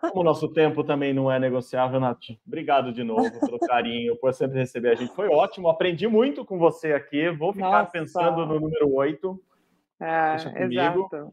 Como 0.00 0.20
o 0.20 0.22
nosso 0.22 0.48
tempo 0.52 0.84
também 0.84 1.12
não 1.12 1.30
é 1.30 1.38
negociável, 1.38 1.98
Nath. 1.98 2.38
Obrigado 2.46 2.92
de 2.92 3.02
novo 3.02 3.28
pelo 3.40 3.58
carinho, 3.66 4.16
por 4.16 4.32
sempre 4.32 4.58
receber 4.58 4.90
a 4.90 4.94
gente. 4.94 5.12
Foi 5.12 5.28
ótimo, 5.28 5.68
aprendi 5.68 6.06
muito 6.06 6.44
com 6.44 6.58
você 6.58 6.92
aqui. 6.92 7.28
Vou 7.30 7.52
ficar 7.52 7.80
Nossa. 7.80 7.90
pensando 7.90 8.46
no 8.46 8.60
número 8.60 8.94
8. 8.94 9.42
É, 10.00 10.36
exato. 10.64 11.32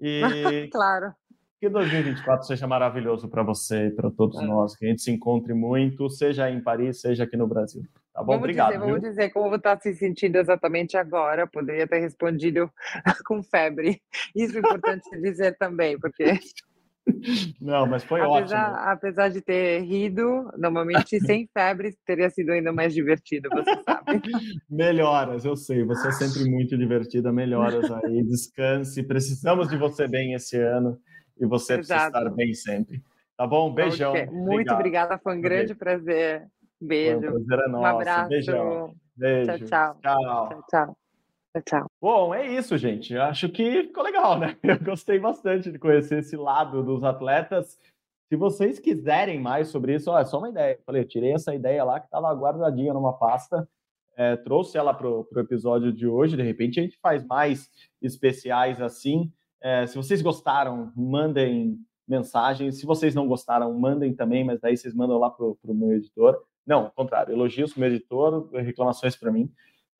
E 0.00 0.22
claro. 0.72 1.12
Que 1.60 1.68
2024 1.68 2.46
seja 2.46 2.68
maravilhoso 2.68 3.28
para 3.28 3.42
você 3.42 3.86
e 3.86 3.90
para 3.90 4.10
todos 4.10 4.40
é. 4.40 4.46
nós, 4.46 4.76
que 4.76 4.86
a 4.86 4.88
gente 4.88 5.02
se 5.02 5.10
encontre 5.10 5.52
muito, 5.52 6.08
seja 6.08 6.48
em 6.48 6.62
Paris, 6.62 7.00
seja 7.00 7.24
aqui 7.24 7.36
no 7.36 7.48
Brasil. 7.48 7.82
Tá 8.14 8.20
bom? 8.20 8.26
Vamos 8.26 8.38
Obrigado. 8.38 8.72
Dizer, 8.74 8.84
vamos 8.84 9.00
dizer 9.00 9.30
como 9.30 9.54
está 9.56 9.78
se 9.78 9.92
sentindo 9.94 10.36
exatamente 10.36 10.96
agora. 10.96 11.48
Poderia 11.48 11.86
ter 11.86 11.98
respondido 11.98 12.70
com 13.26 13.42
febre. 13.42 14.00
Isso 14.36 14.56
é 14.56 14.60
importante 14.60 15.10
dizer 15.20 15.56
também, 15.58 15.98
porque 15.98 16.38
não, 17.60 17.86
mas 17.86 18.04
foi 18.04 18.20
apesar, 18.20 18.70
ótimo. 18.72 18.90
Apesar 18.90 19.28
de 19.28 19.40
ter 19.40 19.80
rido, 19.80 20.48
normalmente 20.56 21.18
sem 21.20 21.48
febre 21.52 21.92
teria 22.06 22.30
sido 22.30 22.50
ainda 22.50 22.72
mais 22.72 22.94
divertido, 22.94 23.48
você 23.50 23.82
sabe. 23.82 24.22
Melhoras, 24.70 25.44
eu 25.44 25.56
sei, 25.56 25.82
você 25.82 26.06
é 26.06 26.12
sempre 26.12 26.48
muito 26.48 26.78
divertida. 26.78 27.32
Melhoras 27.32 27.90
aí, 27.90 28.22
descanse. 28.22 29.02
Precisamos 29.02 29.68
de 29.68 29.76
você 29.76 30.06
bem 30.06 30.34
esse 30.34 30.56
ano 30.56 30.96
e 31.40 31.46
você 31.46 31.74
Exato. 31.74 31.86
precisa 31.86 32.06
estar 32.06 32.30
bem 32.30 32.54
sempre. 32.54 33.02
Tá 33.36 33.46
bom? 33.46 33.72
Beijão. 33.72 34.12
Muito 34.12 34.72
Obrigado. 34.72 34.74
obrigada, 34.74 35.18
foi 35.18 35.36
um 35.36 35.40
grande 35.40 35.74
prazer. 35.74 36.48
Beijo. 36.80 37.20
Foi 37.20 37.28
um 37.28 37.44
prazer 37.44 37.64
é 37.64 37.68
nosso. 37.68 37.82
Um 37.82 37.86
abraço. 37.86 38.28
Beijão. 38.28 38.94
Beijo. 39.16 39.66
Tchau, 39.66 39.66
tchau. 39.66 39.98
Tchau, 40.02 40.48
tchau. 40.48 40.64
tchau. 40.70 40.96
Tchau. 41.64 41.90
Bom, 42.00 42.34
é 42.34 42.46
isso, 42.46 42.76
gente. 42.76 43.14
Eu 43.14 43.22
acho 43.22 43.48
que 43.48 43.84
ficou 43.84 44.04
legal, 44.04 44.38
né? 44.38 44.56
Eu 44.62 44.78
gostei 44.78 45.18
bastante 45.18 45.72
de 45.72 45.78
conhecer 45.78 46.18
esse 46.18 46.36
lado 46.36 46.82
dos 46.82 47.02
atletas. 47.02 47.78
Se 48.28 48.36
vocês 48.36 48.78
quiserem 48.78 49.40
mais 49.40 49.68
sobre 49.68 49.94
isso, 49.94 50.10
ó, 50.10 50.18
é 50.18 50.24
só 50.24 50.38
uma 50.38 50.50
ideia. 50.50 50.74
Eu 50.74 50.82
falei, 50.84 51.02
eu 51.02 51.08
tirei 51.08 51.32
essa 51.32 51.54
ideia 51.54 51.82
lá 51.82 51.98
que 51.98 52.06
estava 52.06 52.30
guardadinha 52.34 52.92
numa 52.92 53.14
pasta, 53.14 53.66
é, 54.14 54.36
trouxe 54.36 54.76
ela 54.76 54.92
para 54.92 55.08
o 55.08 55.26
episódio 55.36 55.92
de 55.92 56.06
hoje. 56.06 56.36
De 56.36 56.42
repente, 56.42 56.78
a 56.78 56.82
gente 56.82 56.98
faz 57.00 57.24
mais 57.24 57.70
especiais 58.02 58.80
assim. 58.82 59.32
É, 59.60 59.86
se 59.86 59.96
vocês 59.96 60.22
gostaram, 60.22 60.92
mandem 60.96 61.78
mensagens. 62.08 62.78
Se 62.78 62.86
vocês 62.86 63.14
não 63.14 63.28
gostaram, 63.28 63.78
mandem 63.78 64.14
também, 64.14 64.42
mas 64.42 64.60
daí 64.60 64.76
vocês 64.76 64.94
mandam 64.94 65.18
lá 65.18 65.30
para 65.30 65.44
o 65.44 65.58
meu 65.74 65.92
editor. 65.92 66.42
Não, 66.66 66.84
ao 66.84 66.90
contrário, 66.92 67.32
elogios 67.32 67.72
para 67.72 67.78
o 67.78 67.80
meu 67.80 67.90
editor, 67.90 68.50
reclamações 68.52 69.14
para 69.14 69.30
mim. 69.30 69.52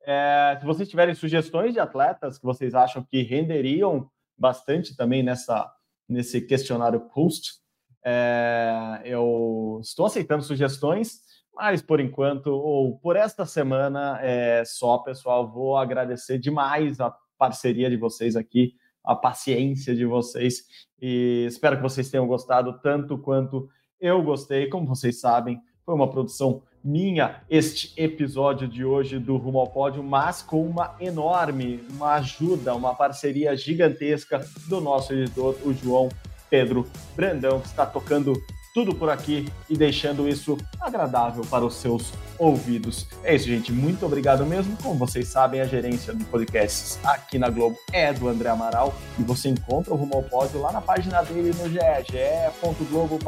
É, 0.02 0.56
se 0.58 0.64
vocês 0.64 0.88
tiverem 0.88 1.14
sugestões 1.14 1.74
de 1.74 1.80
atletas 1.80 2.38
que 2.38 2.44
vocês 2.44 2.74
acham 2.74 3.02
que 3.02 3.22
renderiam 3.22 4.10
bastante 4.36 4.96
também 4.96 5.22
nessa, 5.22 5.70
nesse 6.08 6.40
questionário 6.40 7.00
post, 7.12 7.58
é, 8.04 9.02
eu 9.04 9.78
estou 9.82 10.06
aceitando 10.06 10.42
sugestões, 10.42 11.20
mas 11.54 11.82
por 11.82 12.00
enquanto, 12.00 12.46
ou 12.46 12.98
por 12.98 13.16
esta 13.16 13.44
semana, 13.44 14.18
é 14.22 14.64
só, 14.64 14.98
pessoal. 14.98 15.50
Vou 15.50 15.76
agradecer 15.76 16.38
demais 16.38 17.00
a 17.00 17.14
parceria 17.36 17.90
de 17.90 17.96
vocês 17.96 18.36
aqui, 18.36 18.74
a 19.04 19.14
paciência 19.14 19.94
de 19.94 20.04
vocês, 20.04 20.64
e 21.00 21.44
espero 21.46 21.76
que 21.76 21.82
vocês 21.82 22.10
tenham 22.10 22.26
gostado 22.26 22.78
tanto 22.80 23.18
quanto 23.18 23.68
eu 24.00 24.22
gostei. 24.22 24.68
Como 24.68 24.86
vocês 24.86 25.20
sabem, 25.20 25.60
foi 25.84 25.94
uma 25.94 26.10
produção 26.10 26.62
minha 26.84 27.42
este 27.50 27.92
episódio 27.96 28.68
de 28.68 28.84
hoje 28.84 29.18
do 29.18 29.36
Rumo 29.36 29.58
ao 29.58 29.70
Pódio, 29.70 30.02
mas 30.02 30.42
com 30.42 30.64
uma 30.64 30.94
enorme, 31.00 31.82
uma 31.90 32.14
ajuda, 32.14 32.74
uma 32.74 32.94
parceria 32.94 33.56
gigantesca 33.56 34.40
do 34.68 34.80
nosso 34.80 35.12
editor, 35.12 35.56
o 35.64 35.72
João 35.72 36.08
Pedro 36.48 36.86
Brandão, 37.16 37.60
que 37.60 37.66
está 37.66 37.84
tocando 37.84 38.32
tudo 38.78 38.94
por 38.94 39.10
aqui 39.10 39.48
e 39.68 39.76
deixando 39.76 40.28
isso 40.28 40.56
agradável 40.80 41.44
para 41.50 41.66
os 41.66 41.74
seus 41.74 42.12
ouvidos. 42.38 43.08
É 43.24 43.34
isso, 43.34 43.48
gente. 43.48 43.72
Muito 43.72 44.06
obrigado 44.06 44.46
mesmo. 44.46 44.76
Como 44.80 44.94
vocês 44.94 45.26
sabem, 45.26 45.60
a 45.60 45.64
gerência 45.64 46.14
do 46.14 46.24
podcasts 46.26 46.96
aqui 47.02 47.40
na 47.40 47.50
Globo 47.50 47.76
é 47.92 48.12
do 48.12 48.28
André 48.28 48.48
Amaral 48.48 48.94
e 49.18 49.22
você 49.24 49.48
encontra 49.48 49.92
o 49.92 49.96
Rumo 49.96 50.14
ao 50.14 50.22
Pódio 50.22 50.60
lá 50.60 50.70
na 50.70 50.80
página 50.80 51.22
dele 51.22 51.52
no 51.60 51.68
ge.globo 51.68 53.18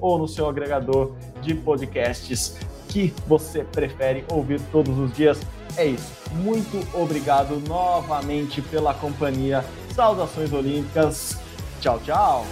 ou 0.00 0.18
no 0.18 0.26
seu 0.26 0.48
agregador 0.48 1.14
de 1.40 1.54
podcasts 1.54 2.56
que 2.88 3.14
você 3.28 3.62
prefere 3.62 4.24
ouvir 4.28 4.60
todos 4.72 4.98
os 4.98 5.12
dias. 5.12 5.38
É 5.76 5.86
isso. 5.86 6.12
Muito 6.32 6.84
obrigado 7.00 7.62
novamente 7.68 8.60
pela 8.60 8.92
companhia. 8.92 9.64
Saudações 9.94 10.52
olímpicas. 10.52 11.38
Tchau, 11.80 12.00
tchau. 12.04 12.44